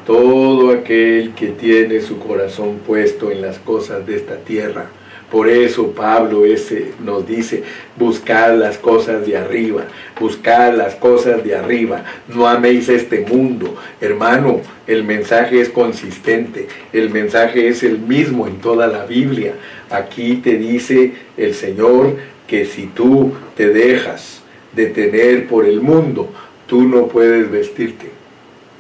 Todo 0.07 0.73
aquel 0.73 1.35
que 1.35 1.49
tiene 1.49 2.01
su 2.01 2.19
corazón 2.19 2.81
puesto 2.87 3.31
en 3.31 3.43
las 3.43 3.59
cosas 3.59 4.07
de 4.07 4.17
esta 4.17 4.37
tierra 4.37 4.91
por 5.31 5.49
eso 5.49 5.93
Pablo 5.93 6.45
ese 6.45 6.93
nos 7.05 7.27
dice, 7.27 7.63
buscad 7.97 8.57
las 8.57 8.79
cosas 8.79 9.25
de 9.25 9.37
arriba, 9.37 9.85
buscad 10.19 10.75
las 10.75 10.97
cosas 10.97 11.45
de 11.45 11.55
arriba, 11.55 12.05
no 12.29 12.49
améis 12.49 12.89
este 12.89 13.21
mundo. 13.21 13.77
Hermano, 14.01 14.61
el 14.89 15.05
mensaje 15.05 15.61
es 15.61 15.69
consistente, 15.69 16.67
el 16.93 17.11
mensaje 17.11 17.69
es 17.69 17.85
el 17.85 18.01
mismo 18.01 18.49
en 18.49 18.59
toda 18.59 18.89
la 18.89 19.07
Biblia. 19.07 19.55
Aquí 19.89 20.37
te 20.37 20.57
dice 20.57 21.13
el 21.37 21.55
Señor 21.55 22.17
que 22.49 22.65
si 22.65 22.87
tú 22.87 23.33
te 23.57 23.69
dejas 23.69 24.43
detener 24.73 25.47
por 25.47 25.65
el 25.65 25.81
mundo, 25.81 26.29
tú 26.67 26.83
no 26.83 27.07
puedes 27.07 27.49
vestirte. 27.51 28.11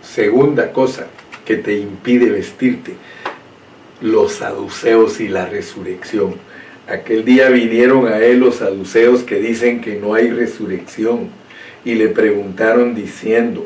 Segunda 0.02 0.72
cosa 0.72 1.06
que 1.44 1.56
te 1.56 1.76
impide 1.76 2.30
vestirte, 2.30 2.94
los 4.00 4.32
saduceos 4.32 5.20
y 5.20 5.28
la 5.28 5.46
resurrección. 5.46 6.34
Aquel 6.88 7.24
día 7.24 7.50
vinieron 7.50 8.08
a 8.08 8.18
él 8.18 8.40
los 8.40 8.56
saduceos 8.56 9.22
que 9.22 9.38
dicen 9.38 9.80
que 9.80 9.96
no 9.96 10.14
hay 10.14 10.30
resurrección 10.30 11.28
y 11.84 11.94
le 11.94 12.08
preguntaron 12.08 12.94
diciendo, 12.94 13.64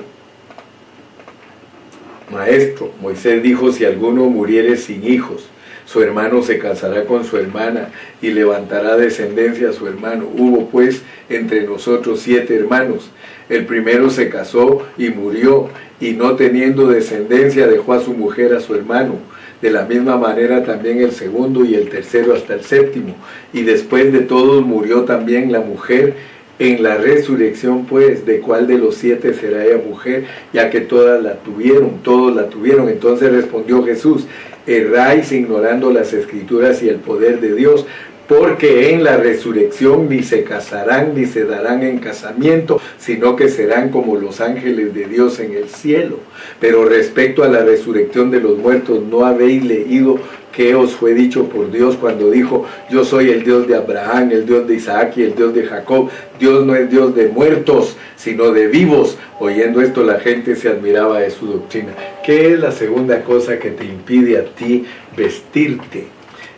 Maestro, 2.31 2.91
Moisés 3.01 3.43
dijo, 3.43 3.73
si 3.73 3.85
alguno 3.85 4.25
muriere 4.25 4.77
sin 4.77 5.05
hijos, 5.05 5.49
su 5.87 6.03
hermano 6.03 6.43
se 6.43 6.59
casará 6.59 7.05
con 7.05 7.25
su 7.25 7.37
hermana 7.37 7.91
y 8.23 8.31
levantará 8.31 8.97
descendencia 8.97 9.69
a 9.69 9.73
su 9.73 9.87
hermano. 9.87 10.27
Hubo 10.35 10.69
pues 10.71 11.03
entre 11.29 11.63
nosotros 11.63 12.21
siete 12.21 12.57
hermanos. 12.57 13.11
El 13.49 13.67
primero 13.67 14.09
se 14.09 14.31
casó 14.31 14.87
y 14.97 15.11
murió, 15.11 15.69
y 16.01 16.13
no 16.13 16.37
teniendo 16.37 16.89
descendencia 16.89 17.67
dejó 17.67 17.93
a 17.93 18.01
su 18.01 18.15
mujer 18.15 18.55
a 18.55 18.61
su 18.61 18.75
hermano. 18.75 19.19
De 19.65 19.71
la 19.71 19.87
misma 19.87 20.19
manera 20.19 20.63
también 20.63 21.01
el 21.01 21.13
segundo 21.13 21.65
y 21.65 21.75
el 21.75 21.89
tercero 21.89 22.35
hasta 22.35 22.53
el 22.53 22.65
séptimo. 22.65 23.17
Y 23.55 23.63
después 23.63 24.13
de 24.13 24.19
todos 24.19 24.63
murió 24.63 25.05
también 25.05 25.51
la 25.51 25.61
mujer. 25.61 26.13
En 26.59 26.83
la 26.83 26.99
resurrección, 26.99 27.87
pues, 27.87 28.27
de 28.27 28.41
cuál 28.41 28.67
de 28.67 28.77
los 28.77 28.97
siete 28.97 29.33
será 29.33 29.65
ella 29.65 29.81
mujer, 29.83 30.27
ya 30.53 30.69
que 30.69 30.83
todas 30.83 31.23
la 31.23 31.37
tuvieron, 31.37 32.03
todos 32.03 32.37
la 32.37 32.51
tuvieron. 32.51 32.91
Entonces 32.91 33.33
respondió 33.33 33.83
Jesús, 33.83 34.27
erráis 34.67 35.33
ignorando 35.33 35.91
las 35.91 36.13
escrituras 36.13 36.83
y 36.83 36.91
el 36.91 36.97
poder 36.97 37.41
de 37.41 37.55
Dios, 37.55 37.87
porque 38.29 38.91
en 38.91 39.05
la 39.05 39.17
resurrección 39.17 40.09
ni 40.09 40.23
se 40.23 40.45
casarán 40.45 41.15
ni 41.15 41.27
se 41.27 41.45
darán 41.45 41.83
en 41.83 41.99
casamiento, 41.99 42.81
sino 42.99 43.37
que 43.37 43.49
serán 43.49 43.91
como 43.91 44.17
los 44.17 44.41
ángeles 44.41 44.95
de 44.95 45.07
Dios 45.07 45.41
en 45.41 45.55
el 45.55 45.69
cielo. 45.69 46.19
Pero 46.61 46.85
respecto 46.89 47.45
a 47.45 47.49
la 47.49 47.65
resurrección 47.65 48.31
de 48.31 48.41
los 48.41 48.59
muertos, 48.59 49.03
¿no 49.03 49.27
habéis 49.27 49.65
leído 49.65 50.19
qué 50.53 50.75
os 50.75 50.93
fue 50.93 51.15
dicho 51.15 51.49
por 51.49 51.71
Dios 51.71 51.97
cuando 51.97 52.31
dijo, 52.31 52.65
yo 52.89 53.05
soy 53.05 53.31
el 53.31 53.45
Dios 53.45 53.67
de 53.67 53.77
Abraham, 53.77 54.31
el 54.31 54.47
Dios 54.47 54.67
de 54.67 54.77
Isaac 54.77 55.15
y 55.17 55.25
el 55.25 55.35
Dios 55.35 55.53
de 55.55 55.65
Jacob? 55.65 56.09
Dios 56.39 56.65
no 56.65 56.75
es 56.75 56.89
Dios 56.89 57.15
de 57.15 57.29
muertos, 57.29 57.97
sino 58.17 58.53
de 58.53 58.69
vivos. 58.69 59.19
Oyendo 59.39 59.83
esto 59.83 60.03
la 60.03 60.21
gente 60.21 60.57
se 60.57 60.69
admiraba 60.69 61.21
de 61.21 61.31
su 61.31 61.47
doctrina. 61.47 61.93
¿Qué 62.25 62.55
es 62.55 62.59
la 62.59 62.73
segunda 62.73 63.23
cosa 63.23 63.59
que 63.59 63.71
te 63.71 63.85
impide 63.85 64.39
a 64.39 64.45
ti 64.45 64.87
vestirte? 65.17 66.07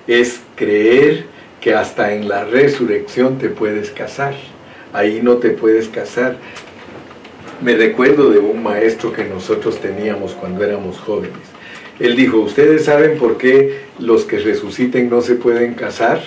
Es 0.07 0.41
creer 0.55 1.36
que 1.67 1.75
hasta 1.75 2.15
en 2.15 2.29
la 2.29 2.45
resurrección 2.45 3.39
te 3.39 3.49
puedes 3.49 3.91
casar. 3.91 4.35
Ahí 4.93 5.19
no 5.21 5.39
te 5.39 5.51
puedes 5.51 5.89
casar. 5.89 6.37
Me 7.61 7.75
recuerdo 7.75 8.31
de 8.31 8.39
un 8.39 8.63
maestro 8.63 9.13
que 9.13 9.25
nosotros 9.25 9.81
teníamos 9.81 10.35
cuando 10.35 10.63
éramos 10.63 10.97
jóvenes. 11.01 11.43
Él 11.99 12.15
dijo, 12.15 12.39
¿ustedes 12.39 12.85
saben 12.85 13.19
por 13.19 13.37
qué 13.37 13.81
los 13.99 14.23
que 14.23 14.39
resuciten 14.39 15.11
no 15.11 15.23
se 15.23 15.35
pueden 15.35 15.75
casar? 15.75 16.21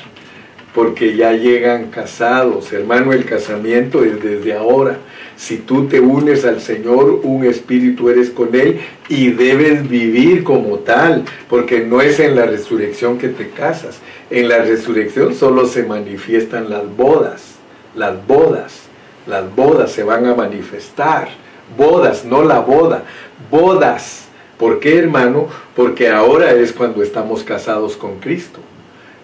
Porque 0.74 1.16
ya 1.16 1.34
llegan 1.34 1.90
casados. 1.90 2.72
Hermano, 2.72 3.14
el 3.14 3.26
casamiento 3.26 4.04
es 4.04 4.22
desde 4.22 4.54
ahora. 4.54 4.98
Si 5.36 5.58
tú 5.58 5.88
te 5.88 6.02
unes 6.02 6.44
al 6.44 6.60
Señor, 6.60 7.22
un 7.24 7.46
espíritu 7.46 8.10
eres 8.10 8.30
con 8.30 8.54
Él 8.54 8.82
y 9.08 9.32
debes 9.32 9.88
vivir 9.88 10.44
como 10.44 10.80
tal, 10.80 11.24
porque 11.50 11.80
no 11.80 12.02
es 12.02 12.20
en 12.20 12.36
la 12.36 12.46
resurrección 12.46 13.18
que 13.18 13.30
te 13.30 13.50
casas. 13.50 14.00
En 14.30 14.50
la 14.50 14.60
resurrección 14.60 15.34
solo 15.34 15.66
se 15.66 15.84
manifiestan 15.84 16.70
las 16.70 16.84
bodas, 16.96 17.56
las 17.96 18.28
bodas, 18.28 18.82
las 19.26 19.56
bodas 19.56 19.92
se 19.92 20.04
van 20.04 20.26
a 20.26 20.36
manifestar. 20.36 21.30
Bodas, 21.78 22.26
no 22.26 22.44
la 22.44 22.60
boda, 22.60 23.06
bodas. 23.50 24.26
¿Por 24.58 24.80
qué, 24.80 24.98
hermano? 24.98 25.48
Porque 25.76 26.10
ahora 26.10 26.52
es 26.52 26.74
cuando 26.74 27.02
estamos 27.02 27.44
casados 27.44 27.96
con 27.96 28.20
Cristo. 28.20 28.60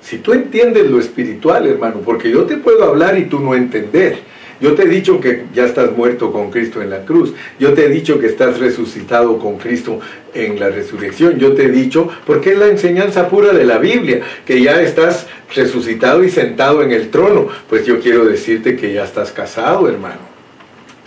Si 0.06 0.20
tú 0.20 0.34
entiendes 0.34 0.86
lo 0.92 1.00
espiritual, 1.00 1.66
hermano, 1.66 2.02
porque 2.06 2.30
yo 2.30 2.44
te 2.44 2.58
puedo 2.58 2.84
hablar 2.84 3.18
y 3.18 3.26
tú 3.26 3.40
no 3.40 3.56
entender. 3.56 4.20
Yo 4.62 4.76
te 4.76 4.84
he 4.84 4.88
dicho 4.88 5.20
que 5.20 5.46
ya 5.52 5.66
estás 5.66 5.98
muerto 5.98 6.32
con 6.32 6.52
Cristo 6.52 6.80
en 6.80 6.92
la 6.92 7.06
cruz. 7.06 7.34
Yo 7.60 7.74
te 7.74 7.86
he 7.86 7.90
dicho 7.90 8.20
que 8.20 8.28
estás 8.28 8.60
resucitado 8.60 9.40
con 9.40 9.58
Cristo 9.58 10.00
en 10.36 10.60
la 10.60 10.70
resurrección. 10.70 11.40
Yo 11.40 11.54
te 11.54 11.64
he 11.64 11.72
dicho, 11.72 12.08
porque 12.28 12.52
es 12.52 12.60
la 12.60 12.68
enseñanza 12.68 13.28
pura 13.30 13.52
de 13.52 13.66
la 13.66 13.80
Biblia, 13.80 14.22
que 14.46 14.62
ya 14.62 14.80
estás 14.80 15.26
resucitado 15.56 16.24
y 16.24 16.30
sentado 16.30 16.84
en 16.84 16.92
el 16.92 17.10
trono. 17.10 17.48
Pues 17.68 17.88
yo 17.88 18.00
quiero 18.00 18.26
decirte 18.26 18.76
que 18.76 18.94
ya 18.94 19.06
estás 19.06 19.32
casado, 19.32 19.90
hermano. 19.90 20.22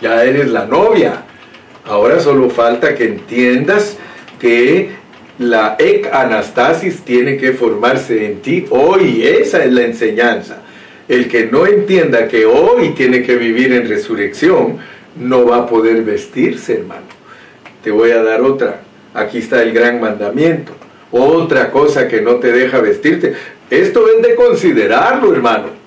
Ya 0.01 0.25
eres 0.25 0.49
la 0.49 0.65
novia. 0.65 1.23
Ahora 1.85 2.19
solo 2.19 2.49
falta 2.49 2.95
que 2.95 3.05
entiendas 3.05 3.97
que 4.41 4.98
la 5.39 5.77
ec 5.79 6.13
anastasis 6.13 7.01
tiene 7.01 7.37
que 7.37 7.53
formarse 7.53 8.25
en 8.25 8.41
ti 8.41 8.65
hoy. 8.69 9.25
Esa 9.25 9.63
es 9.63 9.71
la 9.71 9.83
enseñanza. 9.83 10.61
El 11.07 11.27
que 11.27 11.45
no 11.45 11.65
entienda 11.65 12.27
que 12.27 12.45
hoy 12.45 12.89
tiene 12.89 13.23
que 13.23 13.35
vivir 13.37 13.73
en 13.73 13.87
resurrección, 13.87 14.77
no 15.17 15.45
va 15.45 15.57
a 15.57 15.65
poder 15.65 16.03
vestirse, 16.03 16.75
hermano. 16.75 17.07
Te 17.83 17.89
voy 17.89 18.11
a 18.11 18.21
dar 18.21 18.41
otra. 18.41 18.81
Aquí 19.13 19.39
está 19.39 19.63
el 19.63 19.73
gran 19.73 19.99
mandamiento. 19.99 20.73
Otra 21.11 21.71
cosa 21.71 22.07
que 22.07 22.21
no 22.21 22.35
te 22.35 22.51
deja 22.51 22.79
vestirte. 22.79 23.33
Esto 23.69 24.05
es 24.07 24.21
de 24.21 24.35
considerarlo, 24.35 25.33
hermano. 25.33 25.79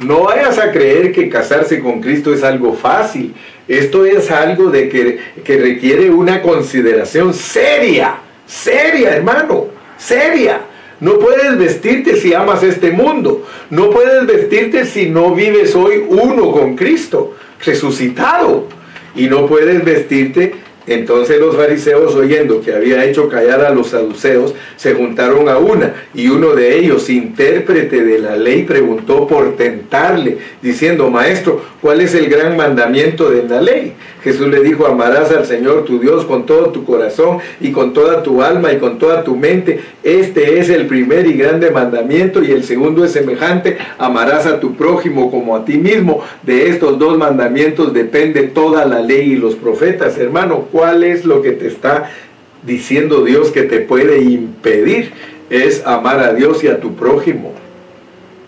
No 0.00 0.24
vayas 0.24 0.58
a 0.58 0.72
creer 0.72 1.12
que 1.12 1.30
casarse 1.30 1.80
con 1.80 2.02
Cristo 2.02 2.34
es 2.34 2.42
algo 2.42 2.74
fácil. 2.74 3.34
Esto 3.66 4.04
es 4.04 4.30
algo 4.30 4.68
de 4.68 4.88
que, 4.88 5.18
que 5.42 5.58
requiere 5.58 6.10
una 6.10 6.42
consideración 6.42 7.32
seria, 7.32 8.16
seria, 8.46 9.16
hermano, 9.16 9.66
seria. 9.98 10.60
No 10.98 11.18
puedes 11.18 11.58
vestirte 11.58 12.16
si 12.16 12.32
amas 12.32 12.62
este 12.62 12.90
mundo. 12.90 13.46
No 13.70 13.90
puedes 13.90 14.26
vestirte 14.26 14.86
si 14.86 15.10
no 15.10 15.34
vives 15.34 15.74
hoy 15.74 16.04
uno 16.08 16.52
con 16.52 16.74
Cristo, 16.74 17.34
resucitado. 17.64 18.66
Y 19.14 19.28
no 19.28 19.46
puedes 19.46 19.84
vestirte 19.84 20.54
entonces 20.86 21.40
los 21.40 21.56
fariseos, 21.56 22.14
oyendo 22.14 22.60
que 22.60 22.72
había 22.72 23.04
hecho 23.04 23.28
callar 23.28 23.64
a 23.64 23.70
los 23.70 23.88
saduceos, 23.88 24.54
se 24.76 24.94
juntaron 24.94 25.48
a 25.48 25.58
una, 25.58 25.94
y 26.14 26.28
uno 26.28 26.54
de 26.54 26.78
ellos, 26.78 27.10
intérprete 27.10 28.04
de 28.04 28.18
la 28.18 28.36
ley, 28.36 28.62
preguntó 28.62 29.26
por 29.26 29.56
tentarle, 29.56 30.38
diciendo, 30.62 31.10
Maestro, 31.10 31.60
¿cuál 31.80 32.00
es 32.00 32.14
el 32.14 32.28
gran 32.28 32.56
mandamiento 32.56 33.30
de 33.30 33.42
la 33.44 33.60
ley? 33.60 33.94
Jesús 34.26 34.48
le 34.48 34.60
dijo, 34.60 34.88
amarás 34.88 35.30
al 35.30 35.46
Señor 35.46 35.84
tu 35.84 36.00
Dios 36.00 36.24
con 36.24 36.46
todo 36.46 36.70
tu 36.70 36.84
corazón 36.84 37.38
y 37.60 37.70
con 37.70 37.92
toda 37.92 38.24
tu 38.24 38.42
alma 38.42 38.72
y 38.72 38.78
con 38.78 38.98
toda 38.98 39.22
tu 39.22 39.36
mente. 39.36 39.78
Este 40.02 40.58
es 40.58 40.68
el 40.68 40.86
primer 40.86 41.28
y 41.28 41.34
grande 41.34 41.70
mandamiento 41.70 42.42
y 42.42 42.50
el 42.50 42.64
segundo 42.64 43.04
es 43.04 43.12
semejante, 43.12 43.78
amarás 43.98 44.46
a 44.46 44.58
tu 44.58 44.74
prójimo 44.74 45.30
como 45.30 45.54
a 45.54 45.64
ti 45.64 45.78
mismo. 45.78 46.24
De 46.42 46.68
estos 46.68 46.98
dos 46.98 47.16
mandamientos 47.16 47.94
depende 47.94 48.42
toda 48.48 48.84
la 48.84 49.00
ley 49.00 49.34
y 49.34 49.36
los 49.36 49.54
profetas. 49.54 50.18
Hermano, 50.18 50.66
¿cuál 50.76 51.04
es 51.04 51.24
lo 51.24 51.40
que 51.40 51.52
te 51.52 51.68
está 51.68 52.10
diciendo 52.66 53.24
Dios 53.24 53.50
que 53.50 53.62
te 53.62 53.80
puede 53.80 54.20
impedir? 54.20 55.10
Es 55.48 55.86
amar 55.86 56.20
a 56.20 56.34
Dios 56.34 56.62
y 56.64 56.68
a 56.68 56.80
tu 56.80 56.94
prójimo. 56.94 57.54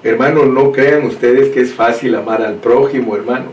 Hermano, 0.05 0.45
no 0.45 0.71
crean 0.71 1.07
ustedes 1.07 1.49
que 1.49 1.63
es 1.63 1.73
fácil 1.73 2.15
amar 2.15 2.43
al 2.43 2.57
prójimo, 2.57 3.17
hermano. 3.17 3.47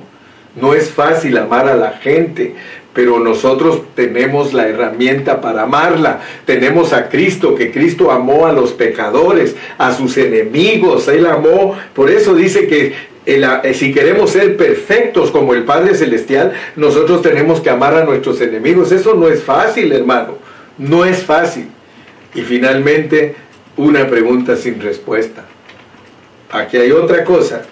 No 0.60 0.74
es 0.74 0.90
fácil 0.90 1.38
amar 1.38 1.70
a 1.70 1.76
la 1.76 1.92
gente, 1.92 2.54
pero 2.94 3.20
nosotros 3.20 3.82
tenemos 3.96 4.54
la 4.54 4.68
herramienta 4.68 5.40
para 5.40 5.64
amarla. 5.64 6.20
Tenemos 6.46 6.92
a 6.92 7.08
Cristo, 7.08 7.56
que 7.56 7.72
Cristo 7.72 8.12
amó 8.12 8.46
a 8.46 8.52
los 8.52 8.74
pecadores, 8.74 9.56
a 9.78 9.94
sus 9.94 10.18
enemigos. 10.18 11.08
Él 11.08 11.28
amó, 11.28 11.78
por 11.94 12.10
eso 12.10 12.36
dice 12.36 12.68
que 12.68 12.94
si 13.74 13.94
queremos 13.94 14.32
ser 14.32 14.56
perfectos 14.56 15.32
como 15.32 15.54
el 15.54 15.64
Padre 15.64 15.96
Celestial, 15.96 16.54
nosotros 16.76 17.22
tenemos 17.22 17.60
que 17.60 17.70
amar 17.70 17.96
a 17.96 18.06
nuestros 18.06 18.40
enemigos. 18.42 18.92
Eso 18.92 19.16
no 19.16 19.28
es 19.28 19.44
fácil, 19.44 19.92
hermano. 19.92 20.38
No 20.78 21.06
es 21.06 21.24
fácil. 21.24 21.68
Y 22.34 22.42
finalmente, 22.42 23.36
una 23.78 24.08
pregunta 24.08 24.56
sin 24.56 24.80
respuesta. 24.80 25.46
Aquí 26.52 26.78
hay 26.78 26.92
otra 26.92 27.24
cosa 27.24 27.64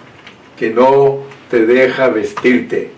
que 0.58 0.70
no 0.70 1.20
te 1.50 1.66
deja 1.66 2.08
vestirte. 2.08 2.90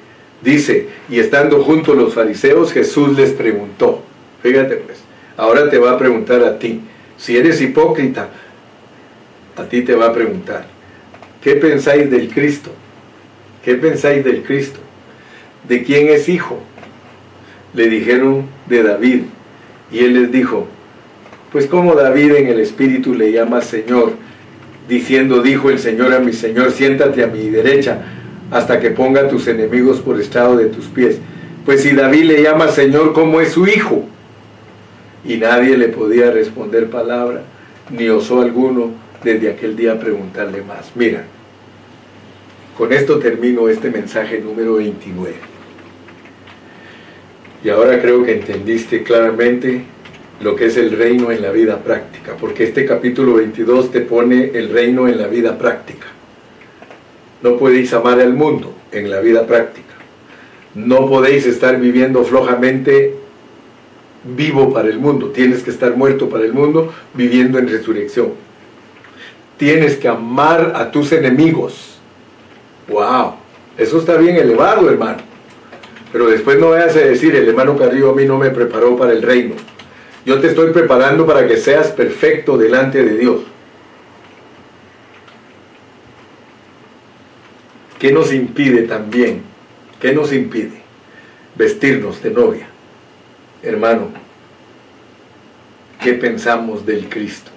Dice, 0.42 0.88
y 1.08 1.18
estando 1.18 1.62
junto 1.62 1.94
los 1.94 2.14
fariseos, 2.14 2.72
Jesús 2.72 3.16
les 3.16 3.30
preguntó, 3.30 4.02
fíjate 4.42 4.76
pues, 4.76 4.98
ahora 5.36 5.70
te 5.70 5.78
va 5.78 5.92
a 5.92 5.98
preguntar 5.98 6.42
a 6.44 6.58
ti, 6.58 6.80
si 7.16 7.36
eres 7.36 7.60
hipócrita, 7.60 8.28
a 9.56 9.64
ti 9.64 9.82
te 9.82 9.94
va 9.94 10.06
a 10.06 10.12
preguntar, 10.12 10.66
¿qué 11.46 11.54
pensáis 11.54 12.10
del 12.10 12.28
Cristo? 12.28 12.72
¿Qué 13.64 13.76
pensáis 13.76 14.24
del 14.24 14.42
Cristo? 14.42 14.80
¿De 15.68 15.84
quién 15.84 16.08
es 16.08 16.28
hijo? 16.28 16.58
Le 17.72 17.88
dijeron 17.88 18.46
de 18.66 18.82
David, 18.82 19.20
y 19.92 20.00
él 20.00 20.14
les 20.14 20.32
dijo, 20.32 20.66
pues 21.52 21.66
como 21.66 21.94
David 21.94 22.32
en 22.34 22.48
el 22.48 22.58
Espíritu 22.58 23.14
le 23.14 23.30
llama 23.30 23.60
Señor, 23.60 24.14
diciendo, 24.88 25.40
dijo 25.40 25.70
el 25.70 25.78
Señor 25.78 26.12
a 26.14 26.18
mi 26.18 26.32
Señor, 26.32 26.72
siéntate 26.72 27.22
a 27.22 27.28
mi 27.28 27.48
derecha 27.48 28.02
hasta 28.50 28.80
que 28.80 28.90
ponga 28.90 29.28
tus 29.28 29.46
enemigos 29.46 30.00
por 30.00 30.20
estado 30.20 30.56
de 30.56 30.66
tus 30.66 30.86
pies. 30.86 31.20
Pues 31.64 31.80
si 31.80 31.92
David 31.92 32.24
le 32.24 32.42
llama 32.42 32.66
Señor, 32.66 33.12
¿cómo 33.12 33.40
es 33.40 33.52
su 33.52 33.68
hijo? 33.68 34.04
Y 35.24 35.36
nadie 35.36 35.78
le 35.78 35.86
podía 35.90 36.32
responder 36.32 36.90
palabra. 36.90 37.42
ni 37.88 38.08
osó 38.08 38.42
alguno 38.42 38.90
desde 39.22 39.48
aquel 39.48 39.76
día 39.76 40.00
preguntarle 40.00 40.60
más. 40.62 40.90
Mira, 40.96 41.24
con 42.76 42.92
esto 42.92 43.18
termino 43.18 43.68
este 43.68 43.90
mensaje 43.90 44.40
número 44.40 44.74
29. 44.74 45.34
Y 47.64 47.68
ahora 47.70 48.00
creo 48.00 48.22
que 48.22 48.32
entendiste 48.32 49.02
claramente 49.02 49.82
lo 50.40 50.54
que 50.54 50.66
es 50.66 50.76
el 50.76 50.90
reino 50.90 51.30
en 51.30 51.40
la 51.40 51.50
vida 51.50 51.82
práctica, 51.82 52.36
porque 52.38 52.64
este 52.64 52.84
capítulo 52.84 53.34
22 53.34 53.90
te 53.90 54.00
pone 54.02 54.50
el 54.54 54.70
reino 54.70 55.08
en 55.08 55.18
la 55.18 55.26
vida 55.26 55.56
práctica. 55.56 56.06
No 57.42 57.56
podéis 57.56 57.92
amar 57.94 58.20
al 58.20 58.34
mundo 58.34 58.74
en 58.92 59.10
la 59.10 59.20
vida 59.20 59.46
práctica. 59.46 59.94
No 60.74 61.08
podéis 61.08 61.46
estar 61.46 61.80
viviendo 61.80 62.22
flojamente 62.24 63.14
vivo 64.24 64.72
para 64.72 64.88
el 64.88 64.98
mundo. 64.98 65.30
Tienes 65.30 65.62
que 65.62 65.70
estar 65.70 65.96
muerto 65.96 66.28
para 66.28 66.44
el 66.44 66.52
mundo, 66.52 66.92
viviendo 67.14 67.58
en 67.58 67.68
resurrección. 67.68 68.32
Tienes 69.56 69.96
que 69.96 70.08
amar 70.08 70.74
a 70.76 70.90
tus 70.90 71.12
enemigos. 71.12 71.95
¡Wow! 72.88 73.34
Eso 73.76 73.98
está 73.98 74.16
bien 74.16 74.36
elevado, 74.36 74.88
hermano. 74.88 75.18
Pero 76.12 76.28
después 76.28 76.58
no 76.58 76.70
vayas 76.70 76.96
a 76.96 77.00
decir, 77.00 77.34
el 77.34 77.48
hermano 77.48 77.76
Carrillo 77.76 78.10
a 78.10 78.14
mí 78.14 78.24
no 78.24 78.38
me 78.38 78.50
preparó 78.50 78.96
para 78.96 79.12
el 79.12 79.22
reino. 79.22 79.54
Yo 80.24 80.40
te 80.40 80.48
estoy 80.48 80.72
preparando 80.72 81.26
para 81.26 81.46
que 81.46 81.56
seas 81.56 81.88
perfecto 81.88 82.56
delante 82.56 83.04
de 83.04 83.16
Dios. 83.16 83.42
¿Qué 87.98 88.12
nos 88.12 88.32
impide 88.32 88.82
también? 88.82 89.42
¿Qué 90.00 90.12
nos 90.12 90.32
impide? 90.32 90.82
Vestirnos 91.54 92.22
de 92.22 92.30
novia. 92.30 92.66
Hermano, 93.62 94.08
¿qué 96.02 96.12
pensamos 96.12 96.84
del 96.84 97.08
Cristo? 97.08 97.50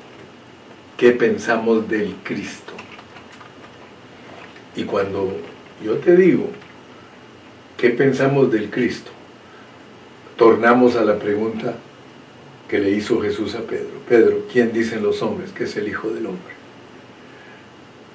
¿Qué 0.97 1.11
pensamos 1.11 1.87
del 1.89 2.15
Cristo? 2.23 2.73
Y 4.75 4.83
cuando 4.83 5.35
yo 5.83 5.97
te 5.97 6.15
digo, 6.15 6.49
¿qué 7.77 7.89
pensamos 7.89 8.51
del 8.51 8.69
Cristo? 8.69 9.11
Tornamos 10.37 10.95
a 10.95 11.03
la 11.03 11.17
pregunta, 11.19 11.75
que 12.69 12.77
le 12.77 12.91
hizo 12.91 13.19
Jesús 13.19 13.55
a 13.55 13.61
Pedro. 13.61 13.89
Pedro, 14.07 14.45
¿quién 14.51 14.71
dicen 14.71 15.01
los 15.01 15.21
hombres 15.23 15.51
que 15.51 15.63
es 15.63 15.75
el 15.75 15.87
Hijo 15.87 16.09
del 16.09 16.27
Hombre? 16.27 16.53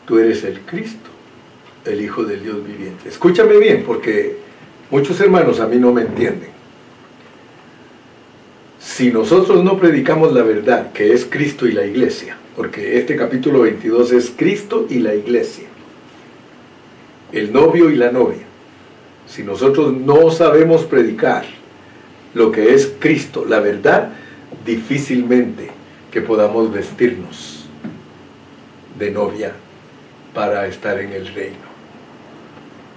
Tú 0.07 0.19
eres 0.19 0.45
el 0.45 0.61
Cristo, 0.61 1.11
el 1.85 2.01
Hijo 2.01 2.23
del 2.23 2.43
Dios 2.43 2.65
viviente. 2.65 3.09
Escúchame 3.09 3.59
bien, 3.59 3.83
porque 3.85 4.37
muchos 4.91 5.21
hermanos 5.21 5.59
a 5.59 5.67
mí 5.67 5.77
no 5.77 5.93
me 5.93 6.03
entienden. 6.03 6.51
Si 8.79 9.11
nosotros 9.11 9.65
no 9.65 9.77
predicamos 9.77 10.33
la 10.33 10.43
verdad, 10.43 10.93
que 10.93 11.13
es 11.13 11.27
Cristo 11.29 11.67
y 11.67 11.73
la 11.73 11.85
iglesia, 11.85 12.37
porque 12.55 12.99
este 12.99 13.17
capítulo 13.17 13.63
22 13.63 14.13
es 14.13 14.33
Cristo 14.37 14.87
y 14.89 15.01
la 15.01 15.17
iglesia, 15.17 15.67
el 17.35 17.53
novio 17.53 17.91
y 17.91 17.97
la 17.97 18.13
novia, 18.13 18.45
si 19.27 19.43
nosotros 19.43 19.93
no 19.93 20.31
sabemos 20.31 20.85
predicar 20.85 21.45
lo 22.33 22.53
que 22.53 22.75
es 22.75 22.93
Cristo, 23.01 23.45
la 23.45 23.59
verdad, 23.59 24.11
difícilmente 24.65 25.69
que 26.13 26.21
podamos 26.21 26.73
vestirnos 26.73 27.67
de 28.99 29.11
novia 29.11 29.53
para 30.33 30.69
estar 30.69 31.01
en 31.01 31.13
el 31.13 31.27
reino. 31.27 31.75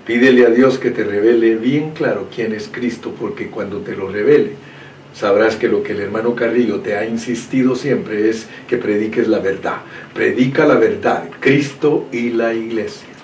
Pídele 0.06 0.46
a 0.46 0.50
Dios 0.50 0.78
que 0.78 0.92
te 0.92 1.04
revele 1.04 1.56
bien 1.56 1.92
claro 1.92 2.28
quién 2.34 2.54
es 2.54 2.70
Cristo, 2.72 3.14
porque 3.20 3.48
cuando 3.50 3.80
te 3.80 3.96
lo 3.96 4.08
revele, 4.08 4.52
sabrás 5.14 5.56
que 5.56 5.68
lo 5.68 5.82
que 5.82 5.94
el 5.94 6.02
hermano 6.02 6.36
Carrillo 6.36 6.80
te 6.82 6.96
ha 6.96 7.06
insistido 7.06 7.76
siempre 7.76 8.30
es 8.30 8.48
que 8.68 8.78
prediques 8.78 9.28
la 9.28 9.40
verdad. 9.40 9.78
Predica 10.14 10.68
la 10.68 10.76
verdad, 10.76 11.28
Cristo 11.40 12.06
y 12.12 12.30
la 12.30 12.54
iglesia. 12.54 13.17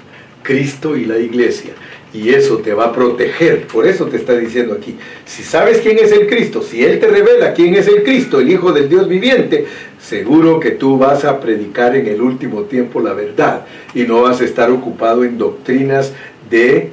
Cristo 0.44 0.96
y 0.96 1.06
la 1.06 1.18
iglesia 1.18 1.74
y 2.14 2.30
eso 2.30 2.60
te 2.60 2.74
va 2.74 2.86
a 2.86 2.94
proteger. 2.94 3.66
Por 3.68 3.88
eso 3.88 4.06
te 4.06 4.18
está 4.18 4.34
diciendo 4.38 4.76
aquí, 4.76 4.96
si 5.26 5.44
sabes 5.44 5.80
quién 5.80 5.98
es 5.98 6.12
el 6.12 6.28
Cristo, 6.28 6.62
si 6.62 6.84
Él 6.84 7.00
te 7.00 7.08
revela 7.08 7.54
quién 7.54 7.74
es 7.74 7.88
el 7.88 8.04
Cristo, 8.04 8.40
el 8.40 8.52
Hijo 8.52 8.72
del 8.72 8.88
Dios 8.88 9.08
viviente, 9.08 9.66
seguro 10.00 10.60
que 10.60 10.72
tú 10.72 10.98
vas 10.98 11.26
a 11.26 11.40
predicar 11.40 11.96
en 11.96 12.08
el 12.08 12.22
último 12.22 12.64
tiempo 12.64 13.00
la 13.02 13.14
verdad 13.14 13.66
y 13.96 14.04
no 14.04 14.22
vas 14.22 14.42
a 14.42 14.46
estar 14.46 14.70
ocupado 14.70 15.24
en 15.24 15.38
doctrinas 15.38 16.14
de 16.50 16.92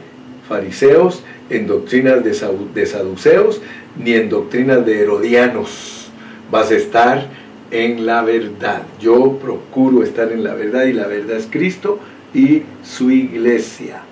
fariseos, 0.48 1.22
en 1.50 1.66
doctrinas 1.66 2.24
de, 2.24 2.34
de 2.74 2.86
saduceos, 2.86 3.60
ni 4.02 4.14
en 4.14 4.30
doctrinas 4.30 4.86
de 4.86 5.00
herodianos. 5.00 6.10
Vas 6.50 6.70
a 6.70 6.76
estar 6.76 7.28
en 7.70 8.06
la 8.06 8.22
verdad. 8.22 8.82
Yo 9.00 9.38
procuro 9.38 10.02
estar 10.02 10.32
en 10.32 10.42
la 10.42 10.54
verdad 10.54 10.86
y 10.86 10.92
la 10.92 11.06
verdad 11.06 11.36
es 11.36 11.46
Cristo 11.48 12.00
y 12.34 12.62
su 12.84 13.10
iglesia. 13.10 14.02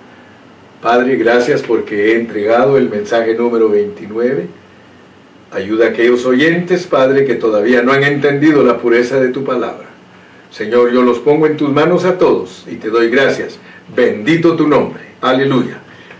Padre, 0.81 1.17
gracias 1.17 1.61
porque 1.61 2.11
he 2.11 2.19
entregado 2.19 2.77
el 2.77 2.89
mensaje 2.89 3.35
número 3.35 3.69
29. 3.69 4.47
Ayuda 5.51 5.87
a 5.87 5.89
aquellos 5.89 6.25
oyentes, 6.25 6.85
Padre, 6.87 7.25
que 7.25 7.35
todavía 7.35 7.81
no 7.81 7.91
han 7.91 8.03
entendido 8.03 8.63
la 8.63 8.77
pureza 8.77 9.19
de 9.19 9.29
tu 9.29 9.43
palabra. 9.43 9.87
Señor, 10.51 10.91
yo 10.91 11.01
los 11.01 11.19
pongo 11.19 11.47
en 11.47 11.57
tus 11.57 11.71
manos 11.71 12.05
a 12.05 12.17
todos 12.17 12.65
y 12.69 12.75
te 12.75 12.89
doy 12.89 13.09
gracias. 13.09 13.59
Bendito 13.95 14.55
tu 14.55 14.67
nombre. 14.67 15.03
Aleluya. 15.21 15.81